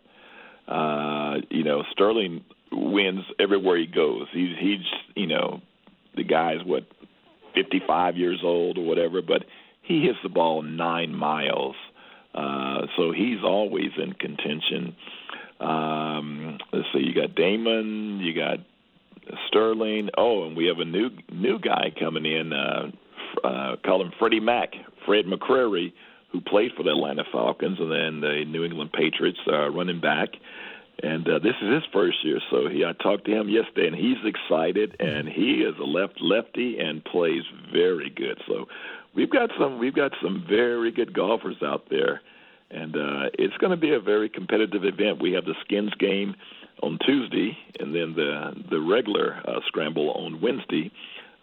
Uh, 0.69 1.37
you 1.51 1.63
know, 1.63 1.83
Sterling 1.93 2.45
wins 2.73 3.25
everywhere 3.39 3.77
he 3.77 3.87
goes. 3.87 4.27
He's 4.33 4.57
he's 4.59 4.81
you 5.15 5.27
know, 5.27 5.61
the 6.17 6.25
guy's 6.25 6.65
what, 6.65 6.85
55 7.55 8.17
years 8.17 8.41
old 8.43 8.79
or 8.79 8.85
whatever, 8.85 9.23
but 9.23 9.45
he 9.83 10.03
hits 10.03 10.19
the 10.23 10.29
ball 10.29 10.63
nine 10.63 11.15
miles. 11.15 11.77
Uh, 12.35 12.87
so 12.97 13.13
he's 13.13 13.43
always 13.45 13.91
in 13.97 14.13
contention. 14.15 14.97
Um, 15.61 16.59
let's 16.73 16.87
see, 16.93 17.01
you 17.01 17.15
got 17.15 17.35
Damon, 17.37 18.19
you 18.21 18.35
got 18.35 18.59
Sterling. 19.49 20.09
Oh, 20.19 20.47
and 20.47 20.57
we 20.57 20.67
have 20.67 20.79
a 20.79 20.85
new 20.85 21.11
new 21.33 21.59
guy 21.59 21.93
coming 21.99 22.27
in. 22.27 22.53
Uh, 22.53 22.91
uh, 23.45 23.77
call 23.85 24.03
him 24.03 24.13
Freddie 24.19 24.41
Mac, 24.41 24.71
Fred 25.07 25.27
McCrary, 25.27 25.93
who 26.35 26.41
played 26.41 26.73
for 26.77 26.83
the 26.83 26.91
Atlanta 26.91 27.23
Falcons 27.31 27.79
and 27.79 27.93
then 27.93 28.21
the 28.21 28.45
New 28.45 28.65
England 28.65 28.93
Patriots, 28.93 29.39
uh, 29.47 29.71
running 29.71 30.01
back. 30.01 30.31
And 31.01 31.29
uh, 31.29 31.39
this 31.39 31.55
is 31.63 31.75
his 31.75 31.83
first 31.93 32.25
year, 32.25 32.41
so 32.51 32.69
he 32.69 32.85
I 32.85 32.93
talked 33.03 33.25
to 33.27 33.33
him 33.33 33.49
yesterday, 33.49 33.87
and 33.89 33.97
he's 33.97 34.19
excited, 34.25 34.97
and 35.01 35.29
he 35.29 35.63
is 35.63 35.75
a 35.81 35.85
left 35.85 36.21
lefty 36.21 36.79
and 36.79 37.05
plays 37.05 37.43
very 37.73 38.11
good. 38.11 38.41
So 38.47 38.67
we've 39.15 39.31
got 39.31 39.51
some 39.59 39.79
we've 39.79 39.95
got 39.95 40.13
some 40.23 40.45
very 40.49 40.93
good 40.93 41.13
golfers 41.13 41.57
out 41.65 41.87
there, 41.91 42.21
and 42.71 42.95
uh, 42.95 43.31
it's 43.35 43.57
going 43.57 43.73
to 43.73 43.77
be 43.77 43.93
a 43.93 44.01
very 44.01 44.29
competitive 44.29 44.85
event. 44.85 45.21
We 45.21 45.33
have 45.33 45.45
the 45.45 45.55
skins 45.65 45.93
game 45.99 46.37
on 46.81 46.99
Tuesday, 47.05 47.59
and 47.81 47.93
then 47.93 48.15
the 48.15 48.53
the 48.71 48.81
regular 48.81 49.43
uh, 49.49 49.61
scramble 49.67 50.13
on 50.13 50.41
Wednesday. 50.41 50.93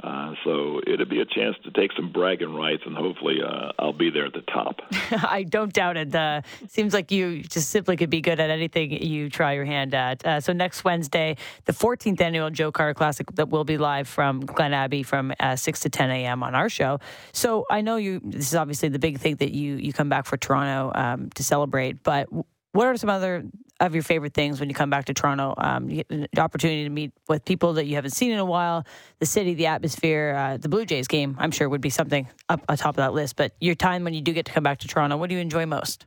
Uh, 0.04 0.34
so 0.44 0.82
it'll 0.88 1.06
be 1.06 1.22
a 1.22 1.26
chance 1.26 1.56
to 1.64 1.72
take 1.72 1.92
some 1.94 2.12
bragging 2.12 2.54
rights, 2.56 2.84
and 2.86 2.96
hopefully 2.96 3.38
uh, 3.46 3.72
I'll 3.78 3.94
be 3.94 4.10
there 4.10 4.26
at 4.26 4.34
the 4.34 4.42
top. 4.42 4.82
I 5.12 5.44
don't 5.44 5.72
doubt 5.72 5.98
it. 5.98 6.14
Uh, 6.14 6.42
seems 6.68 6.94
like 6.94 7.12
you 7.12 7.44
just 7.44 7.70
simply 7.70 7.98
could 7.98 8.10
be 8.10 8.22
good 8.22 8.40
at 8.40 8.50
anything 8.50 8.92
you 8.92 9.30
try 9.30 9.54
your 9.54 9.66
hand 9.66 9.94
at. 9.94 10.26
Uh, 10.26 10.40
so 10.40 10.54
next 10.54 10.84
Wednesday, 10.84 11.38
the 11.66 11.74
14th 11.74 12.20
annual 12.20 12.50
Joe 12.50 12.72
Carter 12.72 12.94
Classic 12.94 13.30
that 13.36 13.50
will 13.50 13.64
be 13.64 13.78
live 13.78 14.08
from 14.08 14.42
Glen 14.42 14.74
Abbey 14.74 15.04
from 15.04 15.34
uh, 15.40 15.56
6 15.56 15.80
to 15.82 15.90
10 15.90 16.10
a.m. 16.10 16.44
on 16.44 16.56
our 16.56 16.70
show. 16.70 17.00
So 17.32 17.66
I 17.70 17.82
know 17.82 17.98
you. 17.98 18.22
This 18.24 18.48
is 18.48 18.56
obviously 18.56 18.90
the 18.90 19.00
big 19.00 19.20
thing 19.20 19.36
that 19.36 19.52
you 19.52 19.76
you 19.76 19.94
come 19.94 20.10
back 20.10 20.26
for 20.26 20.38
Toronto 20.38 20.92
um, 20.96 21.30
to 21.36 21.44
celebrate. 21.44 22.04
But 22.04 22.28
what 22.74 22.88
are 22.88 22.96
some 22.98 23.10
other 23.10 23.44
of 23.80 23.94
your 23.94 24.04
favorite 24.04 24.34
things 24.34 24.60
when 24.60 24.70
you 24.70 24.76
come 24.76 24.90
back 24.90 25.06
to 25.06 25.14
Toronto? 25.14 25.54
Um, 25.58 25.88
the 25.88 26.28
opportunity 26.40 26.84
to 26.84 26.90
meet 26.90 27.12
with 27.28 27.44
people 27.46 27.74
that 27.74 27.86
you 27.86 27.96
haven't 27.96 28.12
seen 28.12 28.32
in 28.32 28.40
a 28.40 28.46
while, 28.46 28.86
the 29.20 29.26
city, 29.26 29.54
the 29.54 29.68
atmosphere, 29.68 30.36
uh, 30.38 30.58
the 30.58 30.70
Blue 30.70 30.86
Jays 30.86 31.08
game. 31.08 31.36
I'm 31.40 31.52
sure 31.52 31.68
would 31.68 31.82
be 31.82 31.90
something 31.90 32.28
up 32.50 32.62
atop 32.70 32.92
of 32.92 32.96
that 32.98 33.14
list. 33.14 33.36
But 33.36 33.54
your 33.60 33.76
time 33.76 34.04
when 34.04 34.14
you 34.14 34.22
do 34.22 34.34
get 34.34 34.46
to 34.46 34.52
come 34.52 34.64
back 34.64 34.80
to 34.80 34.88
Toronto, 34.88 35.18
what 35.18 35.30
do 35.30 35.36
you 35.36 35.42
enjoy 35.42 35.66
most? 35.66 36.06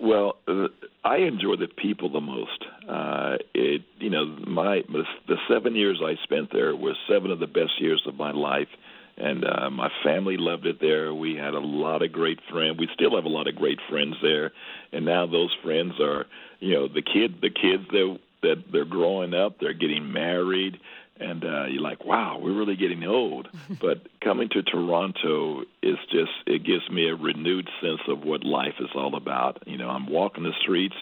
Well, 0.00 0.36
uh, 0.46 0.68
I 1.04 1.18
enjoy 1.18 1.56
the 1.56 1.68
people 1.68 2.10
the 2.10 2.20
most. 2.20 2.64
Uh, 2.86 3.36
it, 3.54 3.82
you 3.98 4.10
know, 4.10 4.26
my 4.46 4.82
the 4.88 5.36
seven 5.48 5.74
years 5.74 6.02
I 6.04 6.22
spent 6.24 6.52
there 6.52 6.76
were 6.76 6.94
seven 7.08 7.30
of 7.30 7.38
the 7.38 7.46
best 7.46 7.80
years 7.80 8.02
of 8.06 8.16
my 8.16 8.30
life, 8.30 8.68
and 9.16 9.44
uh, 9.44 9.70
my 9.70 9.90
family 10.04 10.36
loved 10.36 10.66
it 10.66 10.80
there. 10.80 11.14
We 11.14 11.36
had 11.36 11.54
a 11.54 11.60
lot 11.60 12.02
of 12.02 12.12
great 12.12 12.38
friends. 12.50 12.78
We 12.78 12.88
still 12.94 13.16
have 13.16 13.24
a 13.24 13.30
lot 13.30 13.48
of 13.48 13.56
great 13.56 13.78
friends 13.88 14.16
there, 14.22 14.52
and 14.92 15.04
now 15.04 15.26
those 15.26 15.54
friends 15.62 15.94
are, 16.00 16.26
you 16.60 16.74
know, 16.74 16.88
the 16.88 17.02
kid, 17.02 17.40
the 17.40 17.50
kids 17.50 17.84
that 17.90 18.18
that 18.42 18.64
they're 18.70 18.84
growing 18.84 19.34
up, 19.34 19.58
they're 19.58 19.72
getting 19.72 20.12
married, 20.12 20.78
and 21.18 21.44
uh, 21.44 21.64
you're 21.64 21.82
like, 21.82 22.04
wow, 22.04 22.38
we're 22.40 22.56
really 22.56 22.76
getting 22.76 23.04
old. 23.04 23.48
but 23.80 24.06
coming 24.22 24.48
to 24.50 24.62
Toronto 24.62 25.62
is 25.82 25.96
just 26.10 26.32
it 26.46 26.64
gives 26.64 26.88
me 26.90 27.08
a 27.08 27.14
renewed 27.14 27.68
sense 27.80 28.00
of 28.08 28.22
what 28.22 28.44
life 28.44 28.74
is 28.80 28.90
all 28.94 29.16
about. 29.16 29.62
You 29.66 29.78
know, 29.78 29.88
I'm 29.88 30.08
walking 30.08 30.44
the 30.44 30.52
streets, 30.60 30.96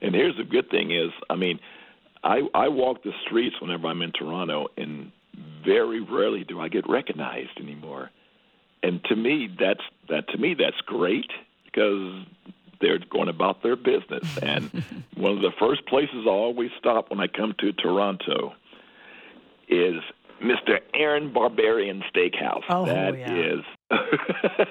and 0.00 0.14
here's 0.14 0.36
the 0.36 0.44
good 0.44 0.70
thing 0.70 0.90
is, 0.90 1.12
I 1.28 1.36
mean, 1.36 1.60
I 2.24 2.40
I 2.54 2.68
walk 2.68 3.04
the 3.04 3.12
streets 3.26 3.56
whenever 3.60 3.86
I'm 3.86 4.02
in 4.02 4.12
Toronto, 4.12 4.68
and 4.76 5.12
very 5.64 6.00
rarely 6.00 6.44
do 6.44 6.60
I 6.60 6.68
get 6.68 6.88
recognized 6.88 7.58
anymore. 7.58 8.10
And 8.82 9.02
to 9.04 9.16
me, 9.16 9.48
that's 9.58 9.80
that 10.08 10.28
to 10.28 10.38
me 10.38 10.54
that's 10.54 10.80
great 10.86 11.30
because 11.64 12.24
they're 12.80 12.98
going 12.98 13.28
about 13.28 13.62
their 13.62 13.76
business. 13.76 14.26
And 14.42 14.70
one 15.16 15.32
of 15.32 15.42
the 15.42 15.52
first 15.58 15.86
places 15.86 16.24
I 16.26 16.30
always 16.30 16.70
stop 16.78 17.10
when 17.10 17.20
I 17.20 17.26
come 17.26 17.54
to 17.60 17.72
Toronto 17.72 18.54
is 19.68 19.96
Mr. 20.42 20.78
Aaron 20.94 21.32
Barberian 21.32 22.02
Steakhouse. 22.10 22.62
Oh, 22.70 22.86
That 22.86 23.18
yeah. 23.18 23.34
is 23.34 23.60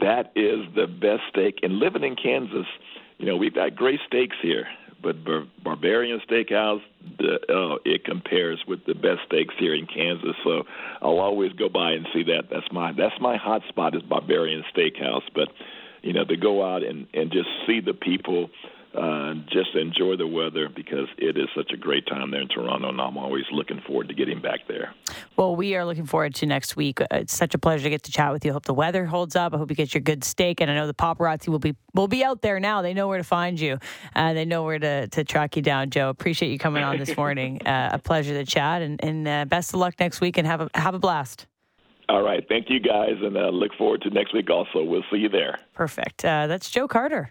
that 0.00 0.32
is 0.36 0.60
the 0.74 0.86
best 0.86 1.22
steak. 1.30 1.58
And 1.62 1.78
living 1.78 2.04
in 2.04 2.14
Kansas, 2.16 2.66
you 3.18 3.26
know, 3.26 3.36
we've 3.36 3.54
got 3.54 3.74
great 3.74 4.00
steaks 4.06 4.36
here, 4.40 4.66
but 5.02 5.24
Bar- 5.24 5.46
Barberian 5.64 6.18
Steakhouse, 6.26 6.82
the, 7.18 7.38
oh, 7.48 7.78
it 7.84 8.04
compares 8.04 8.62
with 8.66 8.84
the 8.86 8.94
best 8.94 9.20
steaks 9.26 9.54
here 9.58 9.74
in 9.74 9.86
Kansas. 9.86 10.36
So 10.44 10.64
I'll 11.00 11.20
always 11.20 11.52
go 11.52 11.68
by 11.68 11.92
and 11.92 12.06
see 12.12 12.22
that. 12.24 12.44
That's 12.50 12.70
my 12.72 12.92
that's 12.92 13.18
my 13.20 13.36
hot 13.36 13.62
spot 13.68 13.94
is 13.94 14.02
Barberian 14.02 14.62
Steakhouse. 14.74 15.22
But 15.34 15.48
you 16.02 16.12
know, 16.12 16.24
to 16.24 16.36
go 16.36 16.64
out 16.64 16.82
and 16.82 17.06
and 17.14 17.30
just 17.30 17.48
see 17.66 17.80
the 17.80 17.94
people. 17.94 18.50
Uh, 18.92 19.34
just 19.52 19.74
enjoy 19.76 20.16
the 20.16 20.26
weather 20.26 20.68
because 20.68 21.06
it 21.16 21.38
is 21.38 21.46
such 21.56 21.70
a 21.72 21.76
great 21.76 22.04
time 22.08 22.32
there 22.32 22.40
in 22.40 22.48
Toronto, 22.48 22.88
and 22.88 23.00
I'm 23.00 23.16
always 23.16 23.44
looking 23.52 23.80
forward 23.86 24.08
to 24.08 24.14
getting 24.14 24.40
back 24.42 24.66
there. 24.66 24.92
Well, 25.36 25.54
we 25.54 25.76
are 25.76 25.84
looking 25.84 26.06
forward 26.06 26.34
to 26.36 26.46
next 26.46 26.74
week. 26.74 27.00
Uh, 27.00 27.06
It's 27.12 27.32
such 27.36 27.54
a 27.54 27.58
pleasure 27.58 27.84
to 27.84 27.90
get 27.90 28.02
to 28.04 28.12
chat 28.12 28.32
with 28.32 28.44
you. 28.44 28.50
I 28.50 28.54
hope 28.54 28.64
the 28.64 28.74
weather 28.74 29.04
holds 29.06 29.36
up. 29.36 29.54
I 29.54 29.58
hope 29.58 29.70
you 29.70 29.76
get 29.76 29.94
your 29.94 30.00
good 30.00 30.24
steak, 30.24 30.60
and 30.60 30.68
I 30.68 30.74
know 30.74 30.88
the 30.88 30.94
paparazzi 30.94 31.48
will 31.48 31.60
be 31.60 31.76
will 31.94 32.08
be 32.08 32.24
out 32.24 32.42
there 32.42 32.58
now. 32.58 32.82
They 32.82 32.92
know 32.92 33.06
where 33.06 33.18
to 33.18 33.24
find 33.24 33.60
you, 33.60 33.78
and 34.14 34.36
they 34.36 34.44
know 34.44 34.64
where 34.64 34.80
to, 34.80 35.06
to 35.06 35.22
track 35.22 35.54
you 35.54 35.62
down. 35.62 35.90
Joe, 35.90 36.08
appreciate 36.08 36.50
you 36.50 36.58
coming 36.58 36.82
on 36.82 36.98
this 36.98 37.16
morning. 37.22 37.64
Uh, 37.64 37.90
a 37.92 37.98
pleasure 38.00 38.34
to 38.34 38.44
chat, 38.44 38.82
and, 38.82 39.02
and 39.04 39.28
uh, 39.28 39.44
best 39.44 39.72
of 39.72 39.78
luck 39.78 39.94
next 40.00 40.20
week, 40.20 40.36
and 40.36 40.48
have 40.48 40.62
a 40.62 40.70
have 40.74 40.94
a 40.94 40.98
blast. 40.98 41.46
All 42.08 42.22
right, 42.22 42.44
thank 42.48 42.68
you 42.68 42.80
guys, 42.80 43.14
and 43.22 43.36
uh, 43.36 43.50
look 43.50 43.70
forward 43.78 44.02
to 44.02 44.10
next 44.10 44.34
week. 44.34 44.50
Also, 44.50 44.82
we'll 44.82 45.04
see 45.12 45.18
you 45.18 45.28
there. 45.28 45.60
Perfect. 45.74 46.24
Uh, 46.24 46.48
that's 46.48 46.68
Joe 46.68 46.88
Carter, 46.88 47.30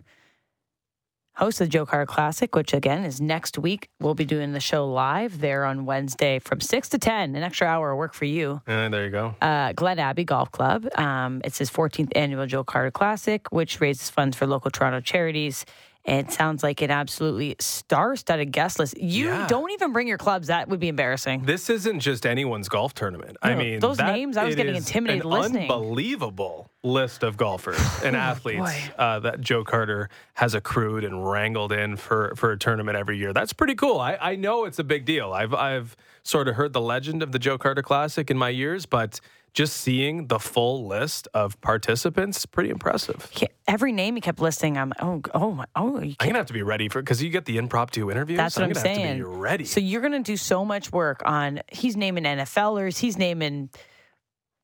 host 1.39 1.61
of 1.61 1.67
the 1.67 1.71
Joe 1.71 1.85
Carter 1.85 2.05
Classic, 2.05 2.53
which 2.55 2.73
again 2.73 3.03
is 3.05 3.19
next 3.21 3.57
week. 3.57 3.89
We'll 3.99 4.13
be 4.13 4.25
doing 4.25 4.51
the 4.51 4.59
show 4.59 4.85
live 4.85 5.39
there 5.39 5.63
on 5.65 5.85
Wednesday 5.85 6.39
from 6.39 6.59
six 6.59 6.89
to 6.89 6.97
ten. 6.99 7.35
An 7.35 7.43
extra 7.43 7.65
hour 7.65 7.91
of 7.91 7.97
work 7.97 8.13
for 8.13 8.25
you. 8.25 8.61
Uh, 8.67 8.89
there 8.89 9.05
you 9.05 9.11
go. 9.11 9.35
uh, 9.41 9.71
Glen 9.73 9.99
Abbey 9.99 10.25
Golf 10.25 10.51
Club. 10.51 10.87
Um, 10.95 11.41
it's 11.45 11.57
his 11.57 11.69
14th 11.71 12.11
annual 12.15 12.45
Joe 12.45 12.63
Carter 12.63 12.91
Classic, 12.91 13.49
which 13.51 13.79
raises 13.79 14.09
funds 14.09 14.35
for 14.37 14.45
local 14.45 14.69
Toronto 14.69 14.99
charities. 14.99 15.65
It 16.09 16.31
sounds 16.31 16.63
like 16.63 16.81
an 16.81 16.89
absolutely 16.91 17.55
star-studded 17.59 18.51
guest 18.51 18.79
list. 18.79 18.97
You 18.99 19.27
Yeah. 19.27 19.47
don't 19.47 19.71
even 19.71 19.93
bring 19.93 20.07
your 20.07 20.17
clubs. 20.17 20.47
That 20.47 20.67
would 20.67 20.79
be 20.79 20.87
embarrassing. 20.87 21.43
This 21.45 21.69
isn't 21.69 21.99
just 21.99 22.25
anyone's 22.25 22.67
golf 22.67 22.93
tournament. 22.95 23.37
I 23.41 23.53
mean, 23.55 23.79
those 23.79 23.97
that- 23.97 24.11
names, 24.13 24.35
I 24.35 24.45
was 24.45 24.55
getting 24.55 24.75
intimidated 24.75 25.23
an 25.23 25.29
listening. 25.29 25.61
Unbelievable 25.71 26.69
list 26.83 27.23
of 27.23 27.37
golfers 27.37 27.77
and 28.03 28.15
athletes 28.15 28.71
uh, 28.97 29.19
that 29.19 29.41
Joe 29.41 29.63
Carter 29.63 30.09
has 30.35 30.53
accrued 30.55 31.03
and 31.03 31.29
wrangled 31.29 31.71
in 31.71 31.95
for 31.97 32.33
for 32.35 32.51
a 32.53 32.57
tournament 32.57 32.97
every 32.97 33.17
year. 33.17 33.33
That's 33.33 33.53
pretty 33.53 33.75
cool. 33.75 33.99
I, 33.99 34.17
I 34.19 34.35
know 34.35 34.65
it's 34.65 34.79
a 34.79 34.83
big 34.83 35.05
deal. 35.05 35.31
I've 35.33 35.53
I've 35.53 35.95
sort 36.23 36.47
of 36.47 36.55
heard 36.55 36.73
the 36.73 36.81
legend 36.81 37.21
of 37.21 37.31
the 37.31 37.39
Joe 37.39 37.57
Carter 37.57 37.81
Classic 37.81 38.31
in 38.31 38.37
my 38.37 38.49
years, 38.49 38.85
but 38.85 39.19
just 39.53 39.77
seeing 39.77 40.27
the 40.27 40.39
full 40.39 40.87
list 40.87 41.27
of 41.33 41.59
participants, 41.61 42.45
pretty 42.45 42.69
impressive. 42.69 43.29
He- 43.31 43.47
Every 43.67 43.91
name 43.91 44.15
he 44.15 44.21
kept 44.21 44.39
listing, 44.39 44.77
I'm 44.77 44.93
oh 44.99 45.21
oh 45.33 45.51
my 45.51 45.65
oh. 45.75 45.87
You 45.87 45.93
I'm 45.95 46.01
can't, 46.01 46.17
gonna 46.19 46.37
have 46.39 46.47
to 46.47 46.53
be 46.53 46.63
ready 46.63 46.89
for 46.89 47.01
because 47.01 47.21
you 47.21 47.29
get 47.29 47.45
the 47.45 47.57
impromptu 47.57 48.09
interviews. 48.09 48.37
that's 48.37 48.55
what 48.55 48.63
I'm, 48.63 48.69
gonna 48.71 48.79
saying. 48.81 48.99
Have 49.05 49.17
to 49.17 49.23
be 49.31 49.37
ready. 49.37 49.65
So 49.65 49.79
you're 49.79 50.01
going 50.01 50.13
to 50.13 50.19
do 50.23 50.37
so 50.37 50.65
much 50.65 50.91
work 50.91 51.21
on. 51.25 51.61
He's 51.71 51.95
naming 51.95 52.23
NFLers. 52.23 52.97
He's 52.97 53.17
naming 53.17 53.69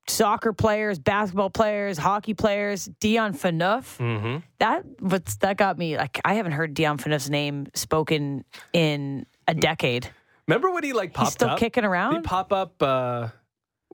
soccer 0.07 0.53
players, 0.53 0.99
basketball 0.99 1.49
players, 1.49 1.97
hockey 1.97 2.33
players. 2.33 2.85
Dion 2.99 3.33
Phaneuf. 3.33 3.97
hmm 3.97 4.37
that 4.59 4.83
what's 4.99 5.35
that 5.37 5.57
got 5.57 5.77
me 5.77 5.97
like 5.97 6.19
I 6.25 6.35
haven't 6.35 6.53
heard 6.53 6.73
Dion 6.73 6.97
Phaneuf's 6.97 7.29
name 7.29 7.67
spoken 7.73 8.43
in 8.73 9.25
a 9.47 9.53
decade. 9.53 10.09
Remember 10.47 10.71
when 10.71 10.83
he 10.83 10.93
like 10.93 11.13
popped 11.13 11.33
still 11.33 11.49
up? 11.49 11.59
kicking 11.59 11.85
around? 11.85 12.15
He 12.15 12.21
pop 12.21 12.51
up? 12.53 12.81
Uh, 12.81 13.29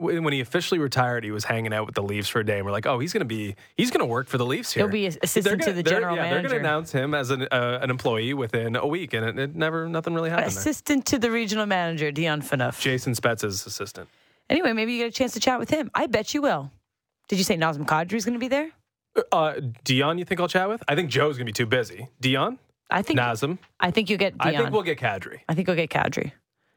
when 0.01 0.33
he 0.33 0.41
officially 0.41 0.79
retired, 0.79 1.23
he 1.23 1.31
was 1.31 1.45
hanging 1.45 1.73
out 1.73 1.85
with 1.85 1.95
the 1.95 2.01
Leafs 2.03 2.27
for 2.27 2.39
a 2.39 2.45
day, 2.45 2.57
and 2.57 2.65
we're 2.65 2.71
like, 2.71 2.85
oh, 2.85 2.99
he's 2.99 3.13
gonna 3.13 3.25
be 3.25 3.55
he's 3.77 3.91
gonna 3.91 4.05
work 4.05 4.27
for 4.27 4.37
the 4.37 4.45
Leafs 4.45 4.73
here. 4.73 4.83
He'll 4.83 4.91
be 4.91 5.05
assistant 5.05 5.43
They're 5.45 5.57
to 5.57 5.63
gonna- 5.65 5.73
the 5.77 5.83
general 5.83 6.15
yeah, 6.15 6.29
They're 6.29 6.41
gonna 6.41 6.57
announce 6.59 6.91
him 6.91 7.13
as 7.13 7.29
an 7.29 7.47
uh, 7.51 7.79
an 7.81 7.89
employee 7.89 8.33
within 8.33 8.75
a 8.75 8.87
week, 8.87 9.13
and 9.13 9.25
it, 9.25 9.39
it 9.39 9.55
never 9.55 9.87
nothing 9.87 10.13
really 10.13 10.29
happened. 10.29 10.51
there. 10.51 10.59
Assistant 10.59 11.05
to 11.07 11.19
the 11.19 11.29
regional 11.31 11.65
manager, 11.65 12.11
Dion 12.11 12.41
Phaneuf. 12.41 12.79
Jason 12.79 13.13
Spezza's 13.13 13.65
assistant. 13.65 14.09
Anyway, 14.49 14.73
maybe 14.73 14.93
you 14.93 14.99
get 14.99 15.07
a 15.07 15.11
chance 15.11 15.33
to 15.33 15.39
chat 15.39 15.59
with 15.59 15.69
him. 15.69 15.89
I 15.95 16.07
bet 16.07 16.33
you 16.33 16.41
will. 16.41 16.71
Did 17.29 17.37
you 17.37 17.45
say 17.45 17.55
Nazem 17.55 17.85
Kadri's 17.85 18.25
going 18.25 18.33
to 18.33 18.39
be 18.39 18.49
there? 18.49 18.71
Uh, 19.31 19.53
Dion, 19.85 20.17
you 20.17 20.25
think 20.25 20.41
I'll 20.41 20.47
chat 20.49 20.67
with? 20.67 20.83
I 20.87 20.95
think 20.95 21.09
Joe's 21.09 21.37
gonna 21.37 21.45
be 21.45 21.51
too 21.53 21.65
busy. 21.65 22.07
Dion, 22.19 22.59
I 22.89 23.01
think. 23.01 23.19
Nazem. 23.19 23.57
I 23.79 23.91
think 23.91 24.09
you 24.09 24.17
get 24.17 24.37
Dion. 24.37 24.55
I 24.55 24.57
think 24.57 24.71
we'll 24.71 24.83
get 24.83 24.99
Kadri. 24.99 25.39
I 25.49 25.53
think 25.53 25.67
we'll 25.67 25.75
get 25.77 25.89
Kadri. 25.89 26.31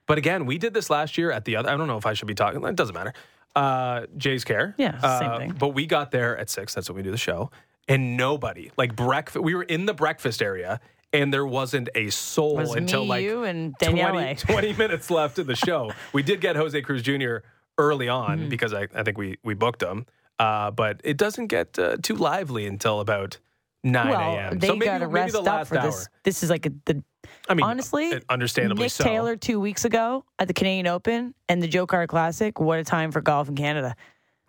But 0.07 0.19
again, 0.19 0.47
we 0.47 0.59
did 0.59 0.75
this 0.75 0.91
last 0.91 1.17
year 1.17 1.31
at 1.31 1.45
the 1.45 1.57
other. 1.57 1.71
I 1.71 1.77
don't 1.77 1.87
know 1.87 1.97
if 1.97 2.07
I 2.07 2.13
should 2.15 2.29
be 2.29 2.35
talking. 2.35 2.63
It 2.65 2.77
doesn't 2.77 2.95
matter. 2.95 3.13
Uh, 3.57 4.07
Jay's 4.17 4.45
Care. 4.45 4.75
Yeah, 4.79 4.99
same 5.19 5.31
Uh, 5.31 5.39
thing. 5.39 5.53
But 5.59 5.69
we 5.69 5.87
got 5.87 6.11
there 6.11 6.37
at 6.37 6.51
six. 6.51 6.75
That's 6.75 6.89
when 6.89 6.97
we 6.97 7.03
do 7.03 7.11
the 7.11 7.17
show, 7.17 7.51
and 7.89 8.17
nobody 8.17 8.71
like 8.77 8.97
breakfast. 8.97 9.43
We 9.45 9.55
were 9.55 9.63
in 9.63 9.87
the 9.87 9.95
breakfast 9.95 10.43
area, 10.43 10.81
and 11.13 11.33
there 11.33 11.47
wasn't 11.47 11.89
a 11.95 12.11
soul 12.11 12.57
Was 12.57 12.75
until 12.75 13.03
me, 13.05 13.09
like 13.09 13.23
you, 13.25 13.45
and 13.45 13.75
20, 13.81 14.35
20 14.39 14.73
minutes 14.75 15.11
left 15.11 15.39
of 15.39 15.47
the 15.47 15.55
show. 15.57 15.93
we 16.13 16.23
did 16.23 16.41
get 16.41 16.57
Jose 16.57 16.81
Cruz 16.83 17.03
Jr. 17.03 17.37
early 17.79 18.09
on 18.09 18.41
Mm-hmm. 18.41 18.49
because 18.49 18.75
I, 18.75 18.89
I 18.95 19.03
think 19.05 19.17
we 19.19 19.39
we 19.45 19.55
booked 19.55 19.83
him. 19.83 20.07
Uh, 20.41 20.73
but 20.73 21.01
it 21.05 21.17
doesn't 21.17 21.47
get 21.47 21.79
uh, 21.79 21.97
too 22.03 22.17
lively 22.17 22.67
until 22.67 22.99
about 22.99 23.39
nine 23.85 24.09
Well, 24.09 24.21
a.m. 24.21 24.59
they 24.59 24.67
so 24.67 24.73
maybe, 24.75 24.87
got 24.87 24.99
to 24.99 25.07
maybe 25.07 25.15
rest 25.15 25.37
up 25.37 25.67
for 25.69 25.79
hour. 25.79 25.87
this. 25.87 26.09
This 26.25 26.43
is 26.43 26.51
like 26.51 26.67
a, 26.67 26.71
the 26.87 27.05
I 27.49 27.55
mean, 27.55 27.65
honestly, 27.65 28.21
understandably 28.29 28.85
Nick 28.85 28.93
so. 28.93 29.05
Taylor 29.05 29.37
two 29.37 29.61
weeks 29.61 29.85
ago 29.85 30.25
at 30.39 30.49
the 30.49 30.55
Canadian 30.55 30.87
Open 30.87 31.35
and 31.49 31.63
the 31.63 31.69
Joe 31.69 31.87
Carter 31.87 32.07
Classic. 32.07 32.59
What 32.59 32.79
a 32.79 32.85
time 32.85 33.13
for 33.13 33.21
golf 33.21 33.49
in 33.49 33.55
Canada! 33.55 33.95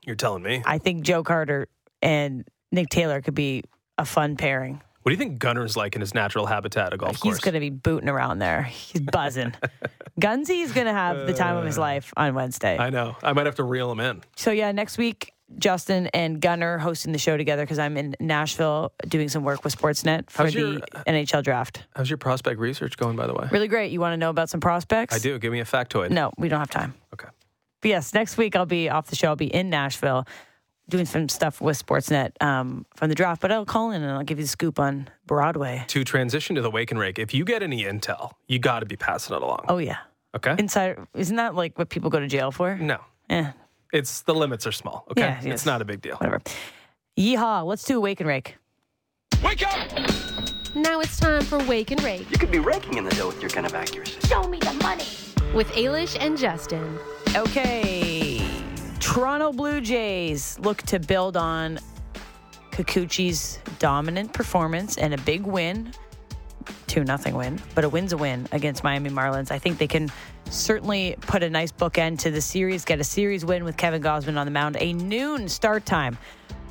You're 0.05 0.15
telling 0.15 0.43
me. 0.43 0.63
I 0.65 0.77
think 0.77 1.03
Joe 1.03 1.23
Carter 1.23 1.67
and 2.01 2.47
Nick 2.71 2.89
Taylor 2.89 3.21
could 3.21 3.35
be 3.35 3.63
a 3.97 4.05
fun 4.05 4.35
pairing. 4.37 4.81
What 5.01 5.11
do 5.11 5.13
you 5.13 5.19
think 5.19 5.37
Gunner's 5.37 5.77
like 5.77 5.93
in 5.93 6.01
his 6.01 6.15
natural 6.15 6.47
habitat, 6.47 6.91
a 6.91 6.97
golf 6.97 7.11
He's 7.11 7.19
course? 7.19 7.39
going 7.39 7.53
to 7.53 7.59
be 7.59 7.69
booting 7.69 8.09
around 8.09 8.39
there. 8.39 8.63
He's 8.63 9.01
buzzing. 9.01 9.53
Gunsy's 10.19 10.71
going 10.71 10.87
to 10.87 10.93
have 10.93 11.27
the 11.27 11.33
time 11.33 11.57
of 11.57 11.63
his 11.65 11.77
uh. 11.77 11.81
life 11.81 12.11
on 12.17 12.33
Wednesday. 12.33 12.75
I 12.75 12.89
know. 12.89 13.15
I 13.21 13.33
might 13.33 13.45
have 13.45 13.55
to 13.55 13.63
reel 13.63 13.91
him 13.91 13.99
in. 13.99 14.23
So 14.35 14.49
yeah, 14.49 14.71
next 14.71 14.97
week 14.97 15.34
Justin 15.59 16.07
and 16.07 16.41
Gunner 16.41 16.77
hosting 16.79 17.11
the 17.13 17.19
show 17.19 17.37
together 17.37 17.63
because 17.63 17.79
I'm 17.79 17.97
in 17.97 18.15
Nashville 18.19 18.91
doing 19.07 19.29
some 19.29 19.43
work 19.43 19.63
with 19.63 19.77
Sportsnet 19.77 20.29
for 20.29 20.43
How's 20.43 20.53
the 20.53 20.59
your- 20.59 20.79
NHL 21.07 21.43
draft. 21.43 21.83
How's 21.95 22.09
your 22.09 22.17
prospect 22.17 22.59
research 22.59 22.97
going, 22.97 23.15
by 23.15 23.27
the 23.27 23.33
way? 23.33 23.47
Really 23.51 23.67
great. 23.67 23.91
You 23.91 23.99
want 23.99 24.13
to 24.13 24.17
know 24.17 24.29
about 24.31 24.49
some 24.49 24.59
prospects? 24.59 25.15
I 25.15 25.19
do. 25.19 25.37
Give 25.39 25.51
me 25.51 25.59
a 25.59 25.65
factoid. 25.65 26.09
No, 26.09 26.31
we 26.37 26.49
don't 26.49 26.59
have 26.59 26.69
time. 26.71 26.95
Okay. 27.13 27.27
But 27.81 27.89
yes, 27.89 28.13
next 28.13 28.37
week 28.37 28.55
I'll 28.55 28.65
be 28.65 28.89
off 28.89 29.07
the 29.07 29.15
show. 29.15 29.27
I'll 29.29 29.35
be 29.35 29.53
in 29.53 29.69
Nashville 29.69 30.25
doing 30.89 31.05
some 31.05 31.29
stuff 31.29 31.61
with 31.61 31.83
Sportsnet 31.83 32.31
um, 32.41 32.85
from 32.95 33.09
the 33.09 33.15
draft. 33.15 33.41
But 33.41 33.51
I'll 33.51 33.65
call 33.65 33.91
in 33.91 34.01
and 34.01 34.11
I'll 34.11 34.23
give 34.23 34.39
you 34.39 34.43
the 34.45 34.49
scoop 34.49 34.79
on 34.79 35.09
Broadway. 35.27 35.83
To 35.89 36.03
transition 36.03 36.55
to 36.55 36.61
the 36.61 36.71
wake 36.71 36.89
and 36.91 36.99
rake, 36.99 37.19
if 37.19 37.33
you 37.33 37.45
get 37.45 37.61
any 37.63 37.83
intel, 37.83 38.31
you 38.47 38.57
got 38.59 38.79
to 38.79 38.85
be 38.87 38.95
passing 38.95 39.35
it 39.35 39.41
along. 39.43 39.65
Oh 39.67 39.77
yeah, 39.77 39.97
Okay. 40.35 40.55
insider. 40.57 41.07
Isn't 41.13 41.35
that 41.37 41.53
like 41.55 41.77
what 41.77 41.89
people 41.89 42.09
go 42.09 42.19
to 42.19 42.27
jail 42.27 42.51
for? 42.51 42.75
no, 42.77 42.99
Eh, 43.29 43.51
it's 43.93 44.21
the 44.23 44.33
limits 44.35 44.65
are 44.67 44.71
small. 44.71 45.05
Okay. 45.11 45.21
Yeah, 45.21 45.37
It's 45.37 45.45
yes. 45.45 45.65
not 45.65 45.81
a 45.81 45.85
big 45.85 46.01
deal. 46.01 46.15
whatever. 46.17 46.41
Yeehaw! 47.17 47.65
Let's 47.65 47.83
do 47.83 47.97
a 47.97 47.99
wake 48.01 48.19
and 48.19 48.27
rake. 48.27 48.57
Wake 49.43 49.65
up! 49.65 49.91
Now 50.75 50.99
it's 50.99 51.17
time 51.17 51.41
for 51.41 51.59
Wake 51.59 51.91
and 51.91 52.03
Rake 52.03 52.29
You 52.29 52.37
could 52.37 52.51
be 52.51 52.59
raking 52.59 52.97
in 52.97 53.05
the 53.05 53.11
dough 53.11 53.27
with 53.27 53.41
your 53.41 53.49
kind 53.49 53.65
of 53.65 53.73
accuracy. 53.73 54.19
Show 54.27 54.43
me 54.43 54.59
the 54.59 54.73
money. 54.83 55.05
with 55.53 55.67
Ailish 55.69 56.17
and 56.19 56.37
Justin. 56.37 56.97
Okay. 57.33 58.45
Toronto 58.99 59.53
Blue 59.53 59.79
Jays 59.79 60.59
look 60.59 60.81
to 60.83 60.99
build 60.99 61.37
on 61.37 61.79
Kikuchi's 62.71 63.59
dominant 63.79 64.33
performance 64.33 64.97
and 64.97 65.13
a 65.13 65.17
big 65.19 65.43
win. 65.45 65.93
2 66.87 67.03
nothing 67.05 67.35
win, 67.35 67.59
but 67.73 67.83
a 67.85 67.89
win's 67.89 68.11
a 68.11 68.17
win 68.17 68.45
against 68.51 68.83
Miami 68.83 69.09
Marlins. 69.09 69.51
I 69.51 69.59
think 69.59 69.77
they 69.77 69.87
can 69.87 70.11
certainly 70.49 71.15
put 71.21 71.43
a 71.43 71.49
nice 71.49 71.71
bookend 71.71 72.19
to 72.19 72.31
the 72.31 72.41
series, 72.41 72.85
get 72.85 72.99
a 72.99 73.03
series 73.03 73.43
win 73.45 73.63
with 73.63 73.77
Kevin 73.77 74.01
Gausman 74.01 74.37
on 74.37 74.45
the 74.45 74.51
mound, 74.51 74.77
a 74.79 74.93
noon 74.93 75.47
start 75.49 75.85
time. 75.85 76.17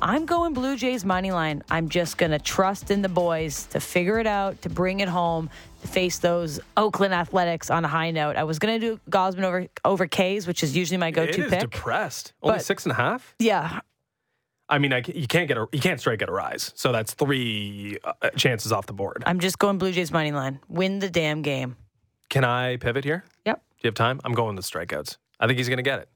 I'm 0.01 0.25
going 0.25 0.53
Blue 0.53 0.75
Jays 0.75 1.05
money 1.05 1.31
line. 1.31 1.63
I'm 1.69 1.87
just 1.89 2.17
going 2.17 2.31
to 2.31 2.39
trust 2.39 2.91
in 2.91 3.01
the 3.01 3.09
boys 3.09 3.65
to 3.67 3.79
figure 3.79 4.19
it 4.19 4.27
out, 4.27 4.61
to 4.63 4.69
bring 4.69 4.99
it 4.99 5.07
home, 5.07 5.49
to 5.81 5.87
face 5.87 6.19
those 6.19 6.59
Oakland 6.75 7.13
Athletics 7.13 7.69
on 7.69 7.85
a 7.85 7.87
high 7.87 8.11
note. 8.11 8.35
I 8.35 8.43
was 8.43 8.59
going 8.59 8.79
to 8.79 8.85
do 8.95 8.99
Gausman 9.09 9.43
over 9.43 9.67
over 9.85 10.05
K's, 10.07 10.47
which 10.47 10.63
is 10.63 10.75
usually 10.75 10.97
my 10.97 11.11
go-to 11.11 11.45
is 11.45 11.49
pick. 11.49 11.61
depressed. 11.61 12.33
Only 12.41 12.57
But- 12.57 12.65
six 12.65 12.83
and 12.85 12.91
a 12.91 12.95
half. 12.95 13.35
yeah, 13.39 13.79
I 14.67 14.79
mean, 14.79 14.91
I, 14.93 15.01
you 15.07 15.27
can't 15.27 15.47
get 15.47 15.57
a 15.57 15.67
you 15.71 15.79
can't 15.79 15.99
strike 15.99 16.21
at 16.21 16.27
a 16.27 16.31
rise. 16.33 16.73
So 16.75 16.91
that's 16.91 17.13
three 17.13 17.97
uh, 18.03 18.31
chances 18.35 18.71
off 18.73 18.87
the 18.87 18.93
board. 18.93 19.23
I'm 19.25 19.39
just 19.39 19.59
going 19.59 19.77
Blue 19.77 19.91
Jays 19.93 20.11
money 20.11 20.31
line. 20.33 20.59
Win 20.67 20.99
the 20.99 21.09
damn 21.09 21.41
game. 21.41 21.77
Can 22.29 22.43
I 22.43 22.77
pivot 22.77 23.03
here? 23.03 23.23
Yep. 23.45 23.57
Do 23.57 23.63
you 23.83 23.87
have 23.87 23.95
time? 23.95 24.19
I'm 24.23 24.33
going 24.33 24.55
with 24.55 24.65
strikeouts. 24.65 25.17
I 25.39 25.47
think 25.47 25.57
he's 25.57 25.69
going 25.69 25.77
to 25.77 25.83
get 25.83 25.99
it. 25.99 26.09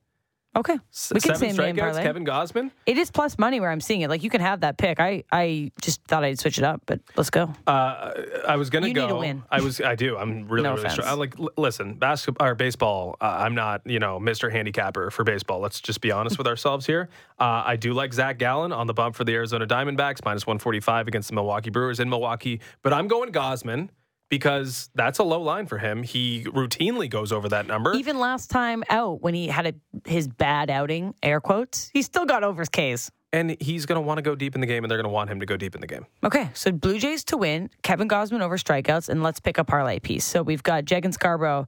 Okay. 0.56 0.80
S- 0.92 1.12
We 1.14 1.20
can 1.22 1.36
Seven 1.36 1.54
same 1.54 1.56
game 1.56 1.76
strikeouts. 1.76 1.80
parlay. 1.92 2.02
Kevin 2.04 2.26
Gausman. 2.26 2.72
It 2.88 2.98
is 2.98 3.12
plus 3.12 3.38
money 3.38 3.60
where 3.60 3.70
I'm 3.70 3.80
seeing 3.80 4.02
it. 4.02 4.10
Like 4.10 4.24
you 4.24 4.32
can 4.32 4.42
have 4.42 4.62
that 4.62 4.80
pick. 4.80 5.00
I 5.00 5.24
I 5.32 5.72
just 5.80 6.02
thought 6.06 6.24
I'd 6.24 6.40
switch 6.40 6.58
it 6.58 6.64
up, 6.64 6.82
but 6.88 7.00
let's 7.16 7.30
go. 7.30 7.54
Uh, 7.68 8.14
I 8.48 8.56
was 8.56 8.72
gonna 8.72 8.88
You 8.88 8.96
go. 8.96 9.06
need 9.06 9.12
a 9.14 9.16
win. 9.16 9.44
I 9.52 9.62
was. 9.62 9.80
I 9.80 9.94
do. 9.94 10.18
I'm 10.18 10.48
really, 10.48 10.64
No 10.64 10.72
really 10.72 10.80
offense. 10.82 10.94
strong. 10.94 11.08
I 11.08 11.14
like. 11.14 11.40
l- 11.40 11.52
Listen, 11.56 11.94
basketball 11.94 12.48
or 12.48 12.56
baseball. 12.56 13.16
Uh, 13.22 13.26
I'm 13.42 13.54
not. 13.54 13.82
You 13.86 14.00
know, 14.00 14.20
Mr. 14.20 14.52
Handicapper 14.52 15.12
for 15.12 15.24
baseball. 15.24 15.60
Let's 15.60 15.80
just 15.82 16.02
be 16.02 16.12
honest 16.12 16.40
with 16.40 16.48
ourselves 16.48 16.88
here. 16.88 17.10
Uh, 17.40 17.62
I 17.64 17.76
do 17.76 17.94
like 17.94 18.12
Zac 18.12 18.40
Gallen 18.40 18.72
on 18.72 18.88
the 18.88 18.94
bump 18.96 19.16
for 19.16 19.24
the 19.24 19.36
Arizona 19.36 19.68
Diamondbacks, 19.68 20.26
minus 20.26 20.48
145 20.48 21.08
against 21.08 21.30
the 21.30 21.36
Milwaukee 21.36 21.70
Brewers 21.70 22.00
in 22.00 22.10
Milwaukee. 22.10 22.60
But 22.82 22.92
I'm 22.92 23.08
going 23.08 23.32
Gausman 23.32 23.90
because 24.30 24.90
that's 24.96 25.20
a 25.20 25.24
low 25.24 25.42
line 25.42 25.66
for 25.66 25.78
him. 25.78 26.04
He 26.04 26.44
routinely 26.46 27.10
goes 27.10 27.32
over 27.32 27.50
that 27.50 27.68
number. 27.68 27.94
Even 27.96 28.20
last 28.20 28.50
time 28.50 28.84
out 28.90 29.22
when 29.22 29.34
he 29.34 29.48
had 29.48 29.68
a, 29.68 29.74
his 30.10 30.28
bad 30.28 30.70
outing, 30.70 31.14
air 31.24 31.42
quotes, 31.42 31.90
he 31.94 32.02
still 32.02 32.26
got 32.26 32.44
over 32.44 32.62
his 32.62 32.70
K's. 32.70 33.12
and 33.34 33.58
he's 33.60 33.86
going 33.86 33.98
to 33.98 34.02
want 34.02 34.18
to 34.18 34.22
go 34.22 34.36
deep 34.36 34.56
in 34.56 34.62
the 34.62 34.68
game, 34.68 34.84
and 34.84 34.90
they're 34.92 34.98
going 34.98 35.04
to 35.10 35.14
want 35.14 35.30
him 35.30 35.40
to 35.40 35.46
go 35.46 35.58
deep 35.58 35.76
in 35.76 35.82
the 35.82 35.88
game. 35.88 36.06
Okay, 36.24 36.50
so 36.54 36.72
Blue 36.72 36.98
Jays 37.00 37.24
to 37.26 37.38
win, 37.38 37.70
Kevin 37.84 38.08
Gausman 38.08 38.42
over 38.42 38.58
strikeouts, 38.58 39.10
and 39.10 39.22
let's 39.24 39.40
pick 39.40 39.58
a 39.58 39.64
parlay 39.64 40.00
piece. 40.00 40.26
So 40.26 40.42
we've 40.44 40.64
got 40.64 40.86
Jeg 40.90 41.06
and 41.06 41.14
Scarborough. 41.14 41.68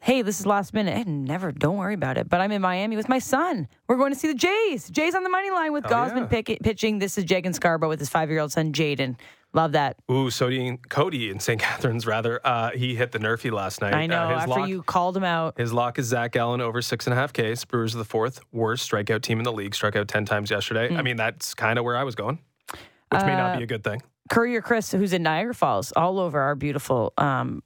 Hey, 0.00 0.22
this 0.22 0.40
is 0.40 0.46
last 0.46 0.74
minute. 0.74 0.96
Hey, 0.96 1.04
never, 1.04 1.52
don't 1.52 1.76
worry 1.76 1.94
about 1.94 2.18
it. 2.18 2.28
But 2.28 2.40
I'm 2.40 2.50
in 2.50 2.60
Miami 2.60 2.96
with 2.96 3.08
my 3.08 3.20
son. 3.20 3.68
We're 3.86 3.96
going 3.98 4.12
to 4.12 4.18
see 4.18 4.26
the 4.26 4.34
Jays. 4.34 4.90
Jays 4.90 5.14
on 5.14 5.22
the 5.22 5.28
money 5.28 5.50
line 5.50 5.72
with 5.72 5.86
Oh, 5.86 5.90
Gausman 5.90 6.22
yeah. 6.32 6.42
pick, 6.42 6.58
pitching. 6.62 6.98
This 6.98 7.16
is 7.16 7.24
Jeg 7.24 7.46
and 7.46 7.54
Scarborough 7.54 7.88
with 7.88 8.00
his 8.00 8.08
five 8.08 8.28
year 8.28 8.40
old 8.40 8.50
son, 8.50 8.72
Jaden. 8.72 9.14
Love 9.54 9.72
that. 9.72 9.96
Ooh, 10.10 10.30
Cody, 10.30 10.78
Cody 10.88 11.28
in 11.30 11.38
St. 11.38 11.60
Catharines, 11.60 12.06
rather. 12.06 12.40
Uh, 12.44 12.70
he 12.70 12.94
hit 12.94 13.12
the 13.12 13.18
Nerfy 13.18 13.50
last 13.52 13.80
night. 13.82 13.92
I 13.94 14.06
know. 14.06 14.16
Uh, 14.28 14.32
after 14.32 14.48
lock- 14.50 14.68
you 14.68 14.82
called 14.82 15.16
him 15.16 15.24
out, 15.24 15.58
His 15.58 15.72
lock 15.72 15.98
is 15.98 16.06
Zac 16.06 16.32
Gallen 16.32 16.60
over 16.62 16.80
six 16.80 17.06
and 17.06 17.12
a 17.12 17.16
half 17.16 17.32
Ks. 17.32 17.64
Brewers 17.66 17.94
are 17.94 17.98
the 17.98 18.04
fourth 18.04 18.40
worst 18.50 18.90
strikeout 18.90 19.20
team 19.22 19.38
in 19.38 19.44
the 19.44 19.52
league. 19.52 19.74
Struck 19.74 19.94
out 19.94 20.08
10 20.08 20.24
times 20.24 20.50
yesterday. 20.50 20.88
Hmm. 20.88 20.96
I 20.96 21.02
mean, 21.02 21.16
that's 21.16 21.52
kind 21.54 21.78
of 21.78 21.84
where 21.84 21.96
I 21.96 22.04
was 22.04 22.14
going, 22.14 22.38
which 22.70 23.22
may 23.22 23.34
Uh, 23.34 23.36
not 23.36 23.58
be 23.58 23.64
a 23.64 23.66
good 23.66 23.84
thing. 23.84 24.02
Courier 24.30 24.62
Chris, 24.62 24.90
who's 24.92 25.12
in 25.12 25.22
Niagara 25.22 25.54
Falls, 25.54 25.92
all 25.96 26.18
over 26.18 26.40
our 26.40 26.54
beautiful 26.54 27.12
um, 27.18 27.62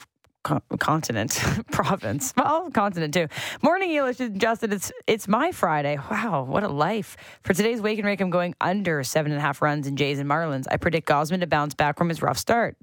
co- 0.47 0.63
continent, 0.79 1.43
province, 1.73 2.33
well, 2.37 2.71
continent 2.71 3.13
too. 3.13 3.27
Morning, 3.63 3.91
Ailish 3.91 4.21
and 4.21 4.41
Justin. 4.41 4.73
It's 4.73 4.93
it's 5.07 5.27
my 5.27 5.51
Friday. 5.51 5.99
Wow, 6.11 6.45
what 6.49 6.63
a 6.63 6.69
life! 6.69 7.17
For 7.43 7.53
today's 7.53 7.81
Wake 7.81 7.99
and 7.99 8.07
Rake, 8.07 8.21
I'm 8.21 8.31
going 8.31 8.55
under 8.61 9.03
seven 9.03 9.33
and 9.33 9.39
a 9.39 9.43
half 9.43 9.61
runs 9.61 9.87
in 9.87 9.97
Jays 9.97 10.19
and 10.21 10.31
Marlins. 10.31 10.67
I 10.71 10.77
predict 10.77 11.09
Gausman 11.09 11.41
to 11.41 11.47
bounce 11.47 11.75
back 11.75 11.99
from 11.99 12.09
his 12.09 12.23
rough 12.23 12.39
start. 12.39 12.77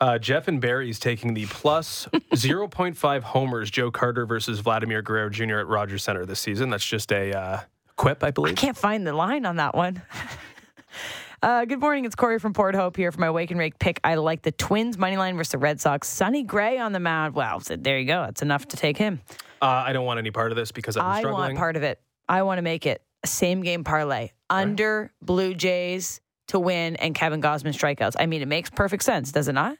Uh, 0.00 0.18
Jeff 0.18 0.48
and 0.48 0.60
Barry's 0.60 0.98
taking 0.98 1.34
the 1.34 1.46
plus 1.46 2.08
0.5 2.32 3.22
homers 3.22 3.70
Joe 3.70 3.90
Carter 3.90 4.26
versus 4.26 4.58
Vladimir 4.58 5.00
Guerrero 5.00 5.28
Jr. 5.28 5.58
at 5.58 5.68
Rogers 5.68 6.02
Centre 6.02 6.26
this 6.26 6.40
season. 6.40 6.70
That's 6.70 6.84
just 6.84 7.12
a 7.12 7.32
uh, 7.32 7.60
quip, 7.96 8.24
I 8.24 8.32
believe. 8.32 8.54
I 8.54 8.56
can't 8.56 8.76
find 8.76 9.06
the 9.06 9.12
line 9.12 9.46
on 9.46 9.56
that 9.56 9.76
one. 9.76 10.02
Uh, 11.42 11.64
good 11.64 11.80
morning. 11.80 12.04
It's 12.04 12.14
Corey 12.14 12.38
from 12.38 12.52
Port 12.52 12.76
Hope 12.76 12.96
here 12.96 13.10
for 13.10 13.20
my 13.20 13.28
Wake 13.28 13.50
and 13.50 13.58
Rake 13.58 13.76
pick. 13.80 13.98
I 14.04 14.14
like 14.14 14.42
the 14.42 14.52
Twins 14.52 14.96
money 14.96 15.16
line 15.16 15.36
versus 15.36 15.50
the 15.50 15.58
Red 15.58 15.80
Sox. 15.80 16.08
Sonny 16.08 16.44
Gray 16.44 16.78
on 16.78 16.92
the 16.92 17.00
mound. 17.00 17.34
Wow, 17.34 17.58
so 17.58 17.74
there 17.74 17.98
you 17.98 18.06
go. 18.06 18.22
That's 18.22 18.42
enough 18.42 18.68
to 18.68 18.76
take 18.76 18.96
him. 18.96 19.20
Uh, 19.60 19.66
I 19.66 19.92
don't 19.92 20.04
want 20.04 20.18
any 20.18 20.30
part 20.30 20.52
of 20.52 20.56
this 20.56 20.70
because 20.70 20.96
I'm 20.96 21.00
struggling. 21.00 21.16
I 21.16 21.20
struggling. 21.20 21.48
want 21.48 21.58
part 21.58 21.76
of 21.76 21.82
it. 21.82 22.00
I 22.28 22.42
want 22.42 22.58
to 22.58 22.62
make 22.62 22.86
it 22.86 23.02
a 23.24 23.26
same 23.26 23.62
game 23.62 23.82
parlay 23.82 24.30
under 24.48 25.12
Blue 25.20 25.52
Jays 25.52 26.20
to 26.48 26.60
win 26.60 26.94
and 26.94 27.12
Kevin 27.12 27.42
Gausman 27.42 27.72
strikeouts. 27.72 28.14
I 28.20 28.26
mean, 28.26 28.40
it 28.42 28.46
makes 28.48 28.70
perfect 28.70 29.02
sense, 29.02 29.32
does 29.32 29.48
it 29.48 29.54
not? 29.54 29.76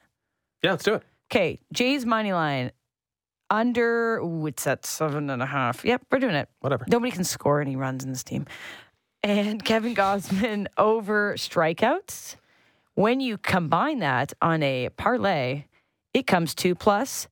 yeah, 0.64 0.72
let's 0.72 0.82
do 0.82 0.94
it. 0.94 1.04
Okay, 1.30 1.60
Jays 1.72 2.04
money 2.04 2.32
line 2.32 2.72
under. 3.50 4.18
Ooh, 4.18 4.48
it's 4.48 4.66
at 4.66 4.84
seven 4.84 5.30
and 5.30 5.40
a 5.40 5.46
half. 5.46 5.84
Yep, 5.84 6.06
we're 6.10 6.18
doing 6.18 6.34
it. 6.34 6.48
Whatever. 6.58 6.86
Nobody 6.88 7.12
can 7.12 7.22
score 7.22 7.60
any 7.60 7.76
runs 7.76 8.02
in 8.02 8.10
this 8.10 8.24
team. 8.24 8.46
And 9.22 9.64
Kevin 9.64 9.94
Gausman 9.94 10.66
over 10.78 11.34
strikeouts. 11.34 12.36
When 12.94 13.20
you 13.20 13.38
combine 13.38 14.00
that 14.00 14.32
on 14.42 14.62
a 14.62 14.90
parlay, 14.90 15.64
it 16.12 16.26
comes 16.26 16.54
to 16.56 16.74
plus 16.74 17.28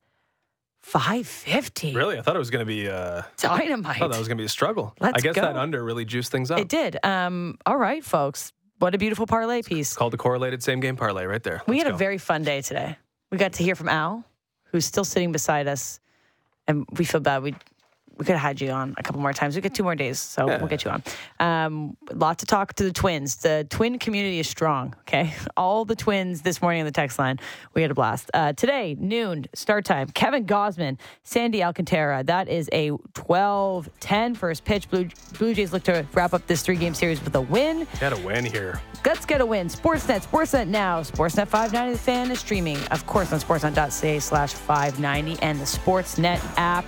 550. 0.81 1.93
Really? 1.93 2.17
I 2.17 2.21
thought 2.21 2.35
it 2.35 2.39
was 2.39 2.49
going 2.49 2.65
to 2.65 2.65
be. 2.65 2.89
Uh, 2.89 3.21
Dynamite. 3.37 3.97
I 3.97 3.99
thought 3.99 4.11
that 4.11 4.17
was 4.19 4.27
going 4.27 4.37
to 4.37 4.41
be 4.41 4.45
a 4.45 4.49
struggle. 4.49 4.95
Let's 4.99 5.17
I 5.17 5.21
guess 5.21 5.35
go. 5.35 5.41
that 5.41 5.55
under 5.55 5.83
really 5.83 6.05
juiced 6.05 6.31
things 6.31 6.49
up. 6.49 6.59
It 6.59 6.67
did. 6.67 6.97
Um, 7.03 7.57
all 7.65 7.77
right, 7.77 8.03
folks. 8.03 8.51
What 8.79 8.95
a 8.95 8.97
beautiful 8.97 9.27
parlay 9.27 9.61
piece. 9.61 9.89
It's 9.89 9.97
Called 9.97 10.13
the 10.13 10.17
correlated 10.17 10.63
same 10.63 10.79
game 10.79 10.95
parlay 10.95 11.25
right 11.25 11.43
there. 11.43 11.61
We 11.67 11.75
Let's 11.75 11.85
had 11.85 11.93
a 11.93 11.97
very 11.97 12.17
fun 12.17 12.43
day 12.43 12.61
today. 12.61 12.97
We 13.31 13.37
got 13.37 13.53
to 13.53 13.63
hear 13.63 13.75
from 13.75 13.89
Al, 13.89 14.25
who's 14.71 14.85
still 14.85 15.03
sitting 15.03 15.31
beside 15.31 15.67
us, 15.67 15.99
and 16.67 16.87
we 16.97 17.05
feel 17.05 17.21
bad. 17.21 17.43
We 17.43 17.53
we 18.17 18.25
could 18.25 18.33
have 18.33 18.41
had 18.41 18.61
you 18.61 18.71
on 18.71 18.93
a 18.97 19.03
couple 19.03 19.21
more 19.21 19.33
times. 19.33 19.55
We 19.55 19.61
got 19.61 19.73
two 19.73 19.83
more 19.83 19.95
days, 19.95 20.19
so 20.19 20.45
we'll 20.45 20.67
get 20.67 20.85
you 20.85 20.91
on. 20.91 21.03
Um, 21.39 21.97
lot 22.13 22.39
to 22.39 22.45
talk 22.45 22.73
to 22.73 22.83
the 22.83 22.91
twins. 22.91 23.37
The 23.37 23.65
twin 23.69 23.99
community 23.99 24.39
is 24.39 24.49
strong. 24.49 24.95
Okay, 25.01 25.33
all 25.57 25.85
the 25.85 25.95
twins 25.95 26.41
this 26.41 26.61
morning 26.61 26.81
on 26.81 26.85
the 26.85 26.91
text 26.91 27.17
line. 27.17 27.39
We 27.73 27.81
had 27.81 27.91
a 27.91 27.95
blast 27.95 28.29
uh, 28.33 28.53
today. 28.53 28.95
Noon 28.99 29.45
start 29.53 29.85
time. 29.85 30.07
Kevin 30.09 30.45
Gausman, 30.45 30.97
Sandy 31.23 31.63
Alcantara. 31.63 32.23
That 32.23 32.47
is 32.47 32.69
a 32.71 32.91
12-10 32.91 34.37
first 34.37 34.65
pitch. 34.65 34.89
Blue 34.89 35.09
Blue 35.37 35.53
Jays 35.53 35.73
look 35.73 35.83
to 35.83 36.05
wrap 36.13 36.33
up 36.33 36.45
this 36.47 36.61
three 36.61 36.75
game 36.75 36.93
series 36.93 37.23
with 37.23 37.35
a 37.35 37.41
win. 37.41 37.85
Had 37.99 38.13
a 38.13 38.19
win 38.19 38.45
here. 38.45 38.81
Let's 39.05 39.25
get 39.25 39.41
a 39.41 39.45
win. 39.45 39.67
Sportsnet, 39.67 40.25
Sportsnet 40.25 40.67
now. 40.67 41.01
Sportsnet 41.01 41.47
590, 41.47 41.93
the 41.93 41.97
fan 41.97 42.31
is 42.31 42.39
streaming, 42.39 42.77
of 42.87 43.05
course, 43.07 43.33
on 43.33 43.39
sportsnet.ca 43.39 44.19
slash 44.19 44.53
590 44.53 45.41
and 45.41 45.59
the 45.59 45.65
Sportsnet 45.65 46.39
app. 46.57 46.85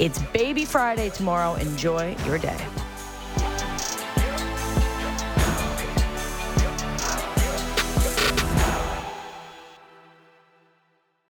It's 0.00 0.18
Baby 0.32 0.64
Friday 0.64 1.10
tomorrow. 1.10 1.54
Enjoy 1.54 2.16
your 2.26 2.38
day. 2.38 2.58